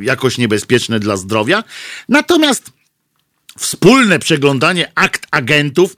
[0.00, 1.64] jakoś niebezpieczne dla zdrowia.
[2.08, 2.72] Natomiast
[3.58, 5.96] wspólne przeglądanie akt agentów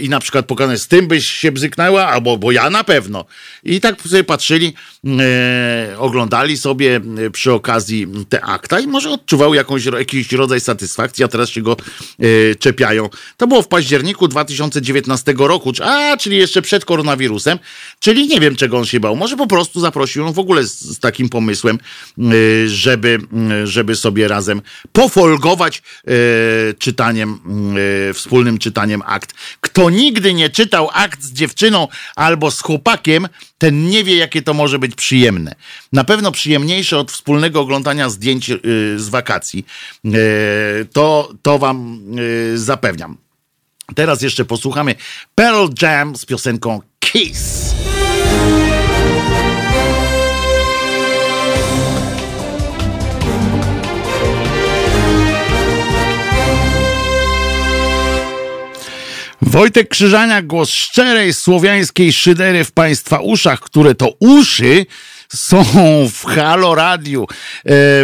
[0.00, 3.24] i na przykład pokazane z tym byś się bzyknęła, albo bo ja na pewno.
[3.64, 4.74] I tak sobie patrzyli,
[5.20, 7.00] e, oglądali sobie
[7.32, 11.76] przy okazji te akta i może odczuwał jakąś, jakiś rodzaj satysfakcji, a teraz się go
[12.20, 13.08] e, czepiają.
[13.36, 17.58] To było w październiku 2019 roku, a czyli jeszcze przed koronawirusem,
[18.00, 19.16] czyli nie wiem czego on się bał.
[19.16, 21.78] Może po prostu zaprosił on w ogóle z, z takim pomysłem,
[22.18, 22.22] e,
[22.68, 23.18] żeby,
[23.64, 24.62] żeby sobie razem
[24.92, 25.82] pofolgować
[26.78, 27.40] czytaniem,
[28.10, 29.34] e, wspólnym czytaniem akt.
[29.60, 33.28] Kto nigdy nie czytał akt z dziewczyną albo z chłopakiem,
[33.58, 35.54] ten nie wie, jakie to może być przyjemne.
[35.92, 38.58] Na pewno przyjemniejsze od wspólnego oglądania zdjęć e,
[38.96, 39.66] z wakacji.
[40.04, 40.10] E,
[40.92, 42.00] to, to wam
[42.54, 43.16] zapewniam.
[43.94, 44.94] Teraz jeszcze posłuchamy
[45.34, 47.74] Pearl Jam z piosenką Kiss.
[59.54, 64.86] Wojtek Krzyżania, głos szczerej słowiańskiej szydery w Państwa uszach, które to uszy
[65.34, 65.64] są
[66.14, 67.22] w Halo Radiu.
[67.22, 67.26] E,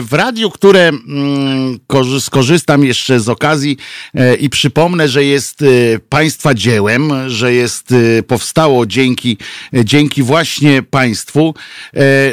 [0.03, 1.79] w radiu, które mm,
[2.21, 3.77] skorzystam jeszcze z okazji
[4.15, 5.67] e, i przypomnę, że jest e,
[6.09, 7.95] Państwa dziełem, że jest,
[8.27, 9.37] powstało dzięki,
[9.73, 11.55] dzięki właśnie Państwu.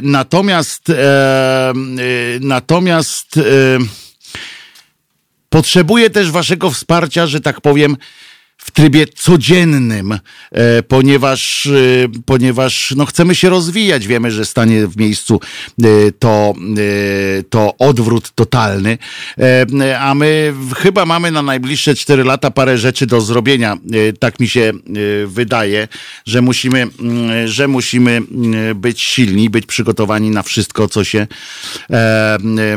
[0.01, 0.83] Natomiast,
[2.41, 3.39] natomiast
[5.49, 7.97] potrzebuję też Waszego wsparcia, że tak powiem,
[8.57, 10.11] w trybie codziennym,
[10.51, 11.71] e, ponieważ, e,
[12.25, 14.07] ponieważ no, chcemy się rozwijać.
[14.07, 15.39] Wiemy, że stanie w miejscu
[15.83, 15.87] e,
[16.19, 16.53] to,
[17.49, 18.97] to odwrót totalny,
[19.99, 23.77] a my chyba mamy na najbliższe 4 lata parę rzeczy do zrobienia.
[24.19, 24.73] Tak mi się
[25.25, 25.87] wydaje,
[26.25, 31.27] że musimy, mm, że musimy mm, być silni, być przygotowani na wszystko, co się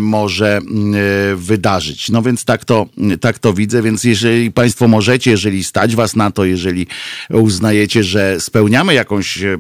[0.01, 2.11] może mm, wydarzyć.
[2.11, 2.86] No więc tak to,
[3.20, 6.86] tak to widzę, więc jeżeli Państwo możecie, jeżeli stać was na to, jeżeli
[7.30, 9.59] uznajecie, że spełniamy jakąś e,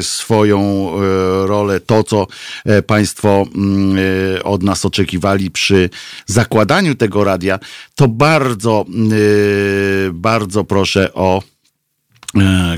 [0.00, 2.26] swoją e, rolę, to co
[2.64, 3.96] e, Państwo mm,
[4.44, 5.90] od nas oczekiwali przy
[6.26, 7.58] zakładaniu tego radia,
[7.94, 8.84] to bardzo,
[10.12, 11.53] bardzo proszę o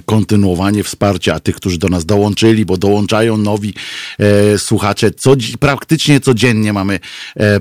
[0.05, 3.74] kontynuowanie wsparcia tych, którzy do nas dołączyli, bo dołączają nowi
[4.19, 5.11] e, słuchacze.
[5.11, 7.01] Co, praktycznie codziennie mamy e,
[7.41, 7.59] e,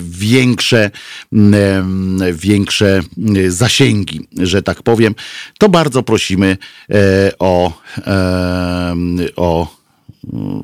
[0.00, 0.90] większe,
[1.32, 1.84] e,
[2.32, 3.00] większe
[3.48, 5.14] zasięgi, że tak powiem.
[5.58, 6.56] To bardzo prosimy
[6.90, 7.72] e, o,
[9.36, 9.78] o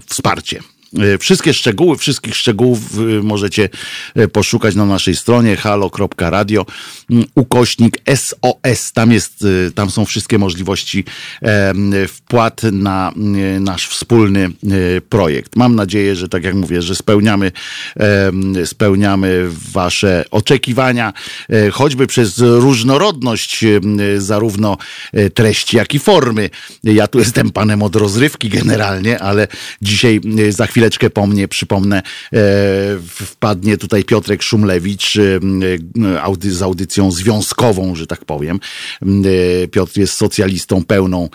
[0.06, 0.73] wsparcie.
[0.98, 3.68] E, wszystkie szczegóły, wszystkich szczegółów e, możecie
[4.14, 6.66] e, poszukać na naszej stronie halo.radio
[7.10, 8.92] mm, ukośnik SOS.
[8.92, 9.44] Tam jest,
[9.74, 11.04] tam są wszystkie możliwości
[12.08, 13.12] wpłat na
[13.60, 14.50] nasz wspólny
[15.08, 15.56] projekt.
[15.56, 17.52] Mam nadzieję, że tak jak mówię, że spełniamy,
[18.64, 21.12] spełniamy wasze oczekiwania,
[21.72, 23.64] choćby przez różnorodność
[24.18, 24.76] zarówno
[25.34, 26.50] treści, jak i formy.
[26.84, 29.48] Ja tu jestem panem od rozrywki generalnie, ale
[29.82, 32.02] dzisiaj za chwilę chwileczkę po mnie, przypomnę,
[32.32, 32.40] e,
[33.00, 38.60] wpadnie tutaj Piotrek Szumlewicz e, z audycją związkową, że tak powiem.
[39.02, 41.28] E, Piotr jest socjalistą pełną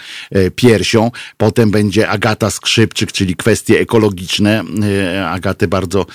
[0.56, 1.12] piersią.
[1.38, 4.64] Potem będzie Agata Skrzypczyk, czyli kwestie ekologiczne.
[5.28, 6.06] Agatę bardzo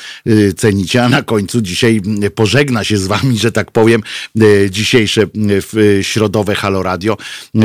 [0.56, 2.01] cenicie, a na końcu dzisiaj
[2.35, 4.02] pożegna się z wami, że tak powiem,
[4.70, 5.27] dzisiejsze
[6.02, 7.16] środowe Halo Radio,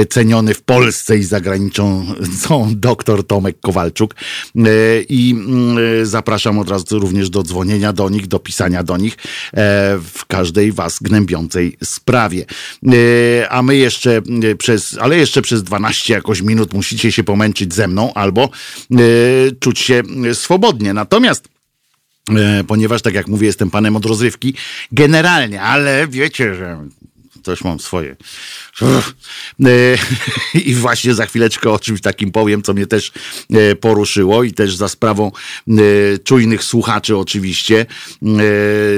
[0.09, 2.05] ceniony w Polsce i za granicą
[2.75, 4.15] doktor Tomek Kowalczuk.
[5.09, 5.35] I
[6.03, 9.19] zapraszam od razu również do dzwonienia do nich, do pisania do nich e,
[10.13, 12.45] w każdej was gnębiącej sprawie.
[12.87, 14.21] E, a my jeszcze
[14.51, 18.49] e, przez, ale jeszcze przez 12 jakoś minut musicie się pomęczyć ze mną albo
[19.59, 20.03] czuć się
[20.33, 20.93] swobodnie.
[20.93, 21.47] Natomiast
[22.67, 24.53] ponieważ, tak jak mówię, jestem panem od rozrywki,
[24.91, 26.77] generalnie, ale wiecie, że
[27.39, 28.15] też mam swoje.
[29.65, 29.97] E,
[30.59, 33.11] I właśnie za chwileczkę o czymś takim powiem, co mnie też
[33.53, 35.31] e, poruszyło i też za sprawą
[35.67, 35.71] e,
[36.23, 37.85] czujnych słuchaczy oczywiście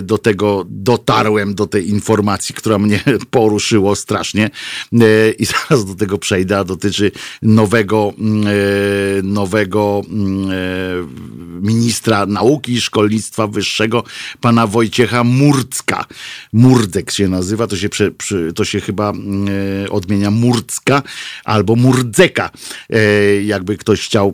[0.03, 4.49] do tego dotarłem, do tej informacji, która mnie poruszyło strasznie
[5.39, 7.11] i zaraz do tego przejdę, a dotyczy
[7.41, 8.13] nowego
[9.23, 10.01] nowego
[11.61, 14.03] ministra nauki i szkolnictwa wyższego,
[14.41, 16.05] pana Wojciecha Murcka.
[16.53, 18.11] Murdzek się nazywa, to się, prze,
[18.55, 19.13] to się chyba
[19.85, 21.03] E, odmienia Murcka
[21.43, 22.49] albo Murdzeka,
[22.89, 24.33] e, jakby ktoś chciał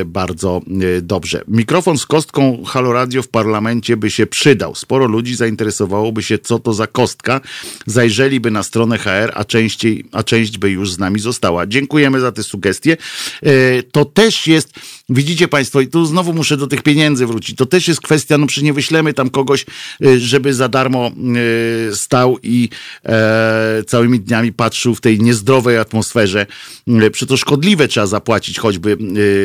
[0.00, 0.60] e, bardzo
[1.02, 1.44] dobrze.
[1.48, 4.74] Mikrofon z kostką Halo Radio w parlamencie by się przydał.
[4.74, 7.40] Sporo ludzi zainteresowałoby się, co to za kostka.
[7.86, 11.66] Zajrzeliby na stronę HR, a, częściej, a część by już z nami została.
[11.66, 12.96] Dziękujemy za te sugestie.
[13.92, 14.74] To też jest,
[15.08, 17.56] widzicie Państwo, i tu znowu muszę do tych pieniędzy wrócić.
[17.56, 19.66] To też jest kwestia, no przy nie wyślemy tam kogoś,
[20.18, 21.10] żeby za darmo
[21.92, 22.68] stał i
[23.04, 23.29] e,
[23.86, 26.46] całymi dniami patrzył w tej niezdrowej atmosferze.
[26.88, 28.98] Mm, Przy to szkodliwe trzeba zapłacić choćby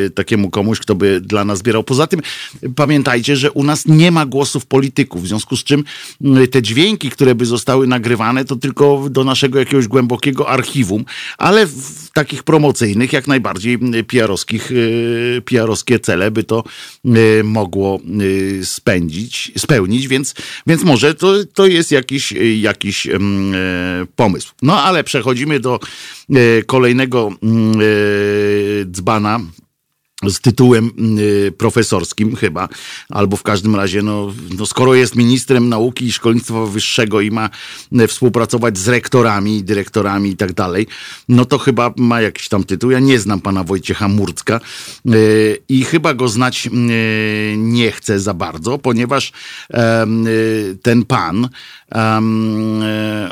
[0.08, 1.84] y, takiemu komuś, kto by dla nas zbierał.
[1.84, 2.22] Poza tym
[2.76, 5.84] pamiętajcie, że u nas nie ma głosów polityków, w związku z czym
[6.44, 11.06] y, te dźwięki, które by zostały nagrywane, to tylko do naszego jakiegoś głębokiego archiwum,
[11.38, 16.64] ale w takich promocyjnych, jak najbardziej PR-owskich, y, PR-owskie cele by to
[17.44, 18.00] mogło
[18.64, 20.36] spędzić, spełnić, więc,
[20.68, 23.08] więc może to, to jest jakiś, jakiś
[24.16, 24.52] pomysł.
[24.62, 25.80] No ale przechodzimy do
[26.66, 27.30] kolejnego
[28.86, 29.40] dzbana
[30.30, 32.70] z tytułem y, profesorskim chyba,
[33.10, 37.50] albo w każdym razie, no, no skoro jest ministrem nauki i szkolnictwa wyższego i ma
[38.02, 40.88] y, współpracować z rektorami, dyrektorami i tak dalej,
[41.30, 42.92] no to chyba ma jakiś tam tytuł.
[42.92, 44.60] Ja nie znam pana Wojciecha Murcka
[45.14, 46.70] y, i chyba go znać
[47.58, 49.32] nie chcę za bardzo, ponieważ
[50.82, 51.50] ten pan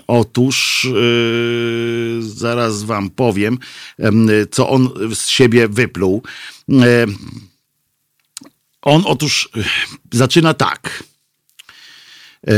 [0.07, 0.87] otóż
[2.19, 3.57] zaraz wam powiem,
[4.51, 6.23] co on z siebie wypluł.
[6.71, 7.05] E,
[8.81, 9.63] on otóż e,
[10.17, 11.03] zaczyna tak,
[12.47, 12.53] e,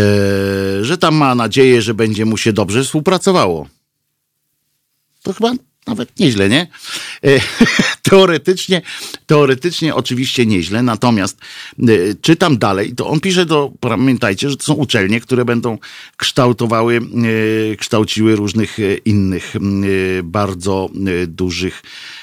[0.81, 3.67] że tam ma nadzieję, że będzie mu się dobrze współpracowało.
[5.23, 5.53] To chyba
[5.87, 6.67] nawet nieźle, nie?
[8.01, 8.81] Teoretycznie,
[9.25, 11.37] teoretycznie oczywiście nieźle, natomiast
[12.21, 15.77] czytam dalej, to on pisze do, pamiętajcie, że to są uczelnie, które będą
[16.17, 17.01] kształtowały,
[17.77, 19.53] kształciły różnych innych
[20.23, 20.89] bardzo
[21.27, 21.81] dużych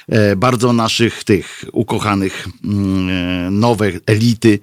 [0.09, 2.68] E, bardzo naszych tych ukochanych e,
[3.51, 4.59] nowe elity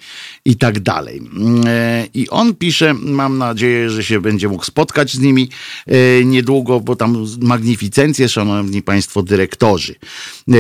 [0.45, 1.21] i tak dalej.
[1.65, 5.49] E, I on pisze, mam nadzieję, że się będzie mógł spotkać z nimi
[6.26, 9.95] niedługo, bo tam magnificencje, szanowni państwo dyrektorzy.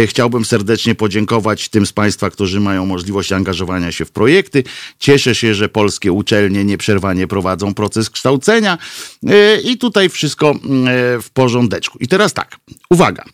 [0.05, 4.63] Chciałbym serdecznie podziękować tym z państwa, którzy mają możliwość angażowania się w projekty.
[4.99, 8.77] Cieszę się, że polskie uczelnie nieprzerwanie prowadzą proces kształcenia
[9.63, 11.97] i tutaj wszystko mm, w porządeczku.
[12.01, 13.25] I teraz tak, uwaga.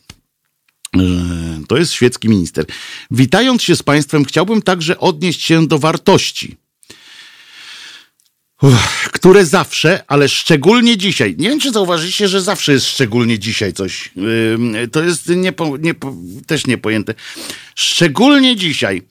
[1.68, 2.66] To jest świecki minister.
[3.12, 6.65] Witając się z Państwem, chciałbym także odnieść się do wartości.
[9.12, 14.12] Które zawsze, ale szczególnie dzisiaj, nie wiem czy zauważyliście, że zawsze jest szczególnie dzisiaj coś.
[14.92, 16.16] To jest niepo, niepo,
[16.48, 17.14] też niepojęte.
[17.76, 19.02] Szczególnie dzisiaj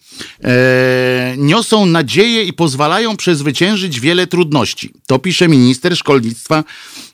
[0.45, 4.93] e, niosą nadzieję i pozwalają przezwyciężyć wiele trudności.
[5.07, 6.65] To pisze minister szkolnictwa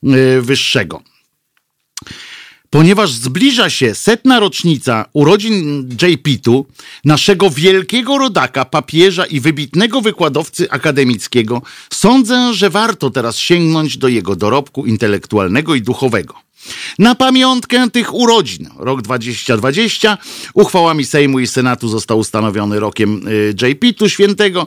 [0.05, 1.03] e, wyższego
[2.71, 6.67] ponieważ zbliża się setna rocznica urodzin JP-tu,
[7.05, 14.37] naszego wielkiego rodaka, papieża i wybitnego wykładowcy akademickiego, sądzę, że warto teraz sięgnąć do jego
[14.37, 16.50] dorobku intelektualnego i duchowego.
[16.99, 20.19] Na pamiątkę tych urodzin, rok 2020,
[20.55, 24.67] uchwałami Sejmu i Senatu został ustanowiony rokiem y, JP-tu świętego.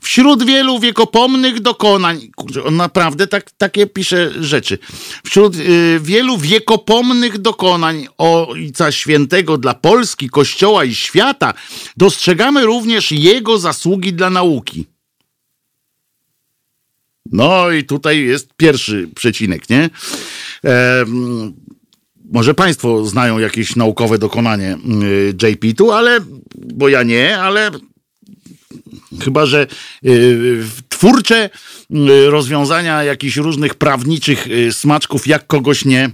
[0.00, 4.78] Wśród wielu wiekopomnych dokonań, kurczę, on naprawdę tak, takie pisze rzeczy,
[5.24, 11.54] wśród y, wielu wiekopomnych dokonań Ojca Świętego dla Polski, Kościoła i świata
[11.96, 14.86] dostrzegamy również jego zasługi dla nauki.
[17.32, 19.90] No i tutaj jest pierwszy przecinek, nie?
[20.64, 21.04] E,
[22.32, 26.20] może Państwo znają jakieś naukowe dokonanie y, JP-tu, ale,
[26.54, 27.70] bo ja nie, ale
[29.24, 29.66] chyba, że
[30.06, 31.50] y, twórcze
[31.90, 36.10] y, rozwiązania jakichś różnych prawniczych smaczków, jak kogoś nie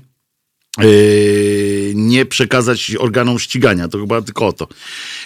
[1.94, 3.88] nie przekazać organom ścigania.
[3.88, 4.68] To chyba tylko o to.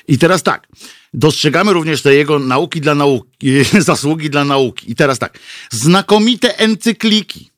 [0.09, 0.69] I teraz tak.
[1.15, 4.91] Dostrzegamy również te jego nauki dla nauki, zasługi dla nauki.
[4.91, 5.39] I teraz tak.
[5.71, 7.51] Znakomite encykliki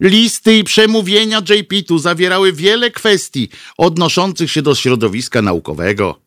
[0.00, 6.25] Listy i przemówienia JP-tu zawierały wiele kwestii odnoszących się do środowiska naukowego.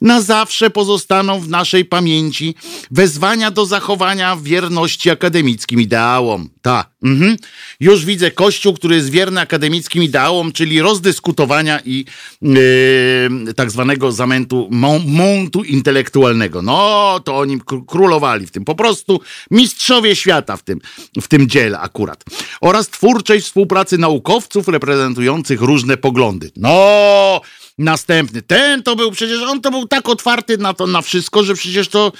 [0.00, 2.54] Na zawsze pozostaną w naszej pamięci
[2.90, 6.50] wezwania do zachowania wierności akademickim ideałom.
[6.62, 7.36] Ta, mhm.
[7.80, 12.04] już widzę kościół, który jest wierny akademickim ideałom, czyli rozdyskutowania i
[12.42, 14.68] yy, tak zwanego zamętu
[15.06, 16.62] montu intelektualnego.
[16.62, 18.64] No, to oni królowali w tym.
[18.64, 19.20] Po prostu
[19.50, 20.80] mistrzowie świata w tym,
[21.20, 22.24] w tym dziele akurat.
[22.60, 26.50] Oraz twórczej współpracy naukowców reprezentujących różne poglądy.
[26.56, 27.40] No,
[27.78, 28.42] Następny.
[28.42, 31.88] Ten to był przecież, on to był tak otwarty na to, na wszystko, że przecież
[31.88, 32.12] to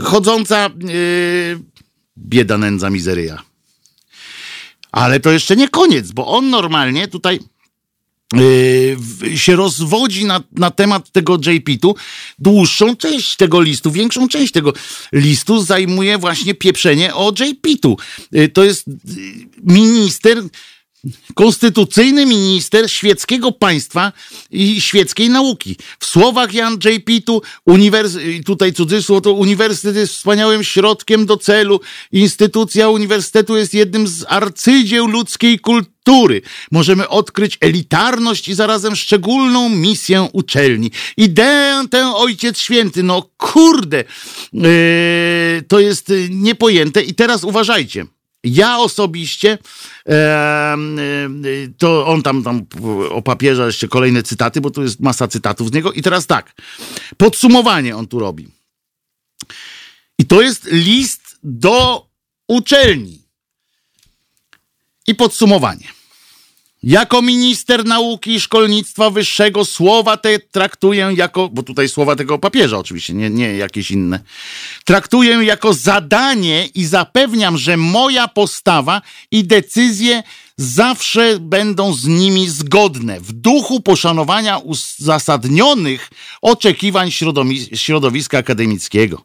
[0.00, 1.60] chodząca yy,
[2.18, 3.42] bieda, nędza, mizeria.
[4.92, 7.40] Ale to jeszcze nie koniec, bo on normalnie tutaj
[8.34, 11.94] yy, się rozwodzi na, na temat tego JP-tu.
[12.38, 14.72] Dłuższą część tego listu, większą część tego
[15.12, 17.96] listu zajmuje właśnie pieprzenie o JP-tu.
[18.32, 18.94] Yy, to jest yy,
[19.62, 20.42] minister
[21.34, 24.12] konstytucyjny minister świeckiego państwa
[24.50, 25.76] i świeckiej nauki.
[26.00, 27.04] W słowach Jan J.
[27.04, 31.80] Pitu, uniwers- tutaj cudzysłów, to uniwersytet jest wspaniałym środkiem do celu.
[32.12, 36.42] Instytucja uniwersytetu jest jednym z arcydzieł ludzkiej kultury.
[36.70, 40.90] Możemy odkryć elitarność i zarazem szczególną misję uczelni.
[41.16, 44.04] Ideę tę Ojciec Święty, no kurde,
[44.52, 47.02] yy, to jest niepojęte.
[47.02, 48.06] I teraz uważajcie.
[48.44, 49.58] Ja osobiście,
[51.78, 52.66] to on tam, tam
[53.10, 55.92] o papieża jeszcze kolejne cytaty, bo tu jest masa cytatów z niego.
[55.92, 56.54] I teraz tak,
[57.16, 58.48] podsumowanie on tu robi.
[60.18, 62.06] I to jest list do
[62.48, 63.22] uczelni.
[65.06, 65.99] I podsumowanie.
[66.82, 72.78] Jako minister nauki i szkolnictwa wyższego słowa te traktuję jako, bo tutaj słowa tego papieża
[72.78, 74.20] oczywiście, nie, nie jakieś inne,
[74.84, 80.22] traktuję jako zadanie i zapewniam, że moja postawa i decyzje
[80.60, 86.10] zawsze będą z nimi zgodne w duchu poszanowania uzasadnionych
[86.42, 87.10] oczekiwań
[87.74, 89.22] środowiska akademickiego.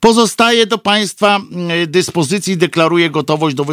[0.00, 3.66] Pozostaje do Państwa mm, dyspozycji, deklaruję gotowość do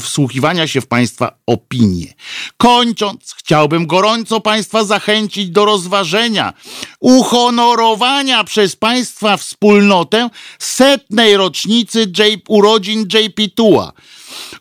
[0.00, 2.14] wsłuchiwania się w Państwa opinie.
[2.56, 6.52] Kończąc, chciałbym gorąco Państwa zachęcić do rozważenia
[7.00, 12.12] uhonorowania przez Państwa wspólnotę setnej rocznicy
[12.48, 13.92] urodzin JP Tua.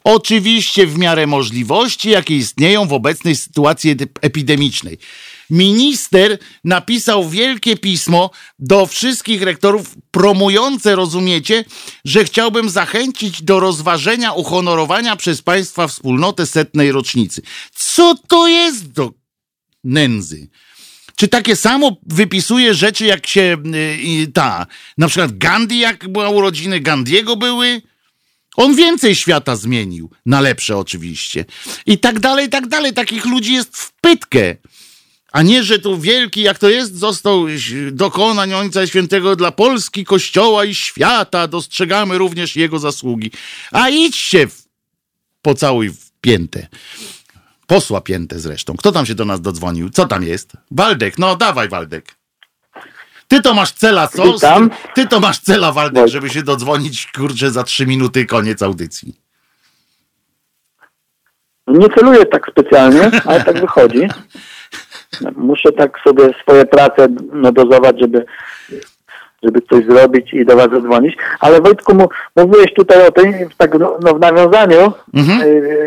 [0.03, 4.97] Oczywiście w miarę możliwości, jakie istnieją w obecnej sytuacji epidemicznej.
[5.49, 11.65] Minister napisał wielkie pismo do wszystkich rektorów promujące, rozumiecie,
[12.05, 17.41] że chciałbym zachęcić do rozważenia uhonorowania przez państwa wspólnotę setnej rocznicy.
[17.75, 19.13] Co to jest do
[19.83, 20.47] nędzy?
[21.15, 23.57] Czy takie samo wypisuje rzeczy, jak się
[24.23, 24.65] y, ta,
[24.97, 27.81] na przykład Gandhi, jak była urodziny Gandiego były?
[28.59, 31.45] On więcej świata zmienił, na lepsze oczywiście.
[31.85, 32.93] I tak dalej, i tak dalej.
[32.93, 34.55] Takich ludzi jest w pytkę.
[35.31, 37.45] A nie, że tu wielki, jak to jest, został
[37.91, 41.47] dokonań Ojca Świętego dla Polski, Kościoła i świata.
[41.47, 43.31] Dostrzegamy również jego zasługi.
[43.71, 44.63] A idźcie w,
[45.41, 46.67] pocałuj w piętę.
[47.67, 48.75] Posła piętę zresztą.
[48.77, 49.89] Kto tam się do nas dodzwonił?
[49.89, 50.51] Co tam jest?
[50.71, 52.18] Waldek, no dawaj Waldek.
[53.29, 54.23] Ty to masz cela, co?
[54.23, 54.69] Witam.
[54.95, 59.15] Ty to masz cela, Waldek, żeby się dodzwonić, kurczę, za trzy minuty koniec audycji.
[61.67, 64.07] Nie celuję tak specjalnie, ale tak wychodzi.
[65.35, 68.25] Muszę tak sobie swoje prace no, dozować, żeby,
[69.43, 71.17] żeby coś zrobić i do was zadzwonić.
[71.39, 71.97] Ale Wojtku,
[72.35, 75.41] mówiłeś tutaj o tym, tak no, no w nawiązaniu, mhm.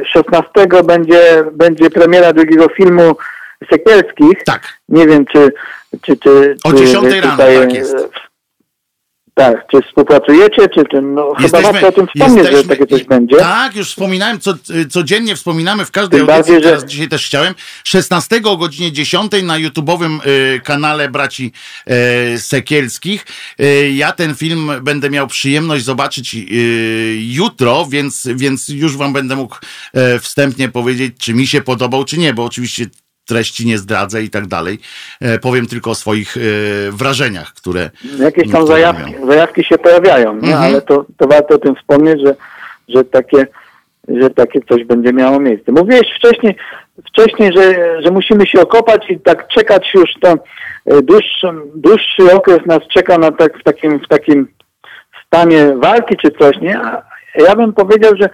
[0.05, 3.16] 16 y, będzie, będzie premiera drugiego filmu
[3.70, 4.44] Sekielskich.
[4.44, 4.78] Tak.
[4.89, 5.52] Nie wiem, czy...
[6.02, 7.97] czy, czy o 10 rano, tak jest
[9.35, 12.86] tak, czy współpracujecie, czy, czy no, jesteśmy, chyba warto o tym wspomnieć, jesteśmy, że takie
[12.86, 13.36] coś będzie.
[13.36, 14.55] Tak, już wspominałem, co,
[14.90, 16.89] codziennie wspominamy w każdej tym audycji, bardziej, teraz że...
[16.89, 17.55] dzisiaj też chciałem.
[17.85, 21.52] 16 o godzinie 10 na YouTube'owym y, kanale braci
[22.35, 23.27] y, Sekielskich.
[23.60, 29.36] Y, ja ten film będę miał przyjemność zobaczyć y, jutro, więc, więc już wam będę
[29.36, 29.56] mógł
[30.16, 32.86] y, wstępnie powiedzieć, czy mi się podobał, czy nie, bo oczywiście
[33.27, 34.78] treści nie zdradzę i tak dalej.
[35.20, 36.40] E, powiem tylko o swoich e,
[36.90, 37.90] wrażeniach, które.
[38.19, 40.31] Jakieś tam zajawki, zajawki się pojawiają?
[40.31, 40.62] Mhm.
[40.62, 42.35] ale to, to warto o tym wspomnieć, że,
[42.89, 43.47] że, takie,
[44.09, 45.73] że takie coś będzie miało miejsce.
[45.73, 46.57] Mówiłeś wcześniej,
[47.07, 50.28] wcześniej że, że musimy się okopać i tak czekać już to
[50.86, 54.49] e, dłuższy, dłuższy okres nas czeka na tak, w, takim, w takim
[55.27, 56.78] stanie walki czy coś, nie?
[56.78, 57.03] A
[57.35, 58.28] ja bym powiedział, że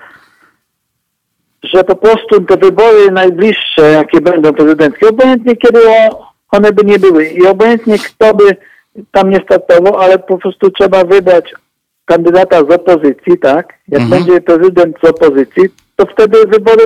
[1.63, 5.79] że po prostu te wybory najbliższe, jakie będą prezydenckie, obojętnie kiedy
[6.51, 8.57] one by nie były i obojętnie kto by
[9.13, 11.55] tam nie startował, ale po prostu trzeba wybrać
[12.05, 13.75] kandydata z opozycji, tak?
[13.89, 14.25] Jak mhm.
[14.25, 15.65] będzie prezydent z opozycji,
[15.97, 16.85] to wtedy wybory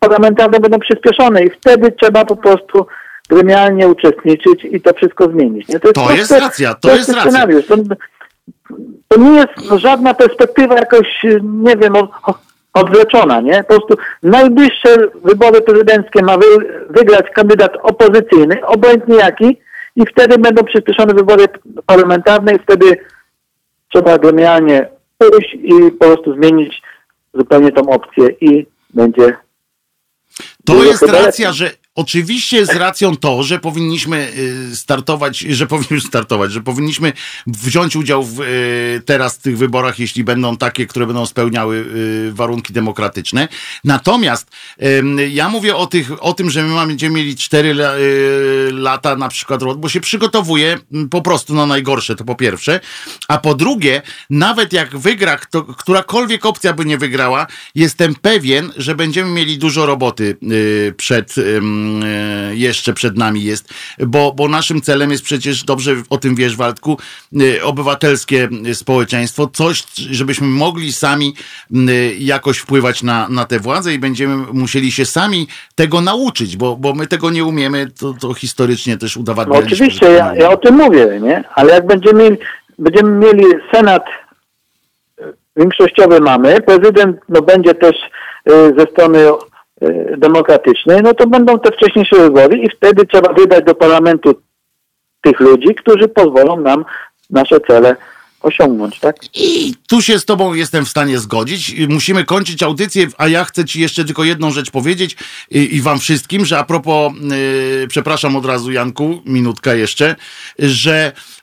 [0.00, 2.86] parlamentarne będą przyspieszone i wtedy trzeba po prostu
[3.28, 5.68] gremialnie uczestniczyć i to wszystko zmienić.
[5.68, 5.80] Nie?
[5.80, 7.30] To, jest, to jest racja, to jest racja.
[7.30, 7.66] Scenariusz.
[7.66, 7.76] To,
[9.08, 11.92] to nie jest żadna perspektywa jakoś, nie wiem,
[12.76, 13.64] odwleczona, nie?
[13.64, 16.46] Po prostu najbliższe wybory prezydenckie ma wy,
[16.90, 19.58] wygrać kandydat opozycyjny, obojętnie jaki,
[19.96, 21.44] i wtedy będą przyspieszone wybory
[21.86, 22.96] parlamentarne i wtedy
[23.92, 24.88] trzeba gremialnie
[25.18, 26.82] pójść i po prostu zmienić
[27.34, 29.36] zupełnie tą opcję i będzie
[30.64, 34.32] to jest racja, że Oczywiście z racją to, że powinniśmy
[34.72, 37.12] y, startować, że powinniśmy startować, że powinniśmy
[37.46, 42.32] wziąć udział w, y, teraz w tych wyborach, jeśli będą takie, które będą spełniały y,
[42.32, 43.48] warunki demokratyczne.
[43.84, 44.50] Natomiast
[45.30, 47.76] ja mówię o, tych, o tym, że my będziemy mieli 4
[48.72, 50.78] lata na przykład, bo się przygotowuję
[51.10, 52.80] po prostu na najgorsze, to po pierwsze.
[53.28, 58.94] A po drugie, nawet jak wygra, kto, którakolwiek opcja by nie wygrała, jestem pewien, że
[58.94, 60.36] będziemy mieli dużo roboty
[60.96, 61.34] przed
[62.52, 66.98] jeszcze przed nami jest, bo, bo naszym celem jest przecież, dobrze o tym wiesz Waldku,
[67.40, 71.34] e, obywatelskie społeczeństwo, coś, żebyśmy mogli sami
[72.18, 76.94] jakoś wpływać na, na tę władzę i będziemy musieli się sami tego nauczyć, bo, bo
[76.94, 79.70] my tego nie umiemy, to, to historycznie też udowadnialiśmy.
[79.70, 81.44] No oczywiście, ja, ja o tym mówię, nie?
[81.54, 82.36] ale jak będziemy,
[82.78, 84.04] będziemy mieli Senat
[85.18, 87.96] e, większościowy mamy, prezydent no, będzie też
[88.78, 89.55] ze strony E,
[90.16, 94.42] demokratycznej, no to będą te wcześniejsze wybory i wtedy trzeba wydać do parlamentu
[95.20, 96.84] tych ludzi, którzy pozwolą nam
[97.30, 97.96] nasze cele
[98.40, 99.16] osiągnąć, tak?
[99.34, 101.74] I tu się z tobą jestem w stanie zgodzić.
[101.88, 105.16] Musimy kończyć audycję, a ja chcę ci jeszcze tylko jedną rzecz powiedzieć
[105.50, 107.12] i, i wam wszystkim, że a propos,
[107.80, 110.16] yy, przepraszam od razu Janku, minutka jeszcze,
[110.58, 111.35] że Y,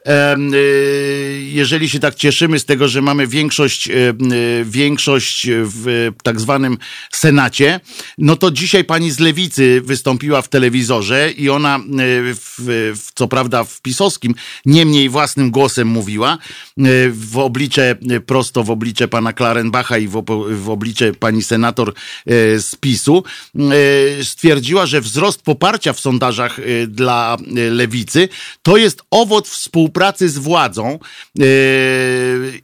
[1.40, 6.78] jeżeli się tak cieszymy z tego, że mamy większość, y, y, większość w tak zwanym
[7.12, 7.80] Senacie,
[8.18, 11.80] no to dzisiaj pani z Lewicy wystąpiła w telewizorze i ona,
[12.34, 12.56] w,
[12.96, 14.36] w, co prawda w pisowskim,
[14.66, 16.38] niemniej własnym głosem mówiła,
[17.10, 21.94] w oblicze, prosto w oblicze pana Klarenbacha i w, w oblicze pani senator
[22.58, 23.24] z PiSu,
[24.24, 27.38] stwierdziła, że wzrost poparcia w sondażach dla
[27.72, 28.30] Lewicy
[28.62, 31.00] to jest owoc współpracy współpracy z władzą
[31.36, 31.46] yy,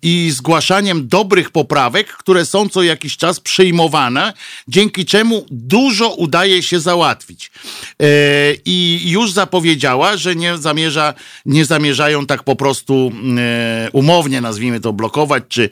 [0.02, 4.34] i zgłaszaniem dobrych poprawek, które są co jakiś czas przyjmowane,
[4.68, 7.52] dzięki czemu dużo udaje się załatwić.
[8.00, 8.08] Yy,
[8.66, 11.14] I już zapowiedziała, że nie, zamierza,
[11.46, 15.70] nie zamierzają tak po prostu yy, umownie, nazwijmy to, blokować, czy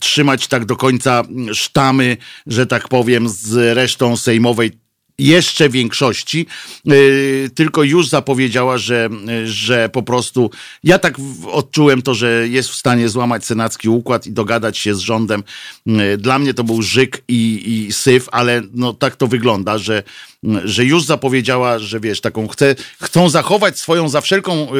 [0.00, 1.22] trzymać tak do końca
[1.52, 2.16] sztamy,
[2.46, 4.85] że tak powiem, z resztą sejmowej
[5.18, 6.46] jeszcze większości,
[6.92, 9.08] y, tylko już zapowiedziała, że,
[9.44, 10.50] że po prostu
[10.84, 11.16] ja tak
[11.46, 15.44] odczułem to, że jest w stanie złamać senacki układ i dogadać się z rządem.
[15.86, 20.02] Y, dla mnie to był żyk i, i syf, ale no tak to wygląda, że
[20.64, 24.76] że już zapowiedziała, że wiesz, taką chce, chcą zachować swoją za wszelką y,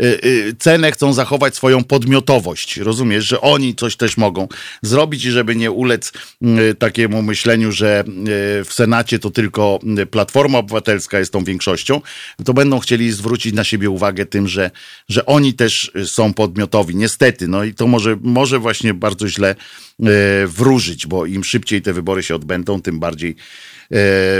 [0.00, 2.76] y, y, cenę, chcą zachować swoją podmiotowość.
[2.76, 4.48] Rozumiesz, że oni coś też mogą
[4.82, 8.04] zrobić i żeby nie ulec y, takiemu myśleniu, że
[8.60, 9.78] y, w Senacie to tylko
[10.10, 12.00] Platforma Obywatelska jest tą większością,
[12.44, 14.70] to będą chcieli zwrócić na siebie uwagę tym, że,
[15.08, 16.96] że oni też są podmiotowi.
[16.96, 19.54] Niestety, no i to może, może właśnie bardzo źle
[20.46, 23.36] wróżyć, bo im szybciej te wybory się odbędą, tym bardziej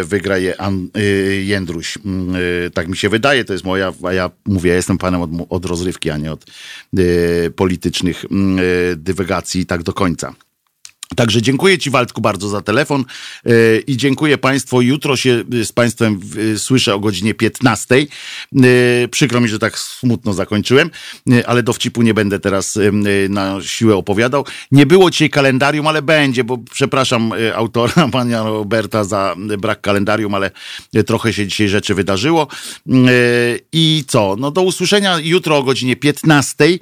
[0.05, 1.01] wygra je An, e,
[1.45, 1.99] Jędruś.
[2.05, 5.23] Mm, e, tak mi się wydaje, to jest moja, a ja mówię, ja jestem panem
[5.23, 6.45] od, od rozrywki, a nie od
[7.57, 8.59] politycznych mm,
[8.97, 10.35] dywagacji tak do końca.
[11.17, 13.05] Także dziękuję Ci, Waldku, bardzo za telefon
[13.47, 13.51] e,
[13.87, 14.83] i dziękuję Państwu.
[14.83, 16.21] Jutro się z Państwem
[16.57, 17.95] słyszę o godzinie 15.
[17.95, 18.07] E,
[19.09, 20.91] przykro mi, że tak smutno zakończyłem,
[21.33, 22.79] e, ale dowcipu nie będę teraz
[23.29, 24.45] na siłę opowiadał.
[24.73, 30.51] Nie było dzisiaj kalendarium, ale będzie, bo przepraszam autora, pana Roberta, za brak kalendarium, ale
[31.07, 32.49] trochę się dzisiaj rzeczy wydarzyło.
[33.73, 34.37] I co?
[34.39, 36.79] No do usłyszenia jutro o godzinie 15.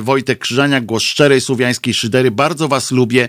[0.00, 2.30] Wojtek Krzyżaniak, głos szczerej słowiańskiej szydery.
[2.30, 3.28] Bardzo Was lubię.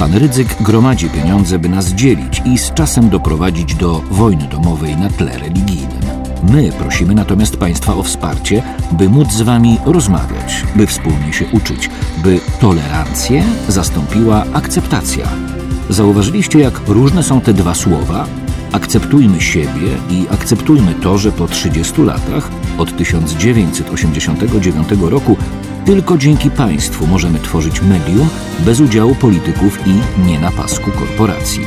[0.00, 5.10] Pan Rydzyk gromadzi pieniądze, by nas dzielić i z czasem doprowadzić do wojny domowej na
[5.10, 6.00] tle religijnym.
[6.52, 8.62] My prosimy natomiast Państwa o wsparcie,
[8.92, 11.90] by móc z Wami rozmawiać, by wspólnie się uczyć,
[12.22, 15.28] by tolerancję zastąpiła akceptacja.
[15.90, 18.26] Zauważyliście, jak różne są te dwa słowa?
[18.72, 25.36] Akceptujmy siebie i akceptujmy to, że po 30 latach, od 1989 roku,
[25.90, 31.66] tylko dzięki państwu możemy tworzyć medium bez udziału polityków i nie na pasku korporacji.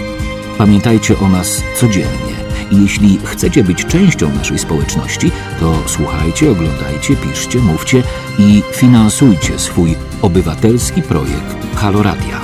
[0.57, 2.35] Pamiętajcie o nas codziennie.
[2.71, 8.03] Jeśli chcecie być częścią naszej społeczności, to słuchajcie, oglądajcie, piszcie, mówcie
[8.39, 12.41] i finansujcie swój obywatelski projekt Halo Radia.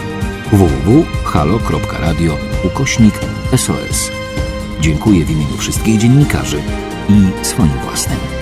[0.51, 3.13] www.halo.radio ukośnik
[3.57, 4.11] SOS.
[4.81, 6.61] Dziękuję w imieniu wszystkich dziennikarzy
[7.09, 8.38] i swoim własnym.